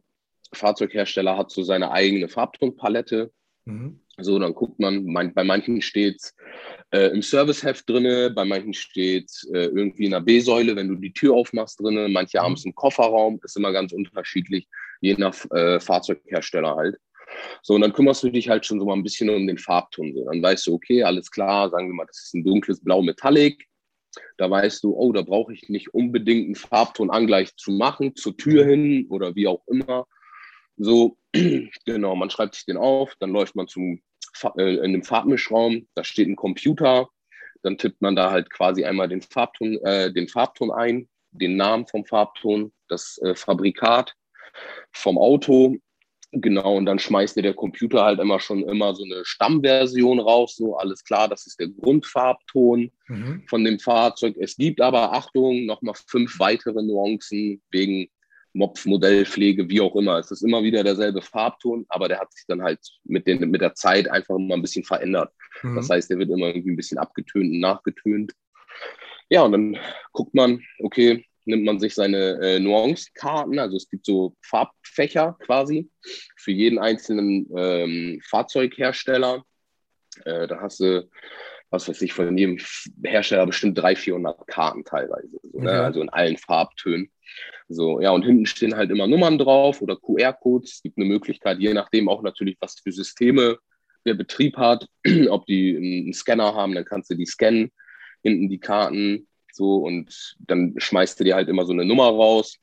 Fahrzeughersteller 0.53 1.37
hat 1.37 1.51
so 1.51 1.63
seine 1.63 1.91
eigene 1.91 2.29
Farbtonpalette. 2.29 3.31
Mhm. 3.65 4.01
So, 4.21 4.39
dann 4.39 4.55
guckt 4.55 4.81
man, 4.81 5.05
mein, 5.05 5.33
bei 5.33 5.45
manchen 5.45 5.81
steht 5.81 6.17
es 6.17 6.35
äh, 6.91 7.13
im 7.13 7.23
Serviceheft 7.23 7.89
drin, 7.89 8.35
bei 8.35 8.45
manchen 8.45 8.75
steht 8.75 9.31
äh, 9.53 9.67
irgendwie 9.67 10.07
in 10.07 10.11
der 10.11 10.21
B-Säule, 10.21 10.75
wenn 10.75 10.89
du 10.89 10.97
die 10.97 11.13
Tür 11.13 11.35
aufmachst 11.35 11.79
drin, 11.79 12.13
manche 12.13 12.39
mhm. 12.39 12.43
haben 12.43 12.53
es 12.55 12.65
im 12.65 12.75
Kofferraum, 12.75 13.39
ist 13.45 13.57
immer 13.57 13.73
ganz 13.73 13.93
unterschiedlich, 13.93 14.67
je 15.01 15.15
nach 15.19 15.35
äh, 15.53 15.79
Fahrzeughersteller 15.79 16.75
halt. 16.75 16.97
So, 17.63 17.75
und 17.75 17.83
dann 17.83 17.93
kümmerst 17.93 18.23
du 18.23 18.31
dich 18.31 18.49
halt 18.49 18.67
schon 18.67 18.81
so 18.81 18.87
mal 18.87 18.95
ein 18.95 19.03
bisschen 19.03 19.29
um 19.31 19.47
den 19.47 19.59
Farbton. 19.59 20.15
So. 20.15 20.25
Dann 20.25 20.43
weißt 20.43 20.67
du, 20.67 20.75
okay, 20.75 21.03
alles 21.03 21.31
klar, 21.31 21.71
sagen 21.71 21.89
wir 21.89 21.95
mal, 21.95 22.07
das 22.07 22.25
ist 22.25 22.35
ein 22.35 22.45
dunkles 22.45 22.83
Blau 22.83 23.03
Metallic. 23.03 23.68
Da 24.37 24.51
weißt 24.51 24.85
du, 24.85 24.95
oh, 24.95 25.13
da 25.13 25.23
brauche 25.23 25.53
ich 25.53 25.69
nicht 25.69 25.95
unbedingt 25.95 26.47
einen 26.47 26.55
Farbton 26.55 27.11
angleich 27.11 27.57
zu 27.57 27.73
machen, 27.73 28.15
zur 28.17 28.37
Tür 28.37 28.65
hin 28.65 29.07
oder 29.11 29.35
wie 29.35 29.47
auch 29.47 29.67
immer. 29.67 30.07
So, 30.77 31.17
genau, 31.85 32.15
man 32.17 32.31
schreibt 32.31 32.55
sich 32.55 32.65
den 32.65 32.77
auf, 32.77 33.15
dann 33.21 33.31
läuft 33.31 33.57
man 33.57 33.69
zum, 33.69 34.01
äh, 34.57 34.77
in 34.77 34.93
dem 34.93 35.03
Farbmischraum, 35.03 35.89
da 35.95 36.05
steht 36.05 36.29
ein 36.29 36.37
Computer, 36.37 37.09
dann 37.63 37.79
tippt 37.79 38.01
man 38.01 38.15
da 38.15 38.31
halt 38.31 38.51
quasi 38.51 38.85
einmal 38.85 39.09
den 39.09 39.23
Farbton, 39.23 39.79
äh, 39.83 40.13
den 40.13 40.29
Farbton 40.29 40.71
ein, 40.71 41.09
den 41.33 41.57
Namen 41.57 41.87
vom 41.87 42.05
Farbton, 42.05 42.73
das 42.89 43.19
äh, 43.19 43.35
Fabrikat 43.35 44.15
vom 44.93 45.19
Auto, 45.19 45.77
genau, 46.33 46.77
und 46.77 46.87
dann 46.87 46.99
schmeißt 46.99 47.37
dir 47.37 47.43
der 47.43 47.55
Computer 47.55 48.05
halt 48.05 48.21
immer 48.21 48.41
schon 48.41 48.69
immer 48.69 48.95
so 48.95 49.05
eine 49.05 49.25
Stammversion 49.25 50.21
raus, 50.21 50.57
so 50.57 50.77
alles 50.77 51.05
klar, 51.05 51.29
das 51.29 51.47
ist 51.47 51.59
der 51.61 51.69
Grundfarbton 51.69 52.91
mhm. 53.09 53.45
von 53.49 53.65
dem 53.65 53.79
Fahrzeug. 53.79 54.37
Es 54.39 54.57
gibt 54.57 54.81
aber, 54.81 55.13
Achtung, 55.13 55.67
nochmal 55.67 55.95
fünf 56.07 56.39
weitere 56.39 56.83
Nuancen 56.83 57.63
wegen 57.71 58.09
Mopf, 58.53 58.87
Modellpflege, 58.87 59.69
wie 59.69 59.81
auch 59.81 59.95
immer. 59.95 60.19
Es 60.19 60.31
ist 60.31 60.43
immer 60.43 60.63
wieder 60.63 60.83
derselbe 60.83 61.23
Farbton, 61.23 61.85
aber 61.89 62.09
der 62.09 62.19
hat 62.19 62.33
sich 62.33 62.45
dann 62.47 62.63
halt 62.63 62.81
mit, 63.05 63.27
den, 63.27 63.51
mit 63.51 63.61
der 63.61 63.75
Zeit 63.75 64.11
einfach 64.11 64.37
immer 64.37 64.55
ein 64.55 64.63
bisschen 64.63 64.85
verändert. 64.85 65.33
Mhm. 65.63 65.77
Das 65.77 65.89
heißt, 65.91 66.11
der 66.11 66.19
wird 66.19 66.31
immer 66.31 66.49
irgendwie 66.49 66.73
ein 66.73 66.77
bisschen 66.77 66.99
abgetönt 66.99 67.53
und 67.53 67.61
nachgetönt. 67.61 68.33
Ja, 69.31 69.43
und 69.43 69.53
dann 69.53 69.79
guckt 70.13 70.35
man, 70.35 70.63
okay, 70.83 71.27
nimmt 71.49 71.65
man 71.65 71.81
sich 71.81 71.95
seine 71.95 72.39
äh, 72.41 72.61
Nuancekarten, 72.61 73.59
also 73.59 73.77
es 73.77 73.89
gibt 73.89 74.07
so 74.07 74.37
Farbfächer 74.43 75.37
quasi 75.41 75.91
für 76.37 76.53
jeden 76.53 76.79
einzelnen 76.79 77.49
ähm, 77.57 78.21
Fahrzeughersteller. 78.23 79.45
Äh, 80.25 80.47
da 80.47 80.61
hast 80.61 80.81
du, 80.81 81.09
was 81.71 81.89
weiß 81.89 82.03
ich, 82.03 82.13
von 82.13 82.37
jedem 82.37 82.59
Hersteller 83.03 83.47
bestimmt 83.47 83.79
300, 83.79 83.99
400 83.99 84.47
Karten 84.47 84.85
teilweise, 84.85 85.39
so, 85.43 85.61
ne? 85.61 85.83
also 85.83 86.03
in 86.03 86.11
allen 86.11 86.37
Farbtönen. 86.37 87.11
So, 87.69 88.01
ja, 88.01 88.11
und 88.11 88.25
hinten 88.25 88.47
stehen 88.47 88.77
halt 88.77 88.91
immer 88.91 89.07
Nummern 89.07 89.39
drauf 89.39 89.83
oder 89.83 89.97
QR-Codes. 89.97 90.75
Es 90.75 90.83
gibt 90.83 90.97
eine 90.97 91.07
Möglichkeit, 91.07 91.59
je 91.59 91.75
nachdem 91.75 92.09
auch 92.09 92.23
natürlich, 92.23 92.57
was 92.61 92.79
für 92.81 92.93
Systeme 92.93 93.59
der 94.07 94.15
Betrieb 94.15 94.57
hat, 94.57 94.87
ob 95.29 95.47
die 95.47 95.77
einen 95.77 96.13
Scanner 96.13 96.55
haben, 96.55 96.75
dann 96.75 96.85
kannst 96.85 97.11
du 97.11 97.15
die 97.15 97.27
scannen, 97.27 97.71
hinten 98.23 98.49
die 98.49 98.61
Karten, 98.61 99.29
so, 99.59 99.79
und 99.79 100.37
dann 100.39 100.75
schmeißt 100.79 101.19
du 101.19 101.25
dir 101.25 101.35
halt 101.35 101.49
immer 101.49 101.67
so 101.67 101.73
eine 101.73 101.85
Nummer 101.85 102.07
raus. 102.07 102.59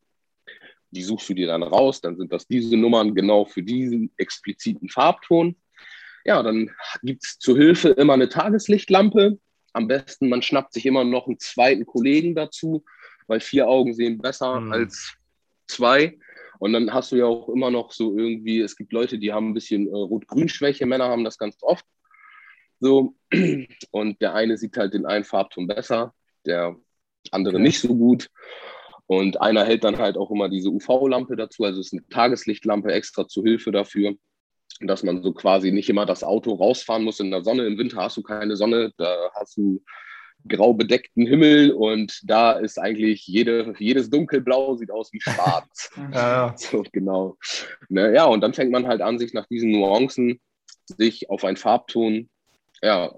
Die 0.91 1.03
suchst 1.03 1.27
du 1.27 1.33
dir 1.33 1.47
dann 1.47 1.61
raus, 1.61 1.99
dann 1.99 2.15
sind 2.15 2.31
das 2.31 2.47
diese 2.47 2.77
Nummern 2.77 3.13
genau 3.13 3.43
für 3.43 3.61
diesen 3.61 4.11
expliziten 4.15 4.87
Farbton. 4.87 5.57
Ja, 6.23 6.41
dann 6.41 6.71
gibt 7.03 7.25
es 7.25 7.37
zur 7.37 7.57
Hilfe 7.57 7.89
immer 7.89 8.13
eine 8.13 8.29
Tageslichtlampe. 8.29 9.37
Am 9.73 9.89
besten, 9.89 10.29
man 10.29 10.41
schnappt 10.41 10.73
sich 10.73 10.85
immer 10.85 11.03
noch 11.03 11.27
einen 11.27 11.37
zweiten 11.37 11.85
Kollegen 11.85 12.33
dazu, 12.33 12.85
weil 13.27 13.41
vier 13.41 13.67
Augen 13.67 13.93
sehen 13.93 14.19
besser 14.19 14.61
mhm. 14.61 14.71
als 14.71 15.15
zwei. 15.67 16.17
Und 16.59 16.71
dann 16.71 16.93
hast 16.93 17.11
du 17.11 17.17
ja 17.17 17.25
auch 17.25 17.49
immer 17.49 17.71
noch 17.71 17.91
so 17.91 18.17
irgendwie, 18.17 18.61
es 18.61 18.77
gibt 18.77 18.93
Leute, 18.93 19.19
die 19.19 19.33
haben 19.33 19.49
ein 19.49 19.53
bisschen 19.53 19.87
äh, 19.87 19.91
Rot-Grün-Schwäche, 19.91 20.85
Männer 20.85 21.09
haben 21.09 21.25
das 21.25 21.37
ganz 21.37 21.57
oft. 21.61 21.85
So, 22.79 23.15
und 23.91 24.21
der 24.21 24.33
eine 24.33 24.57
sieht 24.57 24.77
halt 24.77 24.93
den 24.93 25.05
einen 25.05 25.25
Farbton 25.25 25.67
besser, 25.67 26.13
der 26.45 26.77
andere 27.35 27.55
okay. 27.55 27.63
nicht 27.63 27.79
so 27.79 27.95
gut. 27.95 28.29
Und 29.07 29.39
einer 29.39 29.63
hält 29.65 29.83
dann 29.83 29.99
halt 29.99 30.17
auch 30.17 30.31
immer 30.31 30.49
diese 30.49 30.69
UV-Lampe 30.69 31.35
dazu, 31.35 31.63
also 31.63 31.79
es 31.79 31.87
ist 31.87 31.93
eine 31.93 32.07
Tageslichtlampe 32.09 32.91
extra 32.91 33.27
zur 33.27 33.43
Hilfe 33.43 33.71
dafür, 33.71 34.15
dass 34.81 35.03
man 35.03 35.21
so 35.21 35.31
quasi 35.31 35.71
nicht 35.71 35.89
immer 35.89 36.07
das 36.07 36.23
Auto 36.23 36.53
rausfahren 36.53 37.03
muss 37.03 37.19
in 37.19 37.29
der 37.29 37.43
Sonne. 37.43 37.67
Im 37.67 37.77
Winter 37.77 37.97
hast 37.97 38.17
du 38.17 38.23
keine 38.23 38.55
Sonne, 38.55 38.91
da 38.97 39.29
hast 39.35 39.57
du 39.57 39.83
grau 40.47 40.73
bedeckten 40.73 41.25
Himmel 41.27 41.71
und 41.71 42.19
da 42.23 42.53
ist 42.53 42.79
eigentlich 42.79 43.27
jede, 43.27 43.75
jedes 43.77 44.09
dunkelblau 44.09 44.75
sieht 44.75 44.91
aus 44.91 45.13
wie 45.13 45.21
schwarz. 45.21 45.91
ja. 46.13 46.53
So, 46.57 46.83
genau. 46.91 47.37
Ne, 47.89 48.13
ja, 48.13 48.25
und 48.25 48.41
dann 48.41 48.53
fängt 48.53 48.71
man 48.71 48.87
halt 48.87 49.01
an, 49.01 49.19
sich 49.19 49.33
nach 49.33 49.47
diesen 49.47 49.71
Nuancen 49.71 50.39
sich 50.85 51.29
auf 51.29 51.45
einen 51.45 51.57
Farbton 51.57 52.29
ja, 52.81 53.11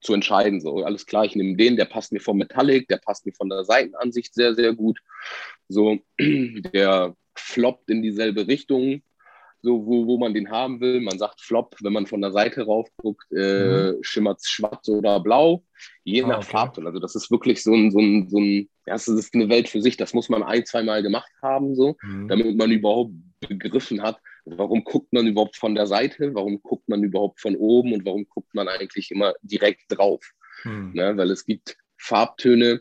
zu 0.00 0.14
entscheiden. 0.14 0.60
So, 0.60 0.84
alles 0.84 1.06
klar, 1.06 1.24
ich 1.24 1.36
nehme 1.36 1.56
den, 1.56 1.76
der 1.76 1.84
passt 1.84 2.12
mir 2.12 2.20
vom 2.20 2.38
Metallic, 2.38 2.88
der 2.88 2.98
passt 2.98 3.26
mir 3.26 3.32
von 3.32 3.48
der 3.48 3.64
Seitenansicht 3.64 4.34
sehr, 4.34 4.54
sehr 4.54 4.74
gut. 4.74 4.98
So, 5.68 5.98
der 6.18 7.14
floppt 7.34 7.90
in 7.90 8.02
dieselbe 8.02 8.46
Richtung 8.46 9.02
so 9.62 9.86
wo, 9.86 10.06
wo 10.06 10.18
man 10.18 10.34
den 10.34 10.50
haben 10.50 10.80
will. 10.80 11.00
Man 11.00 11.18
sagt 11.18 11.40
Flop, 11.40 11.76
wenn 11.80 11.92
man 11.92 12.06
von 12.06 12.20
der 12.20 12.32
Seite 12.32 12.64
rauf 12.64 12.88
guckt, 12.96 13.30
äh, 13.32 13.92
mhm. 13.92 13.98
schimmert 14.02 14.40
es 14.40 14.48
schwarz 14.48 14.88
oder 14.88 15.20
blau, 15.20 15.64
je 16.04 16.22
ah, 16.22 16.28
nach 16.28 16.38
okay. 16.38 16.50
Farbton. 16.50 16.86
Also 16.86 16.98
das 16.98 17.14
ist 17.14 17.30
wirklich 17.30 17.62
so 17.62 17.74
ein, 17.74 17.90
so 17.90 17.98
ein, 17.98 18.28
so 18.28 18.38
ein, 18.38 18.68
ja, 18.86 18.94
das 18.94 19.08
ist 19.08 19.34
eine 19.34 19.48
Welt 19.48 19.68
für 19.68 19.82
sich. 19.82 19.96
Das 19.96 20.14
muss 20.14 20.28
man 20.28 20.42
ein, 20.42 20.64
zwei 20.64 20.82
Mal 20.82 21.02
gemacht 21.02 21.30
haben, 21.42 21.74
so, 21.74 21.96
mhm. 22.02 22.28
damit 22.28 22.56
man 22.56 22.70
überhaupt 22.70 23.12
begriffen 23.40 24.02
hat, 24.02 24.18
warum 24.44 24.84
guckt 24.84 25.12
man 25.12 25.26
überhaupt 25.26 25.56
von 25.56 25.74
der 25.74 25.86
Seite, 25.86 26.34
warum 26.34 26.62
guckt 26.62 26.88
man 26.88 27.02
überhaupt 27.02 27.40
von 27.40 27.56
oben 27.56 27.92
und 27.92 28.04
warum 28.04 28.26
guckt 28.28 28.54
man 28.54 28.68
eigentlich 28.68 29.10
immer 29.10 29.34
direkt 29.42 29.84
drauf. 29.88 30.24
Mhm. 30.64 30.92
Ne? 30.94 31.16
Weil 31.16 31.30
es 31.30 31.44
gibt 31.44 31.76
Farbtöne, 31.98 32.80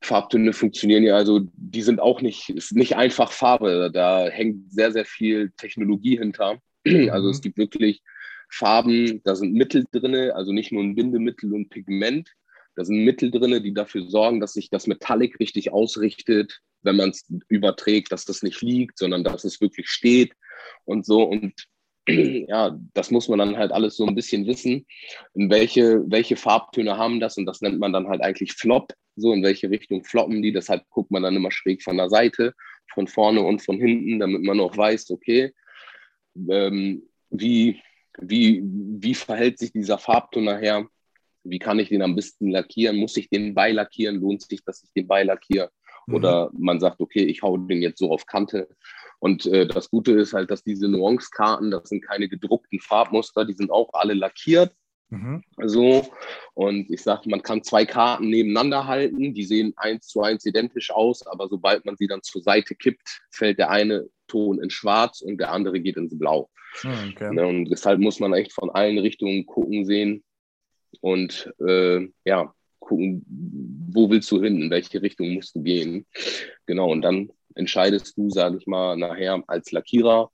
Farbtöne 0.00 0.52
funktionieren 0.52 1.02
ja, 1.02 1.16
also 1.16 1.40
die 1.54 1.82
sind 1.82 2.00
auch 2.00 2.20
nicht, 2.20 2.50
ist 2.50 2.72
nicht 2.72 2.96
einfach 2.96 3.32
Farbe. 3.32 3.90
Da 3.92 4.28
hängt 4.28 4.72
sehr, 4.72 4.92
sehr 4.92 5.04
viel 5.04 5.52
Technologie 5.56 6.18
hinter. 6.18 6.60
Also 7.10 7.30
es 7.30 7.38
mhm. 7.38 7.42
gibt 7.42 7.58
wirklich 7.58 8.02
Farben, 8.48 9.20
da 9.24 9.34
sind 9.34 9.54
Mittel 9.54 9.84
drin, 9.90 10.30
also 10.30 10.52
nicht 10.52 10.70
nur 10.70 10.84
ein 10.84 10.94
Bindemittel 10.94 11.52
und 11.52 11.68
Pigment, 11.68 12.32
Da 12.76 12.84
sind 12.84 13.04
Mittel 13.04 13.32
drin, 13.32 13.60
die 13.60 13.74
dafür 13.74 14.06
sorgen, 14.06 14.38
dass 14.38 14.52
sich 14.52 14.70
das 14.70 14.86
Metallic 14.86 15.40
richtig 15.40 15.72
ausrichtet, 15.72 16.60
wenn 16.82 16.94
man 16.94 17.10
es 17.10 17.26
überträgt, 17.48 18.12
dass 18.12 18.24
das 18.24 18.44
nicht 18.44 18.62
liegt, 18.62 18.98
sondern 18.98 19.24
dass 19.24 19.42
es 19.42 19.60
wirklich 19.60 19.88
steht 19.88 20.32
und 20.84 21.04
so. 21.04 21.22
Und 21.24 21.54
ja, 22.08 22.78
das 22.94 23.10
muss 23.10 23.28
man 23.28 23.38
dann 23.38 23.56
halt 23.56 23.72
alles 23.72 23.96
so 23.96 24.06
ein 24.06 24.14
bisschen 24.14 24.46
wissen, 24.46 24.86
in 25.34 25.50
welche, 25.50 26.02
welche 26.08 26.36
Farbtöne 26.36 26.96
haben 26.96 27.20
das. 27.20 27.36
Und 27.36 27.46
das 27.46 27.60
nennt 27.60 27.78
man 27.78 27.92
dann 27.92 28.08
halt 28.08 28.20
eigentlich 28.22 28.52
Flop, 28.52 28.92
so 29.16 29.32
in 29.32 29.42
welche 29.42 29.70
Richtung 29.70 30.04
floppen 30.04 30.42
die, 30.42 30.52
deshalb 30.52 30.88
guckt 30.90 31.10
man 31.10 31.22
dann 31.22 31.36
immer 31.36 31.50
schräg 31.50 31.82
von 31.82 31.96
der 31.96 32.10
Seite, 32.10 32.54
von 32.92 33.06
vorne 33.06 33.40
und 33.40 33.62
von 33.62 33.78
hinten, 33.78 34.20
damit 34.20 34.42
man 34.42 34.60
auch 34.60 34.76
weiß, 34.76 35.10
okay, 35.10 35.52
ähm, 36.48 37.02
wie, 37.30 37.80
wie, 38.18 38.62
wie 38.62 39.14
verhält 39.14 39.58
sich 39.58 39.72
dieser 39.72 39.98
Farbton 39.98 40.44
nachher, 40.44 40.86
wie 41.44 41.58
kann 41.58 41.78
ich 41.78 41.88
den 41.88 42.02
am 42.02 42.14
besten 42.14 42.50
lackieren, 42.50 42.96
muss 42.96 43.16
ich 43.16 43.30
den 43.30 43.54
beilackieren, 43.54 44.20
lohnt 44.20 44.42
sich, 44.42 44.62
dass 44.64 44.82
ich 44.84 44.92
den 44.92 45.06
beilackiere? 45.06 45.70
Mhm. 46.06 46.14
oder 46.14 46.50
man 46.56 46.80
sagt, 46.80 47.00
okay, 47.00 47.24
ich 47.24 47.42
hau 47.42 47.56
den 47.56 47.82
jetzt 47.82 47.98
so 47.98 48.10
auf 48.10 48.26
Kante 48.26 48.68
und 49.18 49.46
äh, 49.46 49.66
das 49.66 49.90
Gute 49.90 50.12
ist 50.12 50.32
halt, 50.32 50.50
dass 50.50 50.62
diese 50.62 50.88
Nuance-Karten, 50.88 51.70
das 51.70 51.88
sind 51.88 52.02
keine 52.02 52.28
gedruckten 52.28 52.80
Farbmuster, 52.80 53.44
die 53.44 53.54
sind 53.54 53.70
auch 53.70 53.90
alle 53.92 54.14
lackiert. 54.14 54.72
Mhm. 55.08 55.42
So, 55.62 56.08
und 56.54 56.90
ich 56.90 57.02
sage, 57.02 57.30
man 57.30 57.42
kann 57.42 57.62
zwei 57.62 57.86
Karten 57.86 58.28
nebeneinander 58.28 58.86
halten, 58.86 59.34
die 59.34 59.44
sehen 59.44 59.72
eins 59.76 60.08
zu 60.08 60.22
eins 60.22 60.44
identisch 60.44 60.90
aus, 60.90 61.24
aber 61.26 61.48
sobald 61.48 61.84
man 61.84 61.96
sie 61.96 62.08
dann 62.08 62.22
zur 62.22 62.42
Seite 62.42 62.74
kippt, 62.74 63.22
fällt 63.30 63.58
der 63.58 63.70
eine 63.70 64.08
Ton 64.26 64.60
in 64.60 64.70
schwarz 64.70 65.20
und 65.20 65.38
der 65.38 65.52
andere 65.52 65.80
geht 65.80 65.96
ins 65.96 66.18
Blau. 66.18 66.50
Hm, 66.80 67.12
okay. 67.12 67.32
Ne, 67.32 67.46
und 67.46 67.66
deshalb 67.66 68.00
muss 68.00 68.18
man 68.18 68.34
echt 68.34 68.52
von 68.52 68.68
allen 68.70 68.98
Richtungen 68.98 69.46
gucken 69.46 69.86
sehen 69.86 70.24
und 71.00 71.52
äh, 71.60 72.08
ja, 72.24 72.52
gucken, 72.80 73.24
wo 73.90 74.10
willst 74.10 74.30
du 74.30 74.42
hin, 74.42 74.60
in 74.60 74.70
welche 74.70 75.00
Richtung 75.02 75.34
musst 75.34 75.54
du 75.54 75.62
gehen. 75.62 76.06
Genau, 76.66 76.90
und 76.90 77.02
dann 77.02 77.30
entscheidest 77.56 78.16
du, 78.16 78.30
sage 78.30 78.58
ich 78.58 78.66
mal, 78.66 78.96
nachher 78.96 79.42
als 79.46 79.72
Lackierer, 79.72 80.30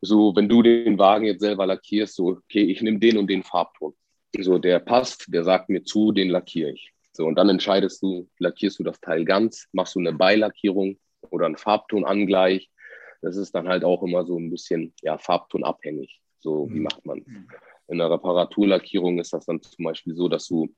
so 0.00 0.34
wenn 0.36 0.48
du 0.48 0.62
den 0.62 0.98
Wagen 0.98 1.24
jetzt 1.24 1.40
selber 1.40 1.66
lackierst, 1.66 2.16
so, 2.16 2.28
okay, 2.28 2.62
ich 2.62 2.82
nehme 2.82 2.98
den 2.98 3.18
und 3.18 3.28
den 3.28 3.42
Farbton. 3.42 3.94
So, 4.38 4.58
der 4.58 4.80
passt, 4.80 5.26
der 5.28 5.44
sagt 5.44 5.68
mir 5.68 5.82
zu, 5.82 6.12
den 6.12 6.28
lackiere 6.28 6.72
ich. 6.72 6.92
So, 7.12 7.24
und 7.26 7.36
dann 7.36 7.48
entscheidest 7.48 8.02
du, 8.02 8.28
lackierst 8.38 8.78
du 8.78 8.84
das 8.84 9.00
Teil 9.00 9.24
ganz, 9.24 9.68
machst 9.72 9.94
du 9.94 10.00
eine 10.00 10.12
Beilackierung 10.12 10.98
oder 11.30 11.46
einen 11.46 11.56
Farbtonangleich. 11.56 12.70
Das 13.22 13.36
ist 13.36 13.54
dann 13.54 13.68
halt 13.68 13.84
auch 13.84 14.02
immer 14.02 14.26
so 14.26 14.38
ein 14.38 14.50
bisschen 14.50 14.92
ja, 15.02 15.16
farbtonabhängig. 15.16 16.20
So, 16.40 16.68
wie 16.68 16.78
mhm. 16.78 16.82
macht 16.82 17.06
man? 17.06 17.24
In 17.88 17.98
der 17.98 18.10
Reparaturlackierung 18.10 19.18
ist 19.18 19.32
das 19.32 19.46
dann 19.46 19.62
zum 19.62 19.84
Beispiel 19.84 20.14
so, 20.14 20.28
dass 20.28 20.46
du 20.46 20.68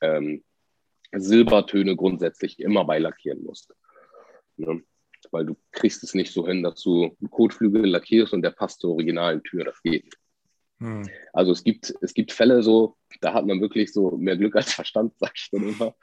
ähm, 0.00 0.44
Silbertöne 1.12 1.96
grundsätzlich 1.96 2.60
immer 2.60 2.84
beilackieren 2.84 3.42
musst. 3.42 3.74
Ne? 4.62 4.82
Weil 5.30 5.46
du 5.46 5.56
kriegst 5.70 6.02
es 6.02 6.14
nicht 6.14 6.32
so 6.32 6.46
hin, 6.46 6.62
dass 6.62 6.82
du 6.82 7.04
einen 7.04 7.30
Kotflügel 7.30 7.86
lackierst 7.86 8.32
und 8.32 8.42
der 8.42 8.50
passt 8.50 8.80
zur 8.80 8.92
originalen 8.92 9.42
Tür. 9.42 9.64
Das 9.64 9.80
geht 9.82 10.04
nicht. 10.04 10.18
Hm. 10.82 11.08
Also 11.32 11.52
es 11.52 11.62
gibt, 11.62 11.94
es 12.00 12.12
gibt 12.12 12.32
Fälle 12.32 12.60
so, 12.62 12.96
da 13.20 13.32
hat 13.34 13.46
man 13.46 13.60
wirklich 13.60 13.92
so 13.92 14.16
mehr 14.16 14.36
Glück 14.36 14.56
als 14.56 14.72
Verstand, 14.72 15.14
sag 15.18 15.32
ich 15.36 15.48
dann 15.52 15.68
immer. 15.68 15.94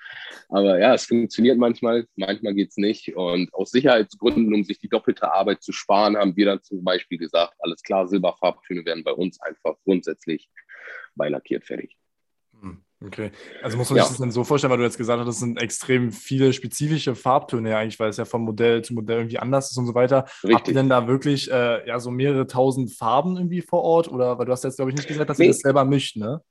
Aber 0.47 0.79
ja, 0.79 0.93
es 0.93 1.05
funktioniert 1.05 1.57
manchmal, 1.57 2.07
manchmal 2.15 2.53
geht 2.53 2.69
es 2.69 2.77
nicht. 2.77 3.13
Und 3.15 3.53
aus 3.53 3.71
Sicherheitsgründen, 3.71 4.53
um 4.53 4.63
sich 4.63 4.79
die 4.79 4.87
doppelte 4.87 5.33
Arbeit 5.33 5.63
zu 5.63 5.73
sparen, 5.73 6.15
haben 6.15 6.37
wir 6.37 6.45
dann 6.45 6.63
zum 6.63 6.83
Beispiel 6.83 7.17
gesagt, 7.17 7.55
alles 7.59 7.83
klar, 7.83 8.07
Silberfarbtöne 8.07 8.85
werden 8.85 9.03
bei 9.03 9.11
uns 9.11 9.41
einfach 9.41 9.75
grundsätzlich 9.83 10.49
beilackiert 11.15 11.65
fertig. 11.65 11.98
Okay, 13.05 13.31
also 13.63 13.77
muss 13.77 13.89
man 13.89 13.97
ja. 13.97 14.03
sich 14.03 14.11
das 14.11 14.19
dann 14.19 14.31
so 14.31 14.43
vorstellen, 14.43 14.71
weil 14.71 14.79
du 14.79 14.83
jetzt 14.83 14.97
gesagt 14.97 15.19
hast, 15.19 15.27
das 15.27 15.39
sind 15.39 15.61
extrem 15.61 16.11
viele 16.11 16.51
spezifische 16.51 17.15
Farbtöne 17.15 17.69
ja 17.69 17.77
eigentlich, 17.77 17.97
weil 17.97 18.09
es 18.09 18.17
ja 18.17 18.25
von 18.25 18.41
Modell 18.41 18.81
zu 18.81 18.93
Modell 18.93 19.19
irgendwie 19.19 19.39
anders 19.39 19.71
ist 19.71 19.77
und 19.77 19.85
so 19.85 19.95
weiter. 19.95 20.25
Richtig. 20.43 20.55
Habt 20.55 20.67
ihr 20.67 20.73
denn 20.73 20.89
da 20.89 21.07
wirklich 21.07 21.49
äh, 21.49 21.87
ja 21.87 21.99
so 21.99 22.11
mehrere 22.11 22.45
tausend 22.45 22.91
Farben 22.91 23.37
irgendwie 23.37 23.61
vor 23.61 23.83
Ort 23.83 24.09
oder 24.09 24.37
weil 24.37 24.45
du 24.45 24.51
hast 24.51 24.65
jetzt 24.65 24.75
glaube 24.75 24.91
ich 24.91 24.97
nicht 24.97 25.07
gesagt, 25.07 25.29
dass 25.29 25.37
nee. 25.37 25.45
ihr 25.45 25.51
das 25.51 25.59
selber 25.59 25.85
mischt, 25.85 26.17
ne? 26.17 26.41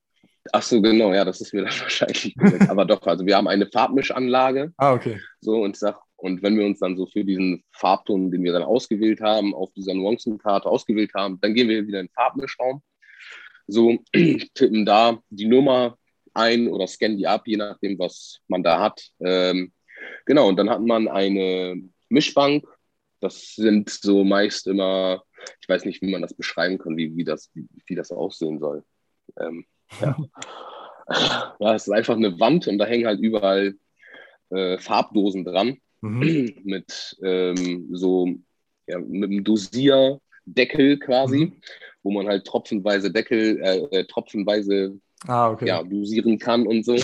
Ach 0.52 0.62
so, 0.62 0.80
genau, 0.80 1.12
ja, 1.12 1.26
das 1.26 1.42
ist 1.42 1.52
mir 1.52 1.64
dann 1.64 1.72
wahrscheinlich. 1.80 2.34
Aber 2.70 2.86
doch, 2.86 3.06
also 3.06 3.26
wir 3.26 3.36
haben 3.36 3.48
eine 3.48 3.66
Farbmischanlage. 3.66 4.72
Ah, 4.78 4.94
okay. 4.94 5.20
So 5.42 5.62
und 5.62 5.76
sag, 5.76 6.00
und 6.16 6.42
wenn 6.42 6.56
wir 6.56 6.64
uns 6.64 6.78
dann 6.78 6.96
so 6.96 7.06
für 7.06 7.24
diesen 7.24 7.62
Farbton, 7.72 8.30
den 8.30 8.42
wir 8.42 8.52
dann 8.54 8.62
ausgewählt 8.62 9.20
haben, 9.20 9.54
auf 9.54 9.70
dieser 9.74 9.92
Nuancenkarte 9.92 10.66
ausgewählt 10.66 11.12
haben, 11.14 11.38
dann 11.42 11.52
gehen 11.52 11.68
wir 11.68 11.86
wieder 11.86 12.00
in 12.00 12.06
den 12.06 12.14
Farbmischraum. 12.14 12.80
So 13.66 13.98
tippen 14.54 14.86
da 14.86 15.18
die 15.28 15.46
Nummer 15.46 15.97
ein 16.38 16.68
oder 16.68 16.86
scannen 16.86 17.18
die 17.18 17.26
ab, 17.26 17.42
je 17.46 17.56
nachdem, 17.56 17.98
was 17.98 18.40
man 18.48 18.62
da 18.62 18.80
hat. 18.80 19.10
Ähm, 19.20 19.72
genau, 20.26 20.48
und 20.48 20.56
dann 20.56 20.70
hat 20.70 20.80
man 20.80 21.08
eine 21.08 21.82
Mischbank. 22.08 22.64
Das 23.20 23.54
sind 23.54 23.90
so 23.90 24.24
meist 24.24 24.66
immer, 24.66 25.22
ich 25.60 25.68
weiß 25.68 25.84
nicht, 25.84 26.00
wie 26.02 26.10
man 26.10 26.22
das 26.22 26.34
beschreiben 26.34 26.78
kann, 26.78 26.96
wie, 26.96 27.16
wie, 27.16 27.24
das, 27.24 27.50
wie, 27.54 27.66
wie 27.86 27.94
das 27.94 28.12
aussehen 28.12 28.58
soll. 28.60 28.84
Ähm, 29.38 29.66
ja. 30.00 30.16
ja, 31.60 31.74
es 31.74 31.86
ist 31.86 31.92
einfach 31.92 32.16
eine 32.16 32.38
Wand 32.38 32.68
und 32.68 32.78
da 32.78 32.86
hängen 32.86 33.06
halt 33.06 33.20
überall 33.20 33.74
äh, 34.50 34.78
Farbdosen 34.78 35.44
dran 35.44 35.78
mhm. 36.00 36.60
mit 36.64 37.16
ähm, 37.22 37.88
so 37.92 38.28
ja, 38.86 38.98
mit 38.98 39.30
einem 39.30 39.44
Dosierdeckel 39.44 40.98
quasi, 40.98 41.46
mhm. 41.46 41.60
wo 42.02 42.10
man 42.10 42.26
halt 42.26 42.46
tropfenweise 42.46 43.12
Deckel, 43.12 43.60
äh, 43.60 43.98
äh 43.98 44.04
tropfenweise 44.04 44.98
ah, 45.26 45.50
okay. 45.50 45.66
ja, 45.66 45.82
dosieren 45.82 46.38
kann 46.38 46.66
und 46.66 46.84
so. 46.84 46.96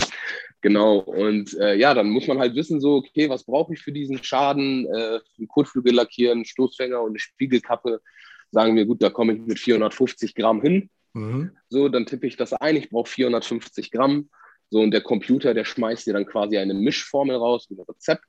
Genau, 0.61 0.97
und 0.97 1.53
äh, 1.59 1.75
ja, 1.75 1.93
dann 1.93 2.09
muss 2.09 2.25
man 2.25 2.39
halt 2.39 2.55
wissen, 2.55 2.81
so, 2.81 2.95
okay, 2.95 3.29
was 3.29 3.43
brauche 3.43 3.73
ich 3.73 3.81
für 3.81 3.91
diesen 3.91 4.23
Schaden? 4.23 4.87
Äh, 4.87 5.19
einen 5.37 5.47
Kotflügel 5.47 5.93
lackieren, 5.93 6.43
Stoßfänger 6.43 7.01
und 7.01 7.11
eine 7.11 7.19
Spiegelkappe. 7.19 8.01
Sagen 8.51 8.75
wir, 8.75 8.85
gut, 8.85 9.03
da 9.03 9.11
komme 9.11 9.33
ich 9.33 9.41
mit 9.41 9.59
450 9.59 10.33
Gramm 10.33 10.61
hin. 10.61 10.89
Mhm. 11.13 11.51
So, 11.69 11.87
dann 11.87 12.07
tippe 12.07 12.25
ich 12.25 12.35
das 12.35 12.53
ein, 12.53 12.75
ich 12.77 12.89
brauche 12.89 13.09
450 13.09 13.91
Gramm. 13.91 14.29
So, 14.71 14.81
und 14.81 14.89
der 14.91 15.01
Computer, 15.01 15.53
der 15.53 15.65
schmeißt 15.65 16.07
dir 16.07 16.13
dann 16.13 16.25
quasi 16.25 16.57
eine 16.57 16.73
Mischformel 16.73 17.35
raus, 17.35 17.67
ein 17.69 17.79
Rezept. 17.87 18.25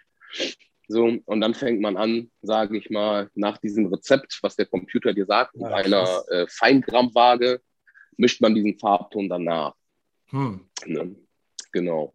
So, 0.88 1.04
und 1.24 1.40
dann 1.40 1.54
fängt 1.54 1.80
man 1.80 1.96
an, 1.96 2.30
sage 2.42 2.76
ich 2.76 2.90
mal, 2.90 3.30
nach 3.34 3.58
diesem 3.58 3.86
Rezept, 3.86 4.38
was 4.42 4.56
der 4.56 4.66
Computer 4.66 5.14
dir 5.14 5.26
sagt, 5.26 5.56
mit 5.56 5.70
ja, 5.70 5.74
einer 5.76 6.22
äh, 6.28 6.46
Feingrammwaage 6.48 7.60
mischt 8.16 8.40
man 8.40 8.54
diesen 8.54 8.78
Farbton 8.78 9.28
danach. 9.28 9.74
Hm. 10.30 10.60
Ne? 10.86 11.16
Genau. 11.72 12.12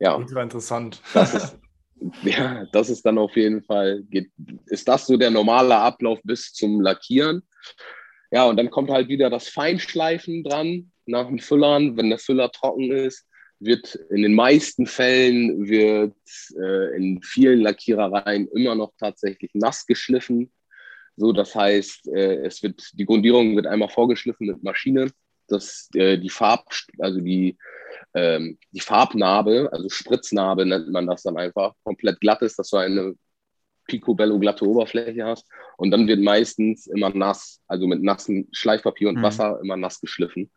Ja. 0.00 0.16
Ultra 0.16 0.42
interessant. 0.42 1.00
Das 1.14 1.34
ist, 1.34 1.58
ja, 2.22 2.66
das 2.72 2.90
ist 2.90 3.04
dann 3.04 3.18
auf 3.18 3.36
jeden 3.36 3.62
Fall, 3.62 4.02
geht, 4.04 4.30
ist 4.66 4.88
das 4.88 5.06
so 5.06 5.16
der 5.16 5.30
normale 5.30 5.76
Ablauf 5.76 6.20
bis 6.24 6.52
zum 6.52 6.80
Lackieren. 6.80 7.42
Ja, 8.30 8.46
und 8.46 8.56
dann 8.56 8.70
kommt 8.70 8.90
halt 8.90 9.08
wieder 9.08 9.28
das 9.28 9.48
Feinschleifen 9.48 10.42
dran 10.42 10.90
nach 11.06 11.26
dem 11.26 11.38
Füllern. 11.38 11.96
Wenn 11.96 12.08
der 12.08 12.18
Füller 12.18 12.50
trocken 12.50 12.90
ist, 12.90 13.26
wird 13.60 13.94
in 14.10 14.22
den 14.22 14.34
meisten 14.34 14.86
Fällen 14.86 15.68
wird 15.68 16.16
äh, 16.58 16.96
in 16.96 17.22
vielen 17.22 17.60
Lackierereien 17.60 18.48
immer 18.48 18.74
noch 18.74 18.92
tatsächlich 18.98 19.50
nass 19.54 19.86
geschliffen. 19.86 20.50
So, 21.16 21.32
das 21.32 21.54
heißt, 21.54 22.08
äh, 22.08 22.46
es 22.46 22.62
wird, 22.62 22.82
die 22.94 23.04
Grundierung 23.04 23.54
wird 23.54 23.66
einmal 23.66 23.90
vorgeschliffen 23.90 24.46
mit 24.46 24.62
Maschine 24.62 25.10
dass 25.52 25.88
äh, 25.94 26.18
die 26.18 26.30
Farb, 26.30 26.66
also 26.98 27.20
die, 27.20 27.56
ähm, 28.14 28.58
die 28.70 28.80
Farbnarbe, 28.80 29.68
also 29.72 29.88
Spritznarbe 29.88 30.66
nennt 30.66 30.90
man 30.90 31.06
das 31.06 31.22
dann 31.22 31.36
einfach, 31.36 31.74
komplett 31.84 32.20
glatt 32.20 32.42
ist, 32.42 32.58
dass 32.58 32.70
du 32.70 32.78
eine 32.78 33.14
picobello 33.86 34.38
glatte 34.38 34.66
Oberfläche 34.66 35.24
hast. 35.24 35.46
Und 35.76 35.90
dann 35.90 36.06
wird 36.06 36.20
meistens 36.20 36.86
immer 36.86 37.10
nass, 37.10 37.60
also 37.66 37.86
mit 37.86 38.02
nassem 38.02 38.48
Schleifpapier 38.52 39.08
und 39.08 39.18
mhm. 39.18 39.22
Wasser 39.22 39.60
immer 39.62 39.76
nass 39.76 40.00
geschliffen. 40.00 40.50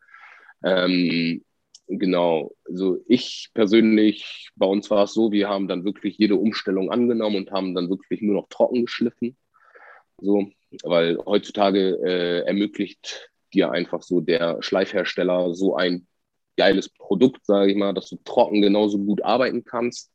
Ähm, 0.64 1.44
genau, 1.86 2.52
also 2.64 2.98
ich 3.06 3.50
persönlich, 3.54 4.50
bei 4.56 4.66
uns 4.66 4.90
war 4.90 5.04
es 5.04 5.12
so, 5.12 5.32
wir 5.32 5.48
haben 5.48 5.68
dann 5.68 5.84
wirklich 5.84 6.18
jede 6.18 6.36
Umstellung 6.36 6.90
angenommen 6.90 7.36
und 7.36 7.50
haben 7.50 7.74
dann 7.74 7.90
wirklich 7.90 8.22
nur 8.22 8.34
noch 8.34 8.48
trocken 8.48 8.86
geschliffen. 8.86 9.36
So, 10.18 10.48
weil 10.82 11.18
heutzutage 11.26 11.98
äh, 12.02 12.46
ermöglicht 12.46 13.30
dir 13.52 13.70
einfach 13.70 14.02
so 14.02 14.20
der 14.20 14.62
Schleifhersteller 14.62 15.54
so 15.54 15.76
ein 15.76 16.06
geiles 16.56 16.88
Produkt, 16.88 17.44
sage 17.44 17.70
ich 17.70 17.76
mal, 17.76 17.92
dass 17.92 18.08
du 18.08 18.16
trocken 18.24 18.62
genauso 18.62 18.98
gut 18.98 19.22
arbeiten 19.22 19.64
kannst, 19.64 20.10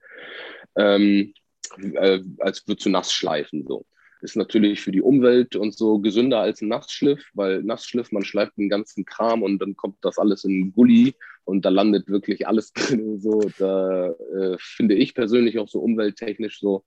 ähm, 0.76 1.34
äh, 1.78 2.20
als 2.40 2.68
würdest 2.68 2.86
du 2.86 2.90
nass 2.90 3.14
schleifen. 3.14 3.66
So. 3.68 3.86
Ist 4.22 4.36
natürlich 4.36 4.82
für 4.82 4.92
die 4.92 5.02
Umwelt 5.02 5.56
und 5.56 5.76
so 5.76 6.00
gesünder 6.00 6.40
als 6.40 6.62
ein 6.62 6.68
Nassschliff, 6.68 7.24
weil 7.34 7.64
Nassschliff, 7.64 8.12
man 8.12 8.24
schleift 8.24 8.58
den 8.58 8.70
ganzen 8.70 9.06
Kram 9.06 9.42
und 9.42 9.60
dann 9.60 9.76
kommt 9.76 9.98
das 10.02 10.18
alles 10.18 10.44
in 10.44 10.52
einen 10.52 10.74
Gully 10.74 11.16
und 11.44 11.66
da 11.66 11.70
landet 11.70 12.08
wirklich 12.08 12.48
alles 12.48 12.72
drin. 12.74 13.20
So. 13.20 13.42
Da 13.58 14.10
äh, 14.10 14.58
finde 14.60 14.96
ich 14.96 15.16
persönlich 15.16 15.58
auch 15.60 15.68
so 15.68 15.80
umwelttechnisch 15.80 16.60
so 16.60 16.84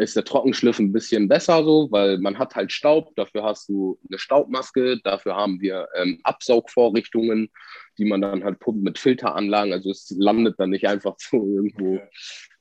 ist 0.00 0.16
der 0.16 0.24
Trockenschliff 0.24 0.78
ein 0.78 0.92
bisschen 0.92 1.28
besser 1.28 1.62
so, 1.64 1.88
weil 1.90 2.18
man 2.18 2.38
hat 2.38 2.54
halt 2.54 2.72
Staub, 2.72 3.14
dafür 3.16 3.42
hast 3.42 3.68
du 3.68 3.98
eine 4.08 4.18
Staubmaske, 4.18 4.98
dafür 5.02 5.36
haben 5.36 5.60
wir 5.60 5.88
ähm, 5.94 6.20
Absaugvorrichtungen, 6.22 7.50
die 7.98 8.04
man 8.04 8.20
dann 8.20 8.42
halt 8.42 8.58
pumpt 8.60 8.82
mit 8.82 8.98
Filteranlagen. 8.98 9.72
Also 9.72 9.90
es 9.90 10.14
landet 10.16 10.54
dann 10.58 10.70
nicht 10.70 10.88
einfach 10.88 11.16
so 11.18 11.36
irgendwo 11.36 12.00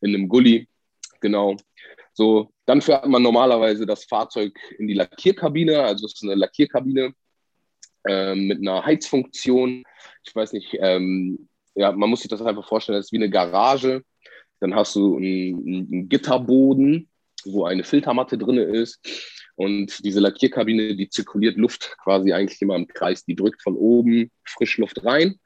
in 0.01 0.15
einem 0.15 0.27
Gully. 0.27 0.67
Genau. 1.21 1.55
So, 2.13 2.51
dann 2.65 2.81
fährt 2.81 3.07
man 3.07 3.23
normalerweise 3.23 3.85
das 3.85 4.03
Fahrzeug 4.03 4.53
in 4.77 4.87
die 4.87 4.93
Lackierkabine. 4.93 5.83
Also 5.83 6.05
es 6.05 6.15
ist 6.15 6.23
eine 6.23 6.35
Lackierkabine 6.35 7.13
äh, 8.05 8.35
mit 8.35 8.59
einer 8.59 8.85
Heizfunktion. 8.85 9.83
Ich 10.23 10.35
weiß 10.35 10.53
nicht, 10.53 10.77
ähm, 10.81 11.47
ja, 11.75 11.91
man 11.93 12.09
muss 12.09 12.21
sich 12.21 12.29
das 12.29 12.41
einfach 12.41 12.67
vorstellen, 12.67 12.97
das 12.97 13.05
ist 13.05 13.11
wie 13.13 13.17
eine 13.17 13.29
Garage. 13.29 14.03
Dann 14.59 14.75
hast 14.75 14.95
du 14.95 15.15
einen, 15.15 15.87
einen 15.89 16.09
Gitterboden, 16.09 17.09
wo 17.45 17.65
eine 17.65 17.83
Filtermatte 17.83 18.37
drin 18.37 18.57
ist. 18.57 18.99
Und 19.55 20.05
diese 20.05 20.19
Lackierkabine, 20.19 20.95
die 20.95 21.09
zirkuliert 21.09 21.57
Luft 21.57 21.97
quasi 22.01 22.31
eigentlich 22.31 22.61
immer 22.61 22.75
im 22.75 22.87
Kreis. 22.87 23.25
Die 23.25 23.35
drückt 23.35 23.61
von 23.61 23.75
oben 23.75 24.31
Frischluft 24.45 25.03
rein, 25.03 25.39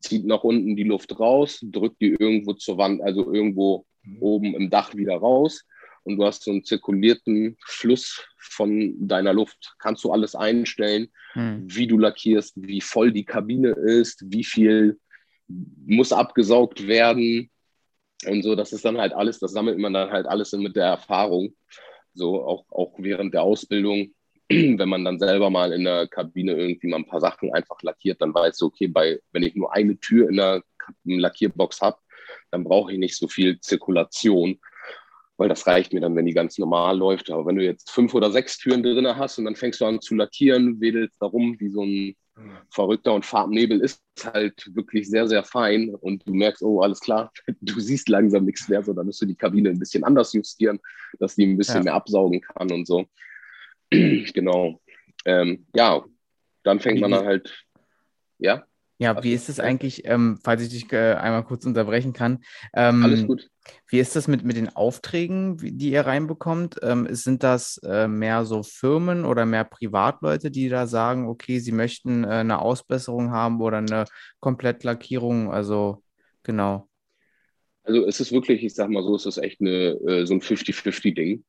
zieht 0.00 0.26
nach 0.26 0.42
unten 0.42 0.74
die 0.74 0.84
Luft 0.84 1.18
raus, 1.18 1.60
drückt 1.62 2.00
die 2.00 2.16
irgendwo 2.18 2.54
zur 2.54 2.78
Wand, 2.78 3.02
also 3.02 3.32
irgendwo 3.32 3.86
mhm. 4.02 4.18
oben 4.20 4.54
im 4.54 4.70
Dach 4.70 4.94
wieder 4.94 5.16
raus. 5.16 5.64
Und 6.04 6.16
du 6.16 6.24
hast 6.24 6.42
so 6.42 6.50
einen 6.50 6.64
zirkulierten 6.64 7.56
Fluss 7.64 8.26
von 8.36 8.96
deiner 8.98 9.32
Luft. 9.32 9.76
Kannst 9.78 10.02
du 10.02 10.10
alles 10.10 10.34
einstellen, 10.34 11.12
mhm. 11.34 11.62
wie 11.64 11.86
du 11.86 11.98
lackierst, 11.98 12.54
wie 12.56 12.80
voll 12.80 13.12
die 13.12 13.24
Kabine 13.24 13.68
ist, 13.68 14.24
wie 14.26 14.44
viel 14.44 14.98
muss 15.86 16.12
abgesaugt 16.12 16.88
werden 16.88 17.48
und 18.26 18.42
so. 18.42 18.54
Das 18.54 18.72
ist 18.72 18.84
dann 18.84 18.98
halt 18.98 19.12
alles, 19.12 19.38
das 19.38 19.52
sammelt 19.52 19.78
man 19.78 19.92
dann 19.92 20.10
halt 20.10 20.26
alles 20.26 20.52
mit 20.52 20.76
der 20.76 20.86
Erfahrung. 20.86 21.54
So 22.14 22.44
auch, 22.44 22.66
auch 22.70 22.94
während 22.98 23.34
der 23.34 23.42
Ausbildung, 23.42 24.14
wenn 24.48 24.88
man 24.88 25.04
dann 25.04 25.18
selber 25.18 25.50
mal 25.50 25.72
in 25.72 25.84
der 25.84 26.08
Kabine 26.08 26.52
irgendwie 26.52 26.88
mal 26.88 26.98
ein 26.98 27.06
paar 27.06 27.20
Sachen 27.20 27.52
einfach 27.54 27.80
lackiert, 27.82 28.20
dann 28.20 28.34
weiß 28.34 28.58
du, 28.58 28.66
okay, 28.66 28.86
bei, 28.86 29.20
wenn 29.32 29.42
ich 29.42 29.54
nur 29.54 29.72
eine 29.72 29.98
Tür 29.98 30.28
in 30.28 30.36
der 30.36 30.62
Lackierbox 31.04 31.80
habe, 31.80 31.98
dann 32.50 32.64
brauche 32.64 32.92
ich 32.92 32.98
nicht 32.98 33.16
so 33.16 33.28
viel 33.28 33.60
Zirkulation, 33.60 34.60
weil 35.36 35.48
das 35.48 35.66
reicht 35.66 35.92
mir 35.92 36.00
dann, 36.00 36.14
wenn 36.16 36.26
die 36.26 36.34
ganz 36.34 36.58
normal 36.58 36.96
läuft. 36.98 37.30
Aber 37.30 37.46
wenn 37.46 37.56
du 37.56 37.64
jetzt 37.64 37.90
fünf 37.90 38.14
oder 38.14 38.30
sechs 38.30 38.58
Türen 38.58 38.82
drin 38.82 39.16
hast 39.16 39.38
und 39.38 39.46
dann 39.46 39.56
fängst 39.56 39.80
du 39.80 39.86
an 39.86 40.00
zu 40.00 40.14
lackieren, 40.14 40.80
wedelst 40.80 41.20
da 41.20 41.26
rum 41.26 41.56
wie 41.58 41.70
so 41.70 41.82
ein 41.82 42.14
verrückter 42.70 43.12
und 43.12 43.26
Farbnebel 43.26 43.80
ist 43.80 44.02
halt 44.24 44.74
wirklich 44.74 45.08
sehr, 45.08 45.28
sehr 45.28 45.44
fein 45.44 45.94
und 45.94 46.26
du 46.26 46.34
merkst, 46.34 46.62
oh, 46.62 46.80
alles 46.80 47.00
klar, 47.00 47.32
du 47.60 47.80
siehst 47.80 48.08
langsam 48.08 48.44
nichts 48.44 48.68
mehr, 48.68 48.82
so 48.82 48.92
dann 48.92 49.06
musst 49.06 49.20
du 49.22 49.26
die 49.26 49.34
Kabine 49.34 49.70
ein 49.70 49.78
bisschen 49.78 50.04
anders 50.04 50.32
justieren, 50.32 50.80
dass 51.18 51.36
die 51.36 51.46
ein 51.46 51.58
bisschen 51.58 51.78
ja. 51.78 51.82
mehr 51.84 51.94
absaugen 51.94 52.40
kann 52.40 52.70
und 52.72 52.86
so. 52.86 53.06
genau. 53.90 54.80
Ähm, 55.24 55.66
ja, 55.74 56.04
dann 56.62 56.80
fängt 56.80 57.00
man 57.00 57.10
dann 57.10 57.26
halt, 57.26 57.64
ja. 58.38 58.64
Ja, 59.02 59.20
wie 59.24 59.32
ist 59.32 59.48
es 59.48 59.58
eigentlich, 59.58 60.02
ähm, 60.04 60.38
falls 60.44 60.62
ich 60.62 60.68
dich 60.68 60.92
äh, 60.92 61.14
einmal 61.14 61.42
kurz 61.42 61.66
unterbrechen 61.66 62.12
kann? 62.12 62.38
Ähm, 62.72 63.02
Alles 63.02 63.26
gut. 63.26 63.50
Wie 63.88 63.98
ist 63.98 64.14
das 64.14 64.28
mit, 64.28 64.44
mit 64.44 64.56
den 64.56 64.68
Aufträgen, 64.68 65.56
die 65.56 65.90
ihr 65.90 66.02
reinbekommt? 66.02 66.76
Ähm, 66.82 67.08
sind 67.10 67.42
das 67.42 67.78
äh, 67.78 68.06
mehr 68.06 68.44
so 68.44 68.62
Firmen 68.62 69.24
oder 69.24 69.44
mehr 69.44 69.64
Privatleute, 69.64 70.52
die 70.52 70.68
da 70.68 70.86
sagen, 70.86 71.26
okay, 71.26 71.58
sie 71.58 71.72
möchten 71.72 72.22
äh, 72.22 72.28
eine 72.28 72.60
Ausbesserung 72.60 73.32
haben 73.32 73.60
oder 73.60 73.78
eine 73.78 74.04
Komplettlackierung? 74.38 75.52
Also 75.52 76.04
genau. 76.44 76.88
Also 77.82 78.06
es 78.06 78.20
ist 78.20 78.30
wirklich, 78.30 78.62
ich 78.62 78.74
sag 78.76 78.88
mal 78.88 79.02
so, 79.02 79.16
es 79.16 79.26
ist 79.26 79.38
echt 79.38 79.60
eine, 79.60 79.98
äh, 80.06 80.26
so 80.26 80.34
ein 80.34 80.42
50-50-Ding. 80.42 81.42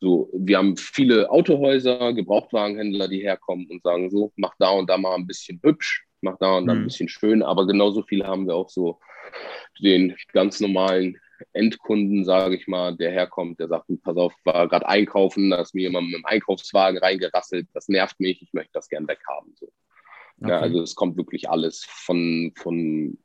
So, 0.00 0.30
wir 0.32 0.58
haben 0.58 0.76
viele 0.76 1.30
Autohäuser, 1.30 2.12
Gebrauchtwagenhändler, 2.12 3.06
die 3.06 3.20
herkommen 3.20 3.68
und 3.70 3.84
sagen 3.84 4.10
so, 4.10 4.32
mach 4.34 4.56
da 4.58 4.70
und 4.70 4.90
da 4.90 4.98
mal 4.98 5.14
ein 5.14 5.28
bisschen 5.28 5.60
hübsch 5.62 6.07
macht 6.22 6.42
da 6.42 6.58
und 6.58 6.66
da 6.66 6.72
ein 6.72 6.80
mhm. 6.80 6.84
bisschen 6.84 7.08
schön, 7.08 7.42
aber 7.42 7.66
genauso 7.66 8.02
viel 8.02 8.26
haben 8.26 8.46
wir 8.46 8.54
auch 8.54 8.68
so 8.68 9.00
den 9.80 10.14
ganz 10.32 10.60
normalen 10.60 11.18
Endkunden, 11.52 12.24
sage 12.24 12.56
ich 12.56 12.66
mal, 12.66 12.96
der 12.96 13.12
herkommt, 13.12 13.60
der 13.60 13.68
sagt, 13.68 13.86
pass 14.02 14.16
auf, 14.16 14.34
war 14.44 14.66
gerade 14.68 14.88
einkaufen, 14.88 15.50
da 15.50 15.60
ist 15.60 15.74
mir 15.74 15.82
jemand 15.82 16.08
mit 16.08 16.16
dem 16.16 16.26
Einkaufswagen 16.26 16.98
reingerasselt, 16.98 17.68
das 17.74 17.88
nervt 17.88 18.18
mich, 18.20 18.42
ich 18.42 18.52
möchte 18.52 18.72
das 18.72 18.88
gern 18.88 19.06
weghaben. 19.06 19.54
So. 19.54 19.70
Okay. 20.40 20.50
Ja, 20.50 20.60
also 20.60 20.82
es 20.82 20.94
kommt 20.94 21.16
wirklich 21.16 21.50
alles 21.50 21.84
von, 21.84 22.52
von, 22.56 23.18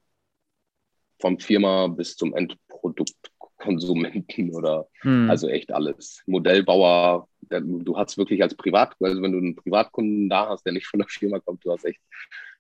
vom 1.20 1.40
Firma 1.40 1.86
bis 1.88 2.16
zum 2.16 2.36
Endproduktkonsumenten 2.36 4.54
oder 4.54 4.88
hm. 5.02 5.30
also 5.30 5.48
echt 5.48 5.72
alles. 5.72 6.24
Modellbauer, 6.26 7.28
der, 7.42 7.62
du 7.62 7.96
hast 7.98 8.18
wirklich 8.18 8.42
als 8.42 8.56
Privat, 8.56 8.96
also 9.00 9.22
wenn 9.22 9.32
du 9.32 9.38
einen 9.38 9.56
Privatkunden 9.56 10.28
da 10.30 10.50
hast, 10.50 10.66
der 10.66 10.74
nicht 10.74 10.88
von 10.88 11.00
der 11.00 11.08
Firma 11.08 11.40
kommt, 11.40 11.64
du 11.66 11.72
hast 11.72 11.86
echt 11.86 12.02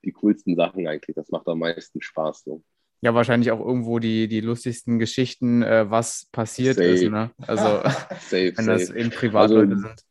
die 0.03 0.11
coolsten 0.11 0.55
Sachen 0.55 0.87
eigentlich. 0.87 1.15
Das 1.15 1.29
macht 1.29 1.47
am 1.47 1.59
meisten 1.59 2.01
Spaß. 2.01 2.43
So. 2.43 2.63
Ja, 3.01 3.13
wahrscheinlich 3.13 3.51
auch 3.51 3.59
irgendwo 3.59 3.99
die, 3.99 4.27
die 4.27 4.41
lustigsten 4.41 4.99
Geschichten, 4.99 5.61
äh, 5.61 5.89
was 5.89 6.27
passiert 6.31 6.77
safe. 6.77 6.87
ist. 6.87 7.09
Ne? 7.09 7.31
Also, 7.45 7.63
safe, 8.19 8.53
wenn 8.55 8.67
das 8.67 8.89
eben 8.89 9.09
Privatleute 9.09 9.73
also, 9.73 9.87
sind. 9.87 10.03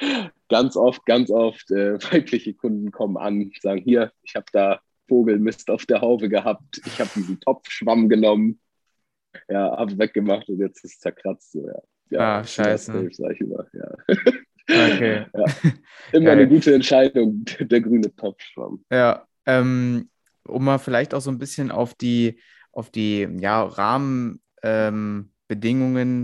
Ganz 0.50 0.76
oft, 0.76 1.04
ganz 1.04 1.30
oft 1.30 1.70
äh, 1.70 1.98
weibliche 2.10 2.54
Kunden 2.54 2.90
kommen 2.90 3.18
an, 3.18 3.52
sagen: 3.60 3.82
Hier, 3.82 4.12
ich 4.22 4.34
habe 4.34 4.46
da 4.52 4.80
Vogelmist 5.06 5.68
auf 5.70 5.84
der 5.84 6.00
Haube 6.00 6.30
gehabt, 6.30 6.80
ich 6.86 6.98
habe 6.98 7.10
diesen 7.14 7.38
Topfschwamm 7.40 8.08
genommen, 8.08 8.58
ja, 9.48 9.76
habe 9.76 9.98
weggemacht 9.98 10.48
und 10.48 10.58
jetzt 10.58 10.84
ist 10.84 10.94
es 10.94 11.00
zerkratzt. 11.00 11.52
So, 11.52 11.66
ja. 11.66 11.82
Ja, 12.10 12.38
ah, 12.38 12.44
scheiße. 12.44 12.92
Safe, 12.92 13.08
sag 13.12 13.32
ich 13.32 13.40
immer, 13.40 13.66
ja. 13.74 14.14
Okay. 14.68 15.26
Ja. 15.34 15.44
Immer 16.12 16.30
eine 16.32 16.48
gute 16.48 16.74
Entscheidung, 16.74 17.44
der 17.60 17.80
grüne 17.80 18.14
Topfschwamm. 18.14 18.84
Ja, 18.90 19.26
ähm, 19.46 20.08
um 20.46 20.64
mal 20.64 20.78
vielleicht 20.78 21.12
auch 21.14 21.20
so 21.20 21.30
ein 21.30 21.38
bisschen 21.38 21.70
auf 21.70 21.94
die, 21.94 22.40
auf 22.72 22.90
die 22.90 23.28
ja, 23.40 23.62
Rahmenbedingungen, 23.62 25.20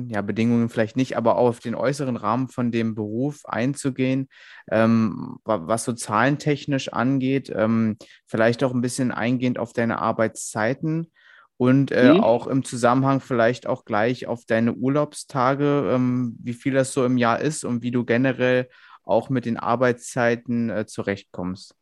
ähm, 0.05 0.09
ja, 0.09 0.23
Bedingungen 0.23 0.71
vielleicht 0.71 0.97
nicht, 0.97 1.17
aber 1.19 1.37
auch 1.37 1.49
auf 1.49 1.61
den 1.61 1.75
äußeren 1.75 2.17
Rahmen 2.17 2.49
von 2.49 2.73
dem 2.73 2.95
Beruf 2.95 3.45
einzugehen, 3.45 4.29
ähm, 4.71 5.37
was 5.45 5.85
so 5.85 5.93
zahlentechnisch 5.93 6.89
angeht, 6.93 7.53
ähm, 7.55 7.99
vielleicht 8.27 8.65
auch 8.65 8.73
ein 8.73 8.81
bisschen 8.81 9.11
eingehend 9.11 9.59
auf 9.59 9.75
deine 9.75 9.99
Arbeitszeiten 9.99 11.13
und 11.57 11.93
äh, 11.93 12.15
mhm. 12.15 12.21
auch 12.21 12.47
im 12.47 12.65
Zusammenhang 12.65 13.21
vielleicht 13.21 13.67
auch 13.67 13.85
gleich 13.85 14.27
auf 14.27 14.45
deine 14.45 14.75
Urlaubstage, 14.75 15.91
ähm, 15.93 16.37
wie 16.43 16.53
viel 16.53 16.75
das 16.75 16.93
so 16.93 17.05
im 17.05 17.17
Jahr 17.17 17.41
ist 17.41 17.65
und 17.65 17.83
wie 17.83 17.91
du 17.91 18.05
generell 18.05 18.69
auch 19.05 19.31
mit 19.31 19.45
den 19.45 19.57
Arbeitszeiten 19.57 20.71
äh, 20.71 20.87
zurechtkommst. 20.87 21.75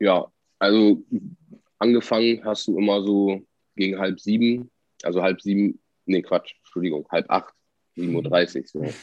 Ja, 0.00 0.26
also 0.58 1.02
angefangen 1.78 2.44
hast 2.44 2.66
du 2.66 2.78
immer 2.78 3.02
so 3.02 3.42
gegen 3.76 3.98
halb 3.98 4.18
sieben, 4.20 4.70
also 5.02 5.22
halb 5.22 5.40
sieben, 5.40 5.80
nee 6.06 6.22
Quatsch, 6.22 6.54
Entschuldigung, 6.58 7.06
halb 7.10 7.30
acht 7.30 7.54
7.30 7.98 8.74
Uhr. 8.74 8.88
So. 8.88 8.94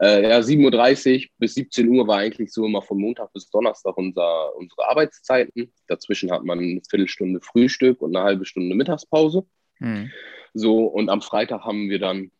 Äh, 0.00 0.28
ja, 0.28 0.38
7.30 0.38 1.24
Uhr 1.24 1.30
bis 1.38 1.54
17 1.54 1.88
Uhr 1.88 2.06
war 2.06 2.18
eigentlich 2.18 2.52
so 2.52 2.66
immer 2.66 2.82
von 2.82 2.98
Montag 2.98 3.32
bis 3.32 3.48
Donnerstag 3.50 3.96
unser, 3.96 4.56
unsere 4.56 4.88
Arbeitszeiten. 4.88 5.72
Dazwischen 5.86 6.30
hat 6.30 6.44
man 6.44 6.58
eine 6.58 6.80
Viertelstunde 6.88 7.40
Frühstück 7.40 8.02
und 8.02 8.16
eine 8.16 8.24
halbe 8.24 8.44
Stunde 8.44 8.74
Mittagspause. 8.74 9.46
Hm. 9.78 10.10
So, 10.54 10.86
und 10.86 11.08
am 11.08 11.22
Freitag 11.22 11.62
haben 11.62 11.88
wir 11.88 11.98
dann 11.98 12.30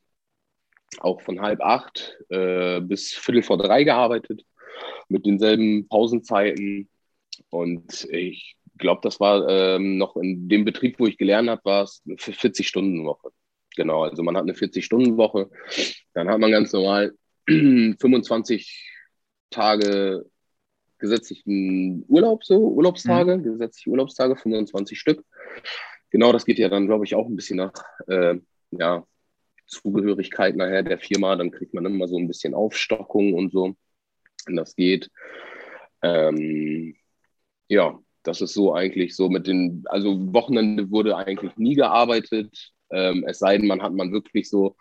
auch 1.01 1.23
von 1.23 1.41
halb 1.41 1.61
acht 1.61 2.19
äh, 2.29 2.81
bis 2.81 3.13
Viertel 3.13 3.43
vor 3.43 3.57
drei 3.57 3.85
gearbeitet 3.85 4.45
mit 5.09 5.25
denselben 5.27 5.89
Pausenzeiten. 5.89 6.89
Und 7.51 8.07
ich 8.11 8.57
glaube, 8.79 9.01
das 9.03 9.21
war 9.21 9.49
ähm, 9.49 9.97
noch 9.97 10.17
in 10.17 10.49
dem 10.49 10.65
Betrieb, 10.65 10.99
wo 10.99 11.07
ich 11.07 11.19
gelernt 11.19 11.49
habe, 11.49 11.65
war 11.65 11.85
es 11.85 12.03
eine 12.07 12.17
40-Stunden-Woche. 12.17 13.31
Genau, 13.77 14.05
also 14.05 14.23
man 14.23 14.37
hat 14.37 14.43
eine 14.43 14.53
40-Stunden-Woche, 14.53 15.51
dann 16.15 16.29
hat 16.29 16.39
man 16.39 16.51
ganz 16.51 16.73
normal 16.73 17.13
25 17.49 18.91
Tage 19.51 20.25
gesetzlichen 20.99 22.05
Urlaub, 22.09 22.45
so 22.45 22.59
Urlaubstage, 22.59 23.37
mhm. 23.37 23.43
gesetzliche 23.43 23.91
Urlaubstage, 23.91 24.37
25 24.37 24.99
Stück. 24.99 25.25
Genau, 26.11 26.33
das 26.33 26.45
geht 26.45 26.59
ja 26.59 26.69
dann, 26.69 26.87
glaube 26.87 27.05
ich, 27.05 27.15
auch 27.15 27.27
ein 27.27 27.37
bisschen 27.37 27.57
nach 27.57 27.73
äh, 28.07 28.37
ja, 28.71 29.05
Zugehörigkeit 29.67 30.57
nachher 30.57 30.83
der 30.83 30.99
Firma. 30.99 31.35
Dann 31.37 31.51
kriegt 31.51 31.75
man 31.75 31.85
immer 31.87 32.07
so 32.07 32.19
ein 32.19 32.29
bisschen 32.29 32.55
Aufstockung 32.55 33.35
und 33.35 33.53
so. 33.53 33.75
Und 34.47 34.57
das 34.57 34.77
geht. 34.77 35.11
Ähm, 36.03 36.95
ja, 37.69 37.99
das 38.23 38.41
ist 38.41 38.55
so 38.55 38.75
eigentlich 38.75 39.17
so 39.17 39.29
mit 39.29 39.47
den, 39.47 39.85
also 39.87 40.33
Wochenende 40.33 40.91
wurde 40.91 41.17
eigentlich 41.17 41.57
nie 41.57 41.75
gearbeitet. 41.75 42.73
Ähm, 42.93 43.25
es 43.27 43.39
sei 43.39 43.59
denn, 43.59 43.67
man 43.67 43.83
hat 43.83 43.93
man 43.93 44.13
wirklich 44.13 44.49
so 44.49 44.77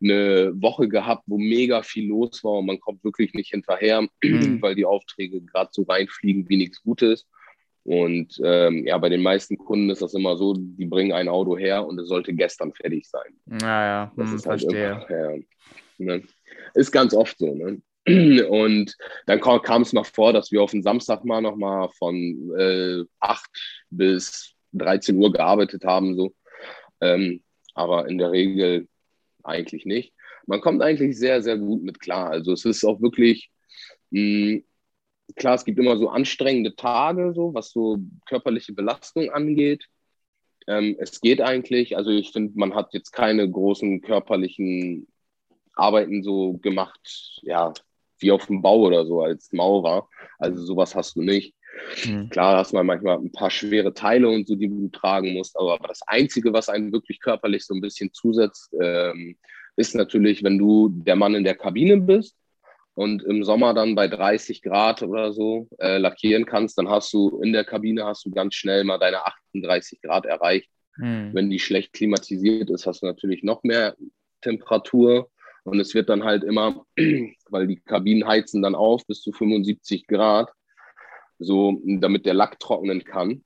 eine 0.00 0.52
Woche 0.54 0.88
gehabt, 0.88 1.24
wo 1.26 1.38
mega 1.38 1.82
viel 1.82 2.08
los 2.08 2.42
war 2.44 2.58
und 2.58 2.66
man 2.66 2.80
kommt 2.80 3.02
wirklich 3.02 3.34
nicht 3.34 3.50
hinterher, 3.50 4.02
mhm. 4.22 4.62
weil 4.62 4.74
die 4.74 4.84
Aufträge 4.84 5.40
gerade 5.42 5.70
so 5.72 5.82
reinfliegen 5.82 6.48
wie 6.48 6.56
nichts 6.56 6.82
Gutes. 6.82 7.26
Und 7.84 8.38
ähm, 8.44 8.86
ja, 8.86 8.98
bei 8.98 9.08
den 9.08 9.22
meisten 9.22 9.56
Kunden 9.56 9.88
ist 9.90 10.02
das 10.02 10.14
immer 10.14 10.36
so, 10.36 10.54
die 10.54 10.84
bringen 10.84 11.12
ein 11.12 11.28
Auto 11.28 11.56
her 11.56 11.86
und 11.86 11.98
es 11.98 12.08
sollte 12.08 12.34
gestern 12.34 12.72
fertig 12.74 13.08
sein. 13.08 13.32
Naja, 13.46 14.12
das 14.14 14.28
hm, 14.28 14.36
ist 14.36 14.46
halt 14.46 14.60
verstehe. 14.60 15.06
Immer, 15.08 15.36
ja, 15.36 15.42
ne? 15.98 16.22
Ist 16.74 16.92
ganz 16.92 17.14
oft 17.14 17.38
so. 17.38 17.54
Ne? 17.54 17.80
Und 18.48 18.96
dann 19.26 19.40
kam 19.40 19.82
es 19.82 19.92
mal 19.92 20.04
vor, 20.04 20.32
dass 20.32 20.52
wir 20.52 20.62
auf 20.62 20.70
den 20.70 20.82
Samstag 20.82 21.24
mal 21.24 21.40
nochmal 21.40 21.88
von 21.98 22.14
äh, 22.58 23.04
8 23.20 23.50
bis 23.90 24.54
13 24.72 25.16
Uhr 25.16 25.32
gearbeitet 25.32 25.84
haben. 25.84 26.14
So. 26.14 26.34
Ähm, 27.00 27.42
aber 27.78 28.08
in 28.08 28.18
der 28.18 28.32
Regel 28.32 28.88
eigentlich 29.44 29.86
nicht. 29.86 30.12
Man 30.46 30.60
kommt 30.60 30.82
eigentlich 30.82 31.16
sehr, 31.18 31.42
sehr 31.42 31.58
gut 31.58 31.82
mit 31.82 32.00
klar. 32.00 32.30
Also 32.30 32.52
es 32.52 32.64
ist 32.64 32.84
auch 32.84 33.00
wirklich, 33.00 33.50
mh, 34.10 34.20
hm, 34.20 34.64
klar, 35.36 35.54
es 35.54 35.64
gibt 35.64 35.78
immer 35.78 35.96
so 35.96 36.08
anstrengende 36.08 36.74
Tage, 36.74 37.32
so 37.34 37.54
was 37.54 37.70
so 37.70 37.98
körperliche 38.26 38.72
Belastung 38.72 39.30
angeht. 39.30 39.86
Ähm, 40.66 40.96
es 40.98 41.20
geht 41.20 41.40
eigentlich, 41.40 41.96
also 41.96 42.10
ich 42.10 42.32
finde, 42.32 42.58
man 42.58 42.74
hat 42.74 42.92
jetzt 42.94 43.12
keine 43.12 43.48
großen 43.50 44.00
körperlichen 44.00 45.06
Arbeiten 45.74 46.22
so 46.22 46.54
gemacht, 46.54 47.40
ja, 47.42 47.72
wie 48.18 48.32
auf 48.32 48.46
dem 48.46 48.62
Bau 48.62 48.80
oder 48.80 49.06
so 49.06 49.22
als 49.22 49.52
Maurer. 49.52 50.08
Also 50.38 50.64
sowas 50.64 50.94
hast 50.94 51.16
du 51.16 51.22
nicht. 51.22 51.54
Mhm. 52.04 52.28
Klar 52.30 52.56
hast 52.56 52.72
man 52.72 52.86
manchmal 52.86 53.18
ein 53.18 53.32
paar 53.32 53.50
schwere 53.50 53.94
Teile 53.94 54.28
und 54.28 54.46
so, 54.46 54.54
die 54.54 54.68
du 54.68 54.88
tragen 54.88 55.34
musst, 55.34 55.58
aber 55.58 55.78
das 55.86 56.02
Einzige, 56.06 56.52
was 56.52 56.68
einen 56.68 56.92
wirklich 56.92 57.20
körperlich 57.20 57.64
so 57.64 57.74
ein 57.74 57.80
bisschen 57.80 58.12
zusetzt, 58.12 58.74
ähm, 58.80 59.36
ist 59.76 59.94
natürlich, 59.94 60.42
wenn 60.42 60.58
du 60.58 60.88
der 60.88 61.16
Mann 61.16 61.34
in 61.34 61.44
der 61.44 61.54
Kabine 61.54 61.98
bist 61.98 62.36
und 62.94 63.22
im 63.22 63.44
Sommer 63.44 63.74
dann 63.74 63.94
bei 63.94 64.08
30 64.08 64.60
Grad 64.62 65.02
oder 65.02 65.32
so 65.32 65.68
äh, 65.78 65.98
lackieren 65.98 66.46
kannst, 66.46 66.78
dann 66.78 66.88
hast 66.88 67.12
du 67.12 67.40
in 67.42 67.52
der 67.52 67.64
Kabine 67.64 68.04
hast 68.04 68.26
du 68.26 68.30
ganz 68.30 68.54
schnell 68.54 68.82
mal 68.82 68.98
deine 68.98 69.24
38 69.24 70.02
Grad 70.02 70.26
erreicht. 70.26 70.68
Mhm. 70.96 71.30
Wenn 71.32 71.48
die 71.48 71.60
schlecht 71.60 71.92
klimatisiert 71.92 72.70
ist, 72.70 72.86
hast 72.86 73.02
du 73.02 73.06
natürlich 73.06 73.44
noch 73.44 73.62
mehr 73.62 73.94
Temperatur. 74.42 75.30
Und 75.64 75.80
es 75.80 75.94
wird 75.94 76.08
dann 76.08 76.24
halt 76.24 76.44
immer, 76.44 76.84
weil 77.50 77.66
die 77.66 77.76
Kabinen 77.76 78.26
heizen 78.26 78.62
dann 78.62 78.74
auf 78.74 79.06
bis 79.06 79.20
zu 79.20 79.32
75 79.32 80.06
Grad, 80.06 80.50
so 81.38 81.80
damit 81.84 82.26
der 82.26 82.34
Lack 82.34 82.58
trocknen 82.58 83.04
kann. 83.04 83.44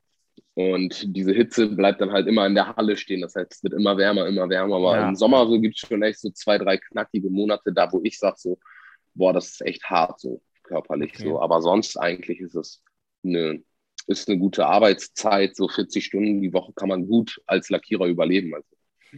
Und 0.55 1.15
diese 1.15 1.33
Hitze 1.33 1.67
bleibt 1.67 1.99
dann 1.99 2.11
halt 2.11 2.27
immer 2.27 2.45
in 2.45 2.53
der 2.53 2.75
Halle 2.75 2.95
stehen. 2.95 3.21
Das 3.21 3.35
heißt, 3.35 3.51
es 3.51 3.63
wird 3.63 3.73
immer 3.73 3.97
wärmer, 3.97 4.27
immer 4.27 4.49
wärmer. 4.49 4.75
Aber 4.75 4.95
ja. 4.95 5.09
im 5.09 5.15
Sommer 5.15 5.47
so 5.47 5.59
gibt 5.59 5.75
es 5.75 5.87
schon 5.87 6.03
echt 6.03 6.19
so 6.19 6.29
zwei, 6.29 6.57
drei 6.57 6.77
knackige 6.77 7.29
Monate 7.29 7.73
da, 7.73 7.91
wo 7.91 8.01
ich 8.03 8.19
sage 8.19 8.35
so, 8.37 8.59
boah, 9.15 9.33
das 9.33 9.49
ist 9.49 9.61
echt 9.61 9.83
hart 9.85 10.19
so 10.19 10.41
körperlich 10.63 11.13
okay. 11.15 11.23
so. 11.23 11.41
Aber 11.41 11.61
sonst 11.61 11.97
eigentlich 11.97 12.39
ist 12.39 12.55
es 12.55 12.83
eine, 13.23 13.63
ist 14.05 14.29
eine 14.29 14.37
gute 14.37 14.67
Arbeitszeit. 14.67 15.55
So 15.55 15.67
40 15.67 16.05
Stunden 16.05 16.41
die 16.41 16.53
Woche 16.53 16.73
kann 16.73 16.89
man 16.89 17.07
gut 17.07 17.41
als 17.47 17.69
Lackierer 17.69 18.05
überleben. 18.05 18.53
Also 18.53 18.72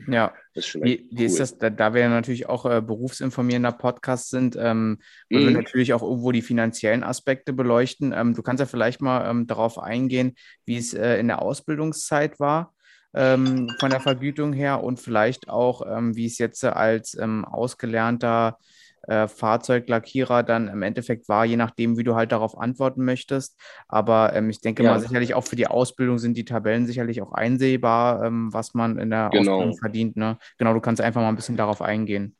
ja, 0.07 0.33
wie, 0.53 1.07
cool. 1.11 1.21
ist 1.21 1.39
das, 1.39 1.57
da, 1.57 1.69
da 1.69 1.93
wir 1.93 2.07
natürlich 2.09 2.47
auch 2.47 2.65
äh, 2.65 2.81
berufsinformierender 2.81 3.71
Podcast 3.71 4.29
sind, 4.29 4.55
ähm, 4.55 4.99
wollen 5.29 5.43
mhm. 5.43 5.47
wir 5.47 5.57
natürlich 5.61 5.93
auch 5.93 6.03
irgendwo 6.03 6.31
die 6.31 6.41
finanziellen 6.41 7.03
Aspekte 7.03 7.53
beleuchten. 7.53 8.13
Ähm, 8.13 8.33
du 8.33 8.41
kannst 8.41 8.59
ja 8.59 8.65
vielleicht 8.65 9.01
mal 9.01 9.29
ähm, 9.29 9.47
darauf 9.47 9.79
eingehen, 9.79 10.35
wie 10.65 10.77
es 10.77 10.93
äh, 10.93 11.17
in 11.17 11.27
der 11.27 11.41
Ausbildungszeit 11.41 12.39
war 12.39 12.73
ähm, 13.15 13.71
von 13.79 13.89
der 13.89 14.01
Vergütung 14.01 14.53
her 14.53 14.83
und 14.83 14.99
vielleicht 14.99 15.49
auch, 15.49 15.81
ähm, 15.87 16.15
wie 16.15 16.25
es 16.25 16.37
jetzt 16.37 16.63
als 16.63 17.17
ähm, 17.17 17.45
ausgelernter 17.45 18.59
äh, 19.07 19.27
Fahrzeuglackierer 19.27 20.43
dann 20.43 20.67
im 20.67 20.81
Endeffekt 20.81 21.27
war, 21.29 21.45
je 21.45 21.57
nachdem, 21.57 21.97
wie 21.97 22.03
du 22.03 22.15
halt 22.15 22.31
darauf 22.31 22.57
antworten 22.57 23.03
möchtest. 23.05 23.59
Aber 23.87 24.33
ähm, 24.33 24.49
ich 24.49 24.61
denke 24.61 24.83
ja. 24.83 24.91
mal, 24.91 24.99
sicherlich 24.99 25.33
auch 25.33 25.43
für 25.43 25.55
die 25.55 25.67
Ausbildung 25.67 26.17
sind 26.17 26.37
die 26.37 26.45
Tabellen 26.45 26.85
sicherlich 26.85 27.21
auch 27.21 27.31
einsehbar, 27.31 28.23
ähm, 28.23 28.53
was 28.53 28.73
man 28.73 28.97
in 28.97 29.09
der 29.09 29.29
genau. 29.31 29.53
Ausbildung 29.53 29.77
verdient. 29.77 30.17
Ne? 30.17 30.37
Genau, 30.57 30.73
du 30.73 30.81
kannst 30.81 31.01
einfach 31.01 31.21
mal 31.21 31.29
ein 31.29 31.35
bisschen 31.35 31.57
darauf 31.57 31.81
eingehen. 31.81 32.35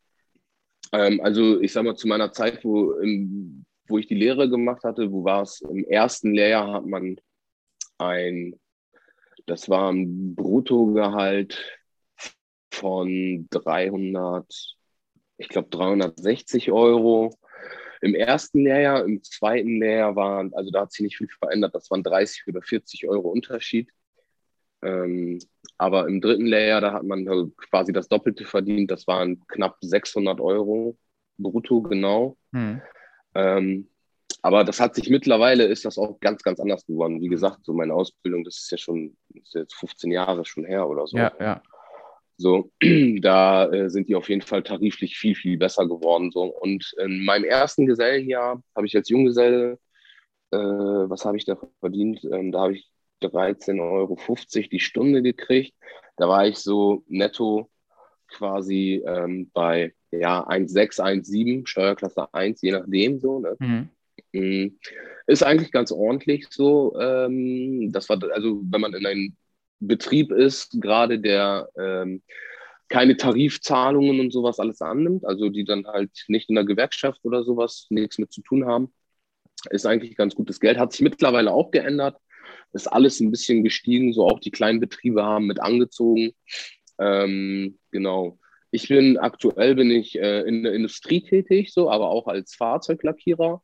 Ähm, 0.91 1.21
also 1.21 1.59
ich 1.61 1.73
sage 1.73 1.87
mal, 1.87 1.95
zu 1.95 2.07
meiner 2.07 2.31
Zeit, 2.31 2.63
wo, 2.63 2.93
im, 2.93 3.65
wo 3.87 3.97
ich 3.97 4.07
die 4.07 4.15
Lehre 4.15 4.49
gemacht 4.49 4.83
hatte, 4.83 5.11
wo 5.11 5.23
war 5.23 5.43
es 5.43 5.61
im 5.61 5.83
ersten 5.85 6.33
Lehrjahr, 6.33 6.73
hat 6.73 6.85
man 6.85 7.17
ein, 7.97 8.59
das 9.45 9.69
war 9.69 9.91
ein 9.91 10.35
Bruttogehalt 10.35 11.81
von 12.71 13.47
300 13.51 14.45
ich 15.37 15.49
glaube, 15.49 15.69
360 15.69 16.71
Euro. 16.71 17.31
Im 18.01 18.13
ersten 18.13 18.63
Lehrjahr, 18.63 19.03
im 19.05 19.23
zweiten 19.23 19.79
Lehrjahr 19.79 20.15
waren, 20.15 20.53
also 20.53 20.69
da 20.69 20.81
hat 20.81 20.91
sich 20.91 21.01
nicht 21.01 21.17
viel 21.17 21.29
verändert, 21.39 21.73
das 21.73 21.89
waren 21.89 22.03
30 22.03 22.43
oder 22.47 22.61
40 22.61 23.07
Euro 23.07 23.29
Unterschied. 23.29 23.89
Ähm, 24.83 25.39
aber 25.77 26.07
im 26.07 26.21
dritten 26.21 26.45
Lehrjahr, 26.45 26.81
da 26.81 26.93
hat 26.93 27.03
man 27.03 27.25
quasi 27.69 27.93
das 27.93 28.07
Doppelte 28.07 28.45
verdient, 28.45 28.91
das 28.91 29.07
waren 29.07 29.45
knapp 29.47 29.77
600 29.81 30.39
Euro 30.39 30.97
brutto, 31.37 31.81
genau. 31.81 32.37
Hm. 32.53 32.81
Ähm, 33.33 33.89
aber 34.41 34.63
das 34.63 34.79
hat 34.79 34.93
sich 34.93 35.09
mittlerweile, 35.09 35.63
ist 35.65 35.85
das 35.85 35.97
auch 35.97 36.19
ganz, 36.19 36.43
ganz 36.43 36.59
anders 36.59 36.85
geworden. 36.85 37.19
Wie 37.19 37.29
gesagt, 37.29 37.65
so 37.65 37.73
meine 37.73 37.93
Ausbildung, 37.93 38.43
das 38.43 38.57
ist 38.57 38.71
ja 38.71 38.77
schon, 38.77 39.17
ist 39.33 39.55
jetzt 39.55 39.73
15 39.73 40.11
Jahre 40.11 40.45
schon 40.45 40.65
her 40.65 40.87
oder 40.87 41.07
so. 41.07 41.17
Ja, 41.17 41.33
ja. 41.39 41.63
So, 42.37 42.71
da 43.21 43.67
äh, 43.71 43.89
sind 43.89 44.09
die 44.09 44.15
auf 44.15 44.29
jeden 44.29 44.41
Fall 44.41 44.63
tariflich 44.63 45.17
viel, 45.17 45.35
viel 45.35 45.57
besser 45.57 45.87
geworden. 45.87 46.31
So. 46.31 46.43
Und 46.43 46.93
in 46.99 47.23
meinem 47.23 47.45
ersten 47.45 47.85
Gesellenjahr 47.85 48.61
habe 48.75 48.87
ich 48.87 48.95
als 48.95 49.09
Junggeselle, 49.09 49.79
äh, 50.51 50.57
was 50.57 51.25
habe 51.25 51.37
ich 51.37 51.45
da 51.45 51.57
verdient? 51.79 52.23
Ähm, 52.31 52.51
da 52.51 52.61
habe 52.61 52.73
ich 52.73 52.89
13,50 53.21 53.81
Euro 53.81 54.17
die 54.71 54.79
Stunde 54.79 55.21
gekriegt. 55.21 55.73
Da 56.17 56.27
war 56.27 56.47
ich 56.47 56.57
so 56.57 57.03
netto 57.07 57.69
quasi 58.27 59.03
ähm, 59.05 59.49
bei 59.53 59.93
ja, 60.11 60.47
1,6, 60.47 61.01
1,7, 61.01 61.67
Steuerklasse 61.67 62.33
1, 62.33 62.61
je 62.61 62.71
nachdem 62.71 63.19
so. 63.19 63.39
Ne? 63.39 63.55
Mhm. 63.59 63.89
Mm, 64.33 64.79
ist 65.27 65.43
eigentlich 65.43 65.71
ganz 65.71 65.91
ordentlich 65.91 66.47
so. 66.49 66.97
Ähm, 66.99 67.91
das 67.91 68.09
war, 68.09 68.19
also 68.31 68.61
wenn 68.69 68.81
man 68.81 68.93
in 68.93 69.05
ein 69.05 69.37
Betrieb 69.79 70.31
ist, 70.31 70.79
gerade 70.81 71.19
der 71.19 71.69
ähm, 71.77 72.21
keine 72.89 73.17
Tarifzahlungen 73.17 74.19
und 74.19 74.31
sowas 74.31 74.59
alles 74.59 74.81
annimmt, 74.81 75.25
also 75.25 75.49
die 75.49 75.65
dann 75.65 75.87
halt 75.87 76.11
nicht 76.27 76.49
in 76.49 76.55
der 76.55 76.65
Gewerkschaft 76.65 77.19
oder 77.23 77.43
sowas 77.43 77.87
nichts 77.89 78.19
mit 78.19 78.31
zu 78.31 78.41
tun 78.41 78.65
haben, 78.65 78.93
ist 79.71 79.85
eigentlich 79.85 80.15
ganz 80.15 80.35
gutes 80.35 80.59
Geld. 80.59 80.77
Hat 80.77 80.91
sich 80.91 81.01
mittlerweile 81.01 81.51
auch 81.51 81.71
geändert, 81.71 82.17
ist 82.73 82.87
alles 82.87 83.19
ein 83.19 83.31
bisschen 83.31 83.63
gestiegen, 83.63 84.13
so 84.13 84.27
auch 84.27 84.39
die 84.39 84.51
kleinen 84.51 84.79
Betriebe 84.79 85.23
haben 85.23 85.47
mit 85.47 85.61
angezogen. 85.61 86.33
Ähm, 86.99 87.79
genau. 87.91 88.37
Ich 88.71 88.89
bin 88.89 89.17
aktuell 89.17 89.75
bin 89.75 89.89
ich 89.89 90.19
äh, 90.19 90.41
in 90.41 90.63
der 90.63 90.73
Industrie 90.73 91.21
tätig, 91.21 91.73
so, 91.73 91.89
aber 91.89 92.09
auch 92.09 92.27
als 92.27 92.55
Fahrzeuglackierer. 92.55 93.63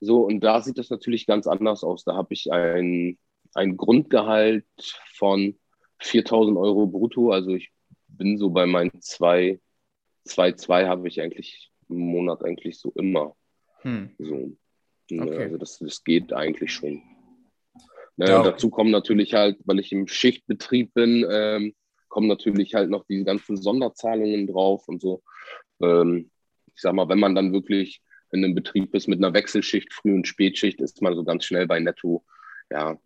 So, 0.00 0.22
und 0.22 0.40
da 0.40 0.62
sieht 0.62 0.78
das 0.78 0.90
natürlich 0.90 1.26
ganz 1.26 1.46
anders 1.46 1.84
aus. 1.84 2.04
Da 2.04 2.14
habe 2.14 2.32
ich 2.32 2.50
ein 2.50 3.18
ein 3.54 3.76
Grundgehalt 3.76 4.66
von 5.14 5.58
4000 6.00 6.56
Euro 6.56 6.86
brutto. 6.86 7.30
Also 7.30 7.50
ich 7.50 7.70
bin 8.06 8.38
so 8.38 8.50
bei 8.50 8.66
meinen 8.66 9.00
2, 9.00 9.60
2, 10.24 10.52
2 10.52 10.86
habe 10.86 11.08
ich 11.08 11.20
eigentlich 11.20 11.70
im 11.88 11.98
Monat 11.98 12.44
eigentlich 12.44 12.78
so 12.78 12.92
immer. 12.94 13.36
Hm. 13.82 14.14
So. 14.18 14.56
Ne, 15.10 15.22
okay. 15.22 15.42
Also 15.44 15.56
das, 15.56 15.78
das 15.78 16.04
geht 16.04 16.32
eigentlich 16.32 16.72
schon. 16.72 17.02
Ne, 18.16 18.26
ja. 18.26 18.42
Dazu 18.42 18.68
kommen 18.70 18.90
natürlich 18.90 19.34
halt, 19.34 19.58
weil 19.64 19.78
ich 19.78 19.92
im 19.92 20.06
Schichtbetrieb 20.06 20.92
bin, 20.94 21.26
ähm, 21.30 21.74
kommen 22.08 22.26
natürlich 22.26 22.74
halt 22.74 22.90
noch 22.90 23.04
die 23.06 23.24
ganzen 23.24 23.56
Sonderzahlungen 23.56 24.46
drauf 24.46 24.88
und 24.88 25.00
so. 25.00 25.22
Ähm, 25.80 26.30
ich 26.74 26.82
sag 26.82 26.94
mal, 26.94 27.08
wenn 27.08 27.20
man 27.20 27.34
dann 27.34 27.52
wirklich 27.52 28.02
in 28.32 28.44
einem 28.44 28.54
Betrieb 28.54 28.94
ist 28.94 29.08
mit 29.08 29.18
einer 29.18 29.34
Wechselschicht, 29.34 29.92
Früh- 29.92 30.14
und 30.14 30.28
Spätschicht, 30.28 30.80
ist 30.80 31.00
man 31.00 31.14
so 31.14 31.24
ganz 31.24 31.44
schnell 31.44 31.66
bei 31.66 31.80
netto 31.80 32.24
ja, 32.70 32.98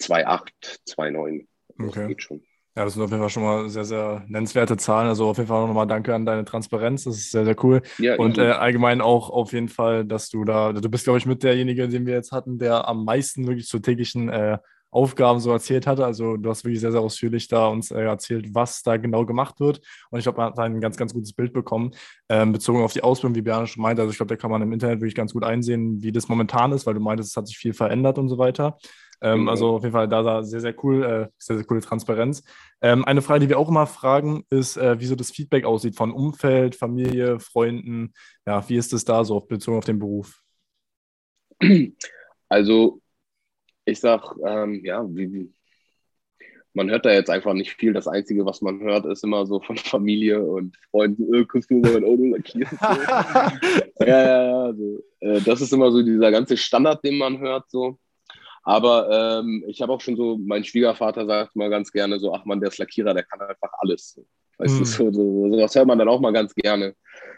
2,8, 0.00 0.48
2,9. 0.88 1.46
Das 1.78 1.88
okay. 1.88 2.08
geht 2.08 2.22
schon. 2.22 2.42
Ja, 2.76 2.84
das 2.84 2.92
sind 2.92 3.02
auf 3.02 3.10
jeden 3.10 3.22
Fall 3.22 3.30
schon 3.30 3.42
mal 3.42 3.70
sehr, 3.70 3.86
sehr 3.86 4.22
nennenswerte 4.28 4.76
Zahlen. 4.76 5.08
Also 5.08 5.28
auf 5.28 5.38
jeden 5.38 5.48
Fall 5.48 5.66
nochmal 5.66 5.86
danke 5.86 6.14
an 6.14 6.26
deine 6.26 6.44
Transparenz. 6.44 7.04
Das 7.04 7.16
ist 7.16 7.30
sehr, 7.30 7.46
sehr 7.46 7.64
cool. 7.64 7.80
Ja, 7.96 8.16
und 8.16 8.36
äh, 8.36 8.50
allgemein 8.50 9.00
auch 9.00 9.30
auf 9.30 9.54
jeden 9.54 9.70
Fall, 9.70 10.04
dass 10.04 10.28
du 10.28 10.44
da, 10.44 10.74
du 10.74 10.90
bist, 10.90 11.04
glaube 11.04 11.18
ich, 11.18 11.24
mit 11.24 11.42
derjenige, 11.42 11.88
den 11.88 12.04
wir 12.04 12.12
jetzt 12.12 12.32
hatten, 12.32 12.58
der 12.58 12.86
am 12.86 13.06
meisten 13.06 13.46
wirklich 13.46 13.66
zu 13.66 13.78
täglichen 13.78 14.28
äh, 14.28 14.58
Aufgaben 14.90 15.40
so 15.40 15.50
erzählt 15.52 15.86
hatte. 15.86 16.04
Also 16.04 16.36
du 16.36 16.50
hast 16.50 16.64
wirklich 16.64 16.80
sehr, 16.80 16.92
sehr 16.92 17.00
ausführlich 17.00 17.48
da 17.48 17.68
uns 17.68 17.90
äh, 17.90 18.00
erzählt, 18.02 18.54
was 18.54 18.82
da 18.82 18.98
genau 18.98 19.24
gemacht 19.24 19.58
wird. 19.58 19.80
Und 20.10 20.18
ich 20.18 20.24
glaube, 20.24 20.38
man 20.38 20.50
hat 20.50 20.58
ein 20.58 20.80
ganz, 20.80 20.98
ganz 20.98 21.14
gutes 21.14 21.32
Bild 21.32 21.54
bekommen, 21.54 21.92
ähm, 22.28 22.52
bezogen 22.52 22.82
auf 22.82 22.92
die 22.92 23.02
Ausbildung, 23.02 23.34
wie 23.36 23.42
Björn 23.42 23.66
schon 23.66 23.82
meinte. 23.82 24.02
Also 24.02 24.10
ich 24.10 24.18
glaube, 24.18 24.34
da 24.34 24.36
kann 24.36 24.50
man 24.50 24.60
im 24.60 24.72
Internet 24.72 25.00
wirklich 25.00 25.14
ganz 25.14 25.32
gut 25.32 25.44
einsehen, 25.44 26.02
wie 26.02 26.12
das 26.12 26.28
momentan 26.28 26.72
ist, 26.72 26.86
weil 26.86 26.94
du 26.94 27.00
meintest, 27.00 27.30
es 27.30 27.36
hat 27.36 27.46
sich 27.46 27.56
viel 27.56 27.72
verändert 27.72 28.18
und 28.18 28.28
so 28.28 28.38
weiter. 28.38 28.78
Ähm, 29.20 29.42
mhm. 29.42 29.48
Also 29.48 29.76
auf 29.76 29.82
jeden 29.82 29.92
Fall 29.92 30.08
da, 30.08 30.22
da 30.22 30.42
sehr, 30.42 30.60
sehr 30.60 30.74
cool, 30.84 31.02
äh, 31.02 31.28
sehr, 31.38 31.56
sehr 31.56 31.66
coole 31.66 31.80
Transparenz. 31.80 32.44
Ähm, 32.80 33.04
eine 33.04 33.22
Frage, 33.22 33.40
die 33.40 33.48
wir 33.48 33.58
auch 33.58 33.68
immer 33.68 33.86
fragen, 33.86 34.44
ist, 34.50 34.76
äh, 34.76 35.00
wie 35.00 35.06
so 35.06 35.14
das 35.14 35.30
Feedback 35.30 35.64
aussieht 35.64 35.96
von 35.96 36.12
Umfeld, 36.12 36.76
Familie, 36.76 37.40
Freunden. 37.40 38.12
Ja, 38.46 38.68
wie 38.68 38.76
ist 38.76 38.92
es 38.92 39.04
da 39.04 39.24
so 39.24 39.40
bezogen 39.40 39.78
auf 39.78 39.84
den 39.84 39.98
Beruf? 39.98 40.42
Also 42.48 43.00
ich 43.84 43.98
sag, 43.98 44.36
ähm, 44.44 44.84
ja, 44.84 45.04
wie, 45.08 45.52
man 46.76 46.90
hört 46.90 47.06
da 47.06 47.10
jetzt 47.10 47.30
einfach 47.30 47.54
nicht 47.54 47.72
viel. 47.72 47.94
Das 47.94 48.06
Einzige, 48.06 48.44
was 48.44 48.60
man 48.60 48.80
hört, 48.80 49.06
ist 49.06 49.24
immer 49.24 49.46
so 49.46 49.60
von 49.60 49.76
Familie 49.78 50.42
und 50.42 50.76
Freunden, 50.90 51.32
äh, 51.34 51.44
kannst 51.46 51.70
du 51.70 51.76
mein 51.76 52.04
Auto 52.04 52.24
lackieren? 52.24 52.78
ja, 54.00 54.06
ja, 54.06 54.46
ja. 54.46 54.62
Also, 54.64 55.02
äh, 55.20 55.40
das 55.40 55.62
ist 55.62 55.72
immer 55.72 55.90
so 55.90 56.02
dieser 56.02 56.30
ganze 56.30 56.56
Standard, 56.56 57.02
den 57.02 57.16
man 57.16 57.38
hört. 57.38 57.70
So. 57.70 57.98
Aber 58.66 59.38
ähm, 59.38 59.64
ich 59.68 59.80
habe 59.80 59.92
auch 59.92 60.00
schon 60.00 60.16
so, 60.16 60.38
mein 60.38 60.64
Schwiegervater 60.64 61.24
sagt 61.24 61.54
mal 61.54 61.70
ganz 61.70 61.92
gerne 61.92 62.18
so, 62.18 62.34
ach 62.34 62.44
man, 62.44 62.58
der 62.58 62.70
ist 62.70 62.78
Lackierer, 62.78 63.14
der 63.14 63.22
kann 63.22 63.40
einfach 63.40 63.70
alles. 63.78 64.20
Weißt 64.58 64.74
mhm. 64.74 64.78
du, 64.80 64.84
so, 64.84 65.12
so, 65.12 65.50
so, 65.50 65.56
das 65.56 65.76
hört 65.76 65.86
man 65.86 66.00
dann 66.00 66.08
auch 66.08 66.20
mal 66.20 66.32
ganz 66.32 66.52
gerne, 66.52 66.96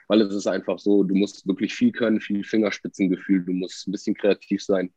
weil 0.08 0.22
es 0.22 0.34
ist 0.34 0.46
einfach 0.46 0.78
so, 0.78 1.02
du 1.02 1.14
musst 1.14 1.46
wirklich 1.46 1.74
viel 1.74 1.92
können, 1.92 2.22
viel 2.22 2.42
Fingerspitzengefühl, 2.44 3.44
du 3.44 3.52
musst 3.52 3.86
ein 3.86 3.92
bisschen 3.92 4.14
kreativ 4.14 4.64
sein, 4.64 4.90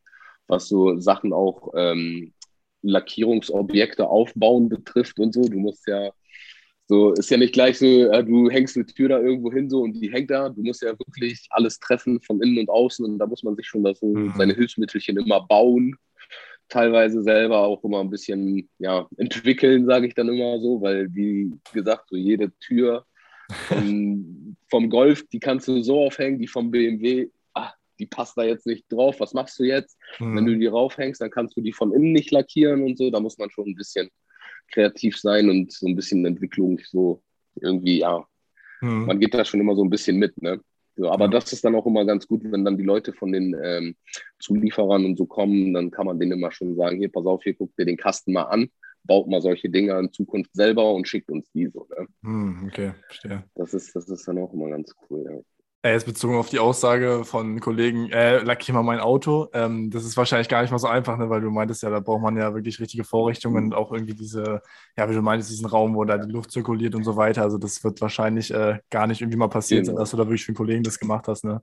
was 0.46 0.68
so 0.68 0.98
Sachen 0.98 1.34
auch 1.34 1.70
ähm, 1.76 2.32
Lackierungsobjekte 2.80 4.08
aufbauen 4.08 4.70
betrifft 4.70 5.18
und 5.18 5.34
so. 5.34 5.42
Du 5.42 5.58
musst 5.58 5.86
ja 5.86 6.12
so, 6.86 7.12
ist 7.12 7.30
ja 7.30 7.36
nicht 7.36 7.52
gleich 7.52 7.78
so, 7.78 7.84
äh, 7.84 8.24
du 8.24 8.48
hängst 8.48 8.76
eine 8.76 8.86
Tür 8.86 9.10
da 9.10 9.18
irgendwo 9.18 9.52
hin 9.52 9.68
so 9.68 9.82
und 9.82 9.92
die 9.92 10.10
hängt 10.10 10.30
da. 10.30 10.48
Du 10.48 10.62
musst 10.62 10.80
ja 10.80 10.98
wirklich 10.98 11.46
alles 11.50 11.78
treffen 11.78 12.22
von 12.22 12.40
innen 12.40 12.58
und 12.58 12.70
außen 12.70 13.04
und 13.04 13.18
da 13.18 13.26
muss 13.26 13.42
man 13.42 13.54
sich 13.54 13.66
schon 13.66 13.84
das 13.84 14.00
so 14.00 14.06
mhm. 14.06 14.32
seine 14.34 14.54
Hilfsmittelchen 14.54 15.18
immer 15.18 15.46
bauen. 15.46 15.94
Teilweise 16.68 17.22
selber 17.22 17.58
auch 17.58 17.84
immer 17.84 18.00
ein 18.00 18.10
bisschen 18.10 18.68
ja, 18.78 19.06
entwickeln, 19.16 19.86
sage 19.86 20.06
ich 20.06 20.14
dann 20.14 20.28
immer 20.28 20.58
so, 20.60 20.80
weil 20.80 21.14
wie 21.14 21.52
gesagt, 21.72 22.08
so 22.08 22.16
jede 22.16 22.52
Tür 22.58 23.04
vom, 23.68 24.56
vom 24.70 24.88
Golf, 24.88 25.26
die 25.28 25.40
kannst 25.40 25.68
du 25.68 25.82
so 25.82 26.00
aufhängen, 26.06 26.38
die 26.38 26.48
vom 26.48 26.70
BMW 26.70 27.28
die 28.02 28.06
passt 28.06 28.36
da 28.36 28.42
jetzt 28.42 28.66
nicht 28.66 28.90
drauf, 28.90 29.20
was 29.20 29.32
machst 29.32 29.58
du 29.60 29.64
jetzt? 29.64 29.96
Mhm. 30.18 30.36
Wenn 30.36 30.46
du 30.46 30.58
die 30.58 30.66
raufhängst, 30.66 31.20
dann 31.20 31.30
kannst 31.30 31.56
du 31.56 31.60
die 31.60 31.72
von 31.72 31.92
innen 31.92 32.12
nicht 32.12 32.32
lackieren 32.32 32.82
und 32.82 32.98
so. 32.98 33.10
Da 33.10 33.20
muss 33.20 33.38
man 33.38 33.50
schon 33.50 33.68
ein 33.68 33.76
bisschen 33.76 34.10
kreativ 34.72 35.18
sein 35.18 35.48
und 35.48 35.72
so 35.72 35.86
ein 35.86 35.94
bisschen 35.94 36.26
Entwicklung 36.26 36.80
so 36.90 37.22
irgendwie, 37.60 38.00
ja, 38.00 38.26
mhm. 38.80 39.06
man 39.06 39.20
geht 39.20 39.34
da 39.34 39.44
schon 39.44 39.60
immer 39.60 39.76
so 39.76 39.84
ein 39.84 39.90
bisschen 39.90 40.16
mit, 40.16 40.40
ne? 40.42 40.60
So, 40.96 41.10
aber 41.10 41.28
das 41.28 41.52
ist 41.52 41.64
dann 41.64 41.74
auch 41.74 41.86
immer 41.86 42.04
ganz 42.04 42.26
gut, 42.26 42.42
wenn 42.44 42.64
dann 42.64 42.76
die 42.76 42.84
Leute 42.84 43.12
von 43.12 43.32
den 43.32 43.56
ähm, 43.62 43.96
Zulieferern 44.38 45.04
und 45.04 45.16
so 45.16 45.26
kommen, 45.26 45.72
dann 45.72 45.90
kann 45.90 46.06
man 46.06 46.18
denen 46.18 46.32
immer 46.32 46.52
schon 46.52 46.76
sagen, 46.76 46.98
hier, 46.98 47.10
pass 47.10 47.24
auf, 47.24 47.42
hier 47.42 47.54
guck 47.54 47.74
dir 47.76 47.86
den 47.86 47.96
Kasten 47.96 48.32
mal 48.32 48.44
an, 48.44 48.68
baut 49.04 49.28
mal 49.28 49.40
solche 49.40 49.70
Dinge 49.70 49.98
in 49.98 50.12
Zukunft 50.12 50.54
selber 50.54 50.92
und 50.92 51.08
schickt 51.08 51.30
uns 51.30 51.50
die 51.52 51.68
so. 51.68 51.86
Ne? 51.90 52.06
Hm, 52.22 52.64
okay, 52.66 52.92
verstehe. 53.06 53.44
Das 53.54 53.72
ist, 53.72 53.96
das 53.96 54.08
ist 54.08 54.28
dann 54.28 54.38
auch 54.38 54.52
immer 54.52 54.68
ganz 54.68 54.94
cool, 55.08 55.24
ja. 55.24 55.40
Äh, 55.84 55.94
jetzt 55.94 56.06
bezogen 56.06 56.36
auf 56.36 56.48
die 56.48 56.60
Aussage 56.60 57.24
von 57.24 57.58
Kollegen, 57.58 58.08
äh, 58.12 58.38
lackier 58.38 58.72
mal 58.72 58.84
mein 58.84 59.00
Auto. 59.00 59.48
Ähm, 59.52 59.90
das 59.90 60.04
ist 60.04 60.16
wahrscheinlich 60.16 60.48
gar 60.48 60.62
nicht 60.62 60.70
mal 60.70 60.78
so 60.78 60.86
einfach, 60.86 61.18
ne, 61.18 61.28
weil 61.28 61.40
du 61.40 61.50
meintest 61.50 61.82
ja, 61.82 61.90
da 61.90 61.98
braucht 61.98 62.22
man 62.22 62.36
ja 62.36 62.54
wirklich 62.54 62.78
richtige 62.78 63.02
Vorrichtungen 63.02 63.64
und 63.64 63.74
auch 63.74 63.90
irgendwie 63.90 64.14
diese, 64.14 64.62
ja, 64.96 65.10
wie 65.10 65.14
du 65.14 65.22
meintest, 65.22 65.50
diesen 65.50 65.66
Raum, 65.66 65.96
wo 65.96 66.04
da 66.04 66.18
die 66.18 66.30
Luft 66.30 66.52
zirkuliert 66.52 66.94
und 66.94 67.02
so 67.02 67.16
weiter. 67.16 67.42
Also 67.42 67.58
das 67.58 67.82
wird 67.82 68.00
wahrscheinlich 68.00 68.54
äh, 68.54 68.78
gar 68.90 69.08
nicht 69.08 69.22
irgendwie 69.22 69.38
mal 69.38 69.48
passieren, 69.48 69.84
genau. 69.84 69.98
dass 69.98 70.12
du 70.12 70.16
da 70.16 70.24
wirklich 70.24 70.44
für 70.44 70.50
einen 70.50 70.56
Kollegen 70.56 70.84
das 70.84 71.00
gemacht 71.00 71.26
hast, 71.26 71.44
ne? 71.44 71.60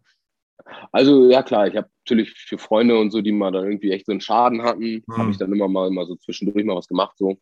Also 0.92 1.30
ja 1.30 1.42
klar, 1.42 1.68
ich 1.68 1.78
habe 1.78 1.88
natürlich 2.06 2.34
für 2.34 2.58
Freunde 2.58 3.00
und 3.00 3.12
so, 3.12 3.22
die 3.22 3.32
mal 3.32 3.52
da 3.52 3.64
irgendwie 3.64 3.92
echt 3.92 4.06
so 4.06 4.12
einen 4.12 4.22
Schaden 4.22 4.64
hatten, 4.64 5.02
hm. 5.08 5.18
habe 5.18 5.32
ich 5.32 5.38
dann 5.38 5.54
immer 5.54 5.70
mal, 5.70 5.88
immer 5.88 6.06
so 6.06 6.18
zwischendurch 6.18 6.66
mal 6.66 6.76
was 6.76 6.90
gemacht 6.90 7.18
so. 7.18 7.40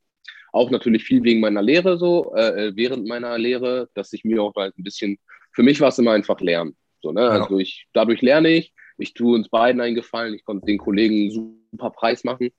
Auch 0.53 0.69
natürlich 0.69 1.03
viel 1.03 1.23
wegen 1.23 1.39
meiner 1.39 1.63
Lehre 1.63 1.97
so, 1.97 2.35
äh, 2.35 2.67
äh 2.67 2.75
während 2.75 3.07
meiner 3.07 3.35
Lehre, 3.39 3.89
dass 3.95 4.13
ich 4.13 4.23
mir 4.23 4.43
auch 4.43 4.53
halt 4.55 4.77
ein 4.77 4.83
bisschen 4.83 5.17
für 5.57 5.63
mich 5.63 5.81
war 5.81 5.87
es 5.87 5.97
immer 5.97 6.11
einfach 6.11 6.39
lernen. 6.39 6.77
So, 7.01 7.11
ne? 7.11 7.21
Ja. 7.21 7.29
Also 7.29 7.57
ich, 7.57 7.87
dadurch 7.91 8.21
lerne 8.21 8.49
ich. 8.49 8.75
Ich 8.99 9.15
tue 9.15 9.33
uns 9.33 9.49
beiden 9.49 9.81
einen 9.81 9.95
Gefallen. 9.95 10.35
Ich 10.35 10.45
konnte 10.45 10.67
den 10.67 10.77
Kollegen 10.77 11.15
einen 11.15 11.31
super 11.31 11.89
Preis 11.89 12.23
machen. 12.23 12.49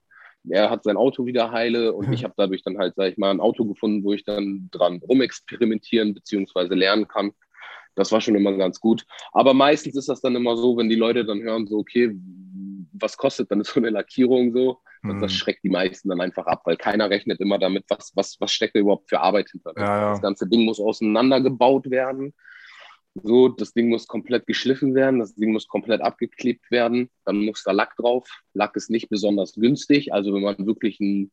Er 0.49 0.69
hat 0.69 0.83
sein 0.83 0.97
Auto 0.97 1.25
wieder 1.25 1.49
heile 1.49 1.93
und 1.93 2.07
mhm. 2.07 2.13
ich 2.13 2.25
habe 2.25 2.33
dadurch 2.35 2.61
dann 2.61 2.77
halt, 2.77 2.95
sag 2.97 3.09
ich 3.09 3.17
mal, 3.17 3.31
ein 3.31 3.39
Auto 3.39 3.63
gefunden, 3.63 4.03
wo 4.03 4.11
ich 4.11 4.25
dann 4.25 4.67
dran 4.71 5.01
rumexperimentieren 5.01 6.13
bzw. 6.13 6.75
lernen 6.75 7.07
kann. 7.07 7.31
Das 7.95 8.11
war 8.11 8.19
schon 8.19 8.35
immer 8.35 8.51
ganz 8.57 8.81
gut. 8.81 9.05
Aber 9.31 9.53
meistens 9.53 9.95
ist 9.95 10.09
das 10.09 10.19
dann 10.19 10.35
immer 10.35 10.57
so, 10.57 10.75
wenn 10.75 10.89
die 10.89 10.95
Leute 10.95 11.23
dann 11.23 11.41
hören, 11.41 11.67
so, 11.67 11.77
okay, 11.77 12.13
was 12.91 13.15
kostet 13.15 13.49
dann 13.49 13.63
so 13.63 13.79
eine 13.79 13.91
Lackierung 13.91 14.51
so? 14.51 14.79
Und 15.03 15.21
das 15.21 15.31
mhm. 15.31 15.35
schreckt 15.37 15.63
die 15.63 15.69
meisten 15.69 16.09
dann 16.09 16.19
einfach 16.19 16.47
ab, 16.47 16.63
weil 16.65 16.75
keiner 16.75 17.09
rechnet 17.09 17.39
immer 17.39 17.59
damit, 17.59 17.85
was, 17.87 18.11
was, 18.15 18.35
was 18.41 18.51
steckt 18.51 18.75
da 18.75 18.81
überhaupt 18.81 19.07
für 19.07 19.21
Arbeit 19.21 19.49
hinter. 19.49 19.71
Ja, 19.77 19.83
ja. 19.83 20.09
Das 20.09 20.21
ganze 20.21 20.49
Ding 20.49 20.65
muss 20.65 20.81
auseinandergebaut 20.81 21.89
werden. 21.89 22.33
So, 23.23 23.49
das 23.49 23.73
Ding 23.73 23.89
muss 23.89 24.07
komplett 24.07 24.47
geschliffen 24.47 24.95
werden, 24.95 25.19
das 25.19 25.35
Ding 25.35 25.51
muss 25.51 25.67
komplett 25.67 26.01
abgeklebt 26.01 26.69
werden, 26.71 27.09
dann 27.25 27.37
muss 27.45 27.63
da 27.63 27.71
Lack 27.71 27.95
drauf. 27.97 28.27
Lack 28.53 28.75
ist 28.75 28.89
nicht 28.89 29.09
besonders 29.09 29.53
günstig, 29.53 30.13
also 30.13 30.33
wenn 30.33 30.43
man 30.43 30.65
wirklich 30.65 30.99
ein, 30.99 31.31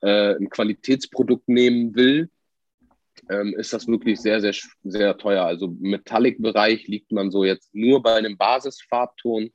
äh, 0.00 0.34
ein 0.36 0.50
Qualitätsprodukt 0.50 1.48
nehmen 1.48 1.94
will, 1.94 2.30
ähm, 3.30 3.54
ist 3.56 3.72
das 3.72 3.86
wirklich 3.86 4.20
sehr, 4.20 4.40
sehr, 4.40 4.54
sehr 4.82 5.16
teuer. 5.16 5.44
Also 5.44 5.66
im 5.66 5.90
Metallic-Bereich 5.90 6.88
liegt 6.88 7.12
man 7.12 7.30
so 7.30 7.44
jetzt 7.44 7.74
nur 7.74 8.02
bei 8.02 8.14
einem 8.14 8.36
Basisfarbton, 8.36 9.50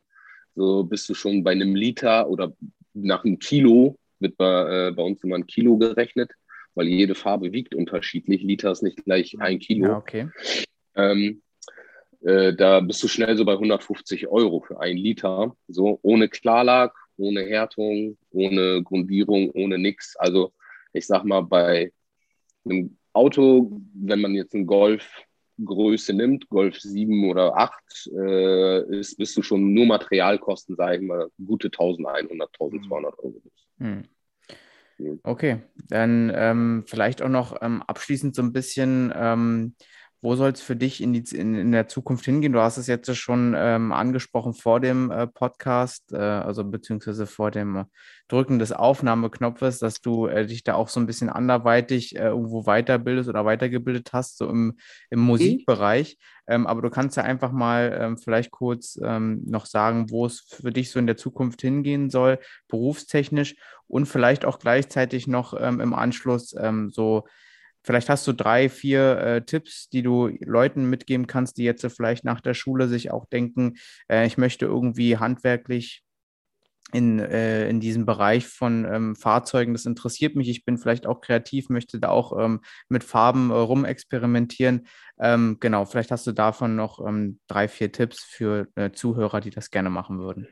so 0.56 0.84
bist 0.84 1.08
du 1.10 1.14
schon 1.14 1.44
bei 1.44 1.52
einem 1.52 1.76
Liter 1.76 2.30
oder 2.30 2.54
nach 2.94 3.24
einem 3.24 3.40
Kilo, 3.40 3.98
wird 4.20 4.38
bei, 4.38 4.88
äh, 4.88 4.92
bei 4.92 5.04
uns 5.04 5.24
immer 5.24 5.36
ein 5.36 5.48
Kilo 5.48 5.78
gerechnet, 5.78 6.32
weil 6.76 6.88
jede 6.88 7.16
Farbe 7.16 7.52
wiegt 7.54 7.76
unterschiedlich. 7.76 8.42
Liter 8.42 8.72
ist 8.72 8.84
nicht 8.84 9.04
gleich 9.04 9.40
ein 9.40 9.60
Kilo. 9.60 9.86
Ja, 9.86 9.98
okay. 9.98 10.30
Ähm, 10.96 11.42
äh, 12.28 12.54
da 12.54 12.82
bist 12.82 13.02
du 13.02 13.08
schnell 13.08 13.38
so 13.38 13.46
bei 13.46 13.54
150 13.54 14.28
Euro 14.28 14.60
für 14.60 14.82
ein 14.82 14.98
Liter. 14.98 15.56
So 15.70 15.98
ohne 16.02 16.28
Klarlack, 16.28 16.94
ohne 17.16 17.42
Härtung, 17.44 18.18
ohne 18.32 18.84
Grundierung, 18.84 19.50
ohne 19.52 19.78
nix. 19.78 20.18
Also 20.18 20.52
ich 20.92 21.08
sag 21.08 21.24
mal, 21.24 21.42
bei 21.42 21.94
einem 22.66 22.98
Auto, 23.14 23.80
wenn 23.94 24.20
man 24.20 24.36
jetzt 24.36 24.54
einen 24.54 24.68
Golf 24.68 25.10
Größe 25.64 26.14
nimmt, 26.14 26.50
Golf 26.50 26.80
7 26.80 27.30
oder 27.30 27.56
8, 27.56 28.10
äh, 28.14 29.00
ist, 29.00 29.18
bist 29.18 29.36
du 29.38 29.42
schon 29.42 29.74
nur 29.74 29.86
Materialkosten, 29.86 30.76
sage 30.76 30.98
ich 30.98 31.02
mal, 31.02 31.30
gute 31.44 31.68
1100, 31.68 32.50
1200 32.60 33.20
Euro. 33.20 33.42
Hm. 33.80 34.04
Okay, 35.24 35.62
dann 35.90 36.32
ähm, 36.36 36.84
vielleicht 36.88 37.22
auch 37.22 37.30
noch 37.30 37.56
ähm, 37.62 37.82
abschließend 37.84 38.36
so 38.36 38.42
ein 38.42 38.52
bisschen 38.52 39.14
ähm, 39.16 39.76
wo 40.22 40.36
soll 40.36 40.52
es 40.52 40.62
für 40.62 40.76
dich 40.76 41.02
in, 41.02 41.14
die, 41.14 41.24
in, 41.36 41.54
in, 41.54 41.72
der 41.72 41.88
Zukunft 41.88 42.26
hingehen? 42.26 42.54
Du 42.54 42.60
hast 42.60 42.78
es 42.78 42.88
jetzt 42.88 43.16
schon 43.16 43.54
ähm, 43.56 43.92
angesprochen 43.92 44.54
vor 44.54 44.80
dem 44.80 45.12
äh, 45.12 45.28
Podcast, 45.28 46.12
äh, 46.12 46.18
also 46.18 46.64
beziehungsweise 46.64 47.28
vor 47.28 47.52
dem 47.52 47.86
Drücken 48.28 48.58
des 48.58 48.72
Aufnahmeknopfes, 48.72 49.80
dass 49.80 50.02
du 50.02 50.26
äh, 50.26 50.48
dich 50.48 50.64
da 50.64 50.74
auch 50.74 50.90
so 50.90 51.00
ein 51.00 51.06
bisschen 51.06 51.30
anderweitig 51.30 52.16
äh, 52.16 52.28
irgendwo 52.28 52.64
weiterbildest 52.64 53.30
oder 53.30 53.46
weitergebildet 53.46 54.12
hast, 54.12 54.38
so 54.38 54.50
im, 54.50 54.78
im 55.12 55.20
Musikbereich. 55.20 56.18
Ähm, 56.48 56.66
aber 56.66 56.82
du 56.82 56.90
kannst 56.90 57.16
ja 57.18 57.24
einfach 57.24 57.52
mal 57.52 57.96
ähm, 58.00 58.18
vielleicht 58.18 58.52
kurz 58.52 59.00
ähm, 59.04 59.44
noch 59.46 59.66
sagen, 59.66 60.10
wo 60.10 60.26
es 60.26 60.40
für 60.40 60.72
dich 60.72 60.90
so 60.90 60.98
in 60.98 61.08
der 61.08 61.18
Zukunft 61.18 61.62
hingehen 61.62 62.10
soll, 62.10 62.40
berufstechnisch 62.70 63.56
und 63.88 64.08
vielleicht 64.08 64.46
auch 64.46 64.58
gleichzeitig 64.58 65.28
noch 65.28 65.54
ähm, 65.60 65.80
im 65.80 65.94
Anschluss 65.94 66.56
ähm, 66.60 66.90
so 66.90 67.26
Vielleicht 67.88 68.10
hast 68.10 68.28
du 68.28 68.34
drei, 68.34 68.68
vier 68.68 69.18
äh, 69.18 69.46
Tipps, 69.46 69.88
die 69.88 70.04
du 70.04 70.28
Leuten 70.42 70.90
mitgeben 70.90 71.26
kannst, 71.26 71.58
die 71.58 71.64
jetzt 71.64 71.88
vielleicht 71.96 72.26
nach 72.26 72.42
der 72.42 72.54
Schule 72.54 72.90
sich 72.90 73.12
auch 73.12 73.26
denken, 73.26 73.76
äh, 74.12 74.28
ich 74.28 74.38
möchte 74.38 74.66
irgendwie 74.66 75.16
handwerklich 75.16 76.04
in, 76.92 77.20
äh, 77.20 77.70
in 77.70 77.80
diesem 77.80 78.06
Bereich 78.06 78.46
von 78.46 78.84
ähm, 78.84 79.16
Fahrzeugen, 79.16 79.72
das 79.72 79.86
interessiert 79.86 80.36
mich. 80.36 80.50
Ich 80.50 80.66
bin 80.66 80.78
vielleicht 80.78 81.08
auch 81.08 81.22
kreativ, 81.22 81.70
möchte 81.70 81.98
da 81.98 82.10
auch 82.10 82.38
ähm, 82.38 82.60
mit 82.90 83.06
Farben 83.06 83.52
äh, 83.52 83.54
rumexperimentieren. 83.54 84.86
Ähm, 85.18 85.56
genau, 85.62 85.86
vielleicht 85.86 86.12
hast 86.12 86.28
du 86.28 86.34
davon 86.34 86.76
noch 86.76 87.00
ähm, 87.08 87.40
drei, 87.48 87.70
vier 87.70 87.94
Tipps 87.94 88.22
für 88.22 88.68
äh, 88.76 88.92
Zuhörer, 88.92 89.40
die 89.40 89.50
das 89.50 89.72
gerne 89.72 89.90
machen 89.90 90.20
würden. 90.20 90.50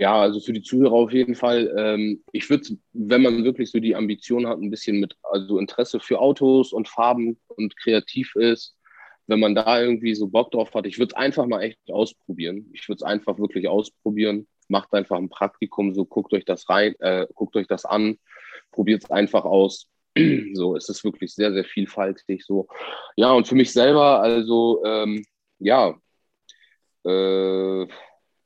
Ja, 0.00 0.18
also 0.18 0.40
für 0.40 0.54
die 0.54 0.62
Zuhörer 0.62 0.94
auf 0.94 1.12
jeden 1.12 1.34
Fall. 1.34 1.74
Ähm, 1.76 2.24
ich 2.32 2.48
würde, 2.48 2.78
wenn 2.94 3.20
man 3.20 3.44
wirklich 3.44 3.70
so 3.70 3.80
die 3.80 3.94
Ambition 3.94 4.46
hat, 4.46 4.58
ein 4.58 4.70
bisschen 4.70 4.98
mit, 4.98 5.14
also 5.22 5.58
Interesse 5.58 6.00
für 6.00 6.20
Autos 6.20 6.72
und 6.72 6.88
Farben 6.88 7.38
und 7.48 7.76
kreativ 7.76 8.34
ist, 8.34 8.74
wenn 9.26 9.40
man 9.40 9.54
da 9.54 9.78
irgendwie 9.78 10.14
so 10.14 10.28
Bock 10.28 10.52
drauf 10.52 10.72
hat, 10.72 10.86
ich 10.86 10.98
würde 10.98 11.12
es 11.12 11.16
einfach 11.16 11.44
mal 11.44 11.60
echt 11.60 11.78
ausprobieren. 11.90 12.70
Ich 12.72 12.88
würde 12.88 12.96
es 12.96 13.02
einfach 13.02 13.38
wirklich 13.38 13.68
ausprobieren. 13.68 14.48
Macht 14.68 14.90
einfach 14.94 15.18
ein 15.18 15.28
Praktikum, 15.28 15.94
so 15.94 16.06
guckt 16.06 16.32
euch 16.32 16.46
das 16.46 16.70
rein, 16.70 16.94
äh, 17.00 17.26
guckt 17.34 17.54
euch 17.56 17.66
das 17.66 17.84
an, 17.84 18.18
probiert 18.72 19.04
es 19.04 19.10
einfach 19.10 19.44
aus. 19.44 19.90
so, 20.54 20.76
es 20.76 20.88
ist 20.88 21.04
wirklich 21.04 21.34
sehr, 21.34 21.52
sehr 21.52 21.64
vielfältig. 21.64 22.46
So, 22.46 22.68
ja, 23.16 23.32
und 23.32 23.46
für 23.46 23.54
mich 23.54 23.70
selber, 23.70 24.22
also 24.22 24.82
ähm, 24.82 25.26
ja, 25.58 25.94
äh, 27.04 27.86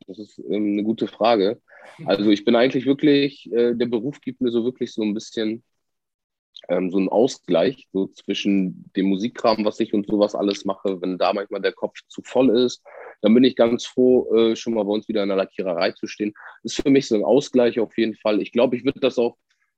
das 0.07 0.19
ist 0.19 0.39
ähm, 0.39 0.73
eine 0.73 0.85
gute 0.85 1.07
Frage. 1.09 1.61
Also 2.05 2.31
ich 2.31 2.45
bin 2.45 2.57
eigentlich 2.57 2.87
wirklich, 2.87 3.51
äh, 3.53 3.75
der 3.75 3.87
Beruf 3.87 4.21
gibt 4.21 4.41
mir 4.41 4.51
so 4.51 4.65
wirklich 4.65 4.93
so 4.93 5.03
ein 5.03 5.15
bisschen 5.15 5.63
ähm, 6.69 6.91
so 6.91 6.99
einen 6.99 7.09
Ausgleich 7.09 7.89
so 7.93 8.07
zwischen 8.09 8.91
dem 8.97 9.07
Musikkram, 9.07 9.65
was 9.65 9.81
ich 9.81 9.93
und 9.95 10.07
sowas 10.07 10.35
alles 10.35 10.65
mache. 10.65 11.01
Wenn 11.03 11.19
da 11.19 11.33
manchmal 11.33 11.61
der 11.61 11.73
Kopf 11.73 11.99
zu 12.09 12.23
voll 12.23 12.51
ist, 12.57 12.83
dann 13.23 13.35
bin 13.35 13.45
ich 13.45 13.57
ganz 13.57 13.85
froh, 13.87 14.35
äh, 14.35 14.57
schon 14.57 14.75
mal 14.75 14.85
bei 14.85 14.93
uns 14.93 15.09
wieder 15.09 15.23
in 15.23 15.29
der 15.29 15.39
Lackiererei 15.39 15.93
zu 15.93 16.07
stehen. 16.07 16.35
Ist 16.63 16.81
für 16.83 16.91
mich 16.91 17.09
so 17.09 17.15
ein 17.17 17.25
Ausgleich 17.25 17.81
auf 17.81 17.97
jeden 17.99 18.15
Fall. 18.17 18.41
Ich 18.41 18.53
glaube, 18.53 18.77
ich 18.77 18.85
würde 18.85 19.01
das 19.01 19.19
auch 19.19 19.37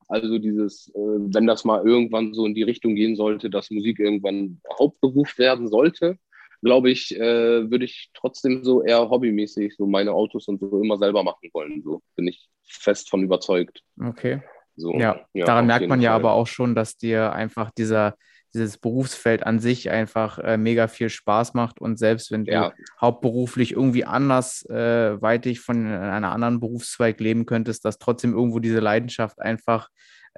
Also 0.08 0.38
dieses, 0.38 0.88
äh, 0.94 0.98
wenn 1.34 1.46
das 1.46 1.64
mal 1.64 1.84
irgendwann 1.86 2.32
so 2.34 2.46
in 2.46 2.54
die 2.54 2.62
Richtung 2.62 2.94
gehen 2.94 3.16
sollte, 3.16 3.50
dass 3.50 3.70
Musik 3.70 3.98
irgendwann 3.98 4.60
Hauptberuf 4.78 5.38
werden 5.38 5.68
sollte, 5.68 6.18
glaube 6.66 6.90
ich, 6.90 7.16
äh, 7.16 7.70
würde 7.70 7.84
ich 7.84 8.10
trotzdem 8.12 8.64
so 8.64 8.82
eher 8.82 9.08
hobbymäßig 9.08 9.76
so 9.76 9.86
meine 9.86 10.12
Autos 10.12 10.48
und 10.48 10.60
so 10.60 10.82
immer 10.82 10.98
selber 10.98 11.22
machen 11.22 11.48
wollen. 11.54 11.82
So 11.82 12.02
bin 12.16 12.26
ich 12.26 12.48
fest 12.64 13.08
von 13.08 13.22
überzeugt. 13.22 13.82
Okay. 14.02 14.42
So, 14.76 14.92
ja, 14.94 15.20
ja 15.32 15.46
daran 15.46 15.66
merkt 15.66 15.88
man 15.88 16.00
ja 16.00 16.10
Fall. 16.10 16.20
aber 16.20 16.32
auch 16.32 16.48
schon, 16.48 16.74
dass 16.74 16.98
dir 16.98 17.32
einfach 17.32 17.70
dieser, 17.70 18.16
dieses 18.52 18.78
Berufsfeld 18.78 19.46
an 19.46 19.60
sich 19.60 19.90
einfach 19.90 20.38
äh, 20.38 20.58
mega 20.58 20.88
viel 20.88 21.08
Spaß 21.08 21.54
macht 21.54 21.80
und 21.80 21.98
selbst 21.98 22.30
wenn 22.30 22.44
du 22.44 22.52
ja. 22.52 22.72
hauptberuflich 23.00 23.72
irgendwie 23.72 24.04
anders 24.04 24.68
äh, 24.68 25.20
weitig 25.22 25.60
von 25.60 25.86
einer 25.86 26.32
anderen 26.32 26.60
Berufszweig 26.60 27.20
leben 27.20 27.46
könntest, 27.46 27.84
dass 27.84 27.98
trotzdem 27.98 28.34
irgendwo 28.34 28.58
diese 28.58 28.80
Leidenschaft 28.80 29.40
einfach 29.40 29.88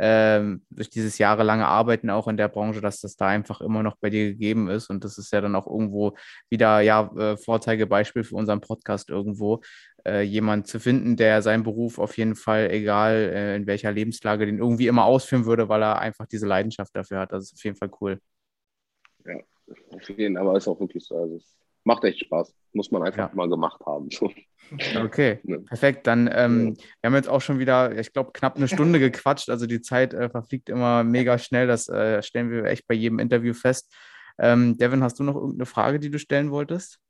ähm, 0.00 0.62
durch 0.70 0.90
dieses 0.90 1.18
jahrelange 1.18 1.66
Arbeiten 1.66 2.08
auch 2.08 2.28
in 2.28 2.36
der 2.36 2.48
Branche, 2.48 2.80
dass 2.80 3.00
das 3.00 3.16
da 3.16 3.26
einfach 3.26 3.60
immer 3.60 3.82
noch 3.82 3.96
bei 3.96 4.10
dir 4.10 4.28
gegeben 4.28 4.68
ist. 4.68 4.90
Und 4.90 5.04
das 5.04 5.18
ist 5.18 5.32
ja 5.32 5.40
dann 5.40 5.56
auch 5.56 5.66
irgendwo 5.66 6.16
wieder, 6.48 6.80
ja, 6.80 7.10
äh, 7.16 7.36
Vorzeigebeispiel 7.36 8.22
für 8.22 8.36
unseren 8.36 8.60
Podcast 8.60 9.10
irgendwo, 9.10 9.60
äh, 10.06 10.22
jemand 10.22 10.68
zu 10.68 10.78
finden, 10.78 11.16
der 11.16 11.42
seinen 11.42 11.64
Beruf 11.64 11.98
auf 11.98 12.16
jeden 12.16 12.36
Fall, 12.36 12.70
egal 12.70 13.14
äh, 13.14 13.56
in 13.56 13.66
welcher 13.66 13.90
Lebenslage, 13.90 14.46
den 14.46 14.58
irgendwie 14.58 14.86
immer 14.86 15.04
ausführen 15.04 15.46
würde, 15.46 15.68
weil 15.68 15.82
er 15.82 15.98
einfach 15.98 16.26
diese 16.26 16.46
Leidenschaft 16.46 16.94
dafür 16.94 17.18
hat. 17.18 17.32
Das 17.32 17.44
ist 17.44 17.54
auf 17.54 17.64
jeden 17.64 17.76
Fall 17.76 17.90
cool. 18.00 18.20
Ja, 19.26 19.34
auf 19.90 20.08
jeden 20.10 20.36
Fall, 20.36 20.46
aber 20.46 20.56
ist 20.56 20.68
auch 20.68 20.78
wirklich 20.78 21.04
so. 21.04 21.16
Also 21.16 21.40
macht 21.88 22.04
echt 22.04 22.20
Spaß. 22.20 22.54
Muss 22.74 22.90
man 22.90 23.02
einfach 23.02 23.30
ja. 23.30 23.34
mal 23.34 23.48
gemacht 23.48 23.80
haben. 23.84 24.08
Okay, 24.94 25.38
ja. 25.44 25.56
perfekt. 25.60 26.06
Dann, 26.06 26.28
ähm, 26.30 26.76
ja. 26.76 26.84
wir 27.00 27.06
haben 27.08 27.14
jetzt 27.14 27.30
auch 27.30 27.40
schon 27.40 27.58
wieder, 27.58 27.98
ich 27.98 28.12
glaube, 28.12 28.32
knapp 28.34 28.56
eine 28.56 28.68
Stunde 28.68 28.98
gequatscht. 29.00 29.48
Also 29.48 29.64
die 29.64 29.80
Zeit 29.80 30.12
äh, 30.12 30.28
verfliegt 30.28 30.68
immer 30.68 31.04
mega 31.04 31.38
schnell. 31.38 31.66
Das 31.66 31.88
äh, 31.88 32.22
stellen 32.22 32.50
wir 32.50 32.64
echt 32.64 32.86
bei 32.86 32.94
jedem 32.94 33.18
Interview 33.18 33.54
fest. 33.54 33.90
Ähm, 34.40 34.76
Devin, 34.78 35.02
hast 35.02 35.18
du 35.18 35.24
noch 35.24 35.34
irgendeine 35.34 35.66
Frage, 35.66 35.98
die 35.98 36.10
du 36.10 36.18
stellen 36.18 36.50
wolltest? 36.50 37.00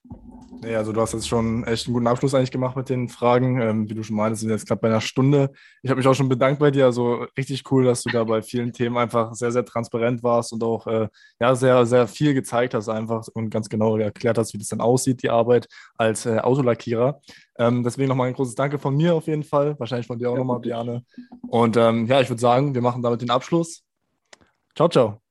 Nee, 0.61 0.74
also 0.74 0.93
du 0.93 1.01
hast 1.01 1.12
jetzt 1.12 1.29
schon 1.29 1.62
echt 1.64 1.87
einen 1.87 1.95
guten 1.95 2.07
Abschluss 2.07 2.35
eigentlich 2.35 2.51
gemacht 2.51 2.74
mit 2.74 2.89
den 2.89 3.09
Fragen. 3.09 3.61
Ähm, 3.61 3.89
wie 3.89 3.95
du 3.95 4.03
schon 4.03 4.16
meintest, 4.16 4.41
sind 4.41 4.51
jetzt 4.51 4.66
gerade 4.66 4.81
bei 4.81 4.89
einer 4.89 5.01
Stunde. 5.01 5.51
Ich 5.83 5.91
habe 5.91 5.99
mich 5.99 6.07
auch 6.09 6.14
schon 6.14 6.29
bedankt 6.29 6.59
bei 6.59 6.70
dir. 6.70 6.87
Also 6.87 7.26
richtig 7.37 7.70
cool, 7.70 7.85
dass 7.85 8.03
du 8.03 8.11
da 8.11 8.24
bei 8.24 8.43
vielen 8.43 8.72
Themen 8.72 8.97
einfach 8.97 9.35
sehr, 9.35 9.53
sehr 9.53 9.64
transparent 9.64 10.22
warst 10.22 10.53
und 10.53 10.64
auch 10.64 10.87
äh, 10.87 11.09
ja, 11.39 11.55
sehr, 11.55 11.87
sehr 11.87 12.09
viel 12.09 12.35
gezeigt 12.35 12.74
hast 12.74 12.89
einfach 12.89 13.26
und 13.35 13.51
ganz 13.51 13.68
genau 13.68 13.97
erklärt 13.99 14.39
hast, 14.39 14.55
wie 14.55 14.59
das 14.59 14.68
dann 14.68 14.81
aussieht, 14.81 15.22
die 15.22 15.31
Arbeit 15.31 15.68
als 15.97 16.26
äh, 16.26 16.39
Autolackierer. 16.39 17.20
Ähm, 17.59 17.85
deswegen 17.85 18.09
nochmal 18.09 18.29
ein 18.29 18.35
großes 18.35 18.55
Danke 18.55 18.79
von 18.79 18.97
mir 18.97 19.14
auf 19.14 19.26
jeden 19.26 19.45
Fall. 19.45 19.79
Wahrscheinlich 19.79 20.07
von 20.07 20.18
dir 20.18 20.31
auch 20.31 20.35
ja, 20.35 20.39
nochmal, 20.39 20.61
Biane. 20.61 21.05
Und 21.49 21.76
ähm, 21.76 22.07
ja, 22.07 22.20
ich 22.20 22.29
würde 22.31 22.41
sagen, 22.41 22.74
wir 22.74 22.83
machen 22.83 23.03
damit 23.03 23.20
den 23.20 23.31
Abschluss. 23.31 23.85
Ciao, 24.74 24.89
ciao. 24.89 25.28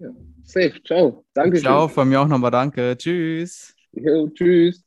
Ja. 0.00 0.08
Safe, 0.44 0.82
ciao. 0.82 1.24
Danke. 1.34 1.60
Ciao, 1.60 1.86
von 1.86 2.08
mir 2.08 2.20
auch 2.20 2.26
nochmal 2.26 2.50
danke. 2.50 2.96
Tschüss. 2.96 3.74
Jo, 3.92 4.28
tschüss. 4.30 4.82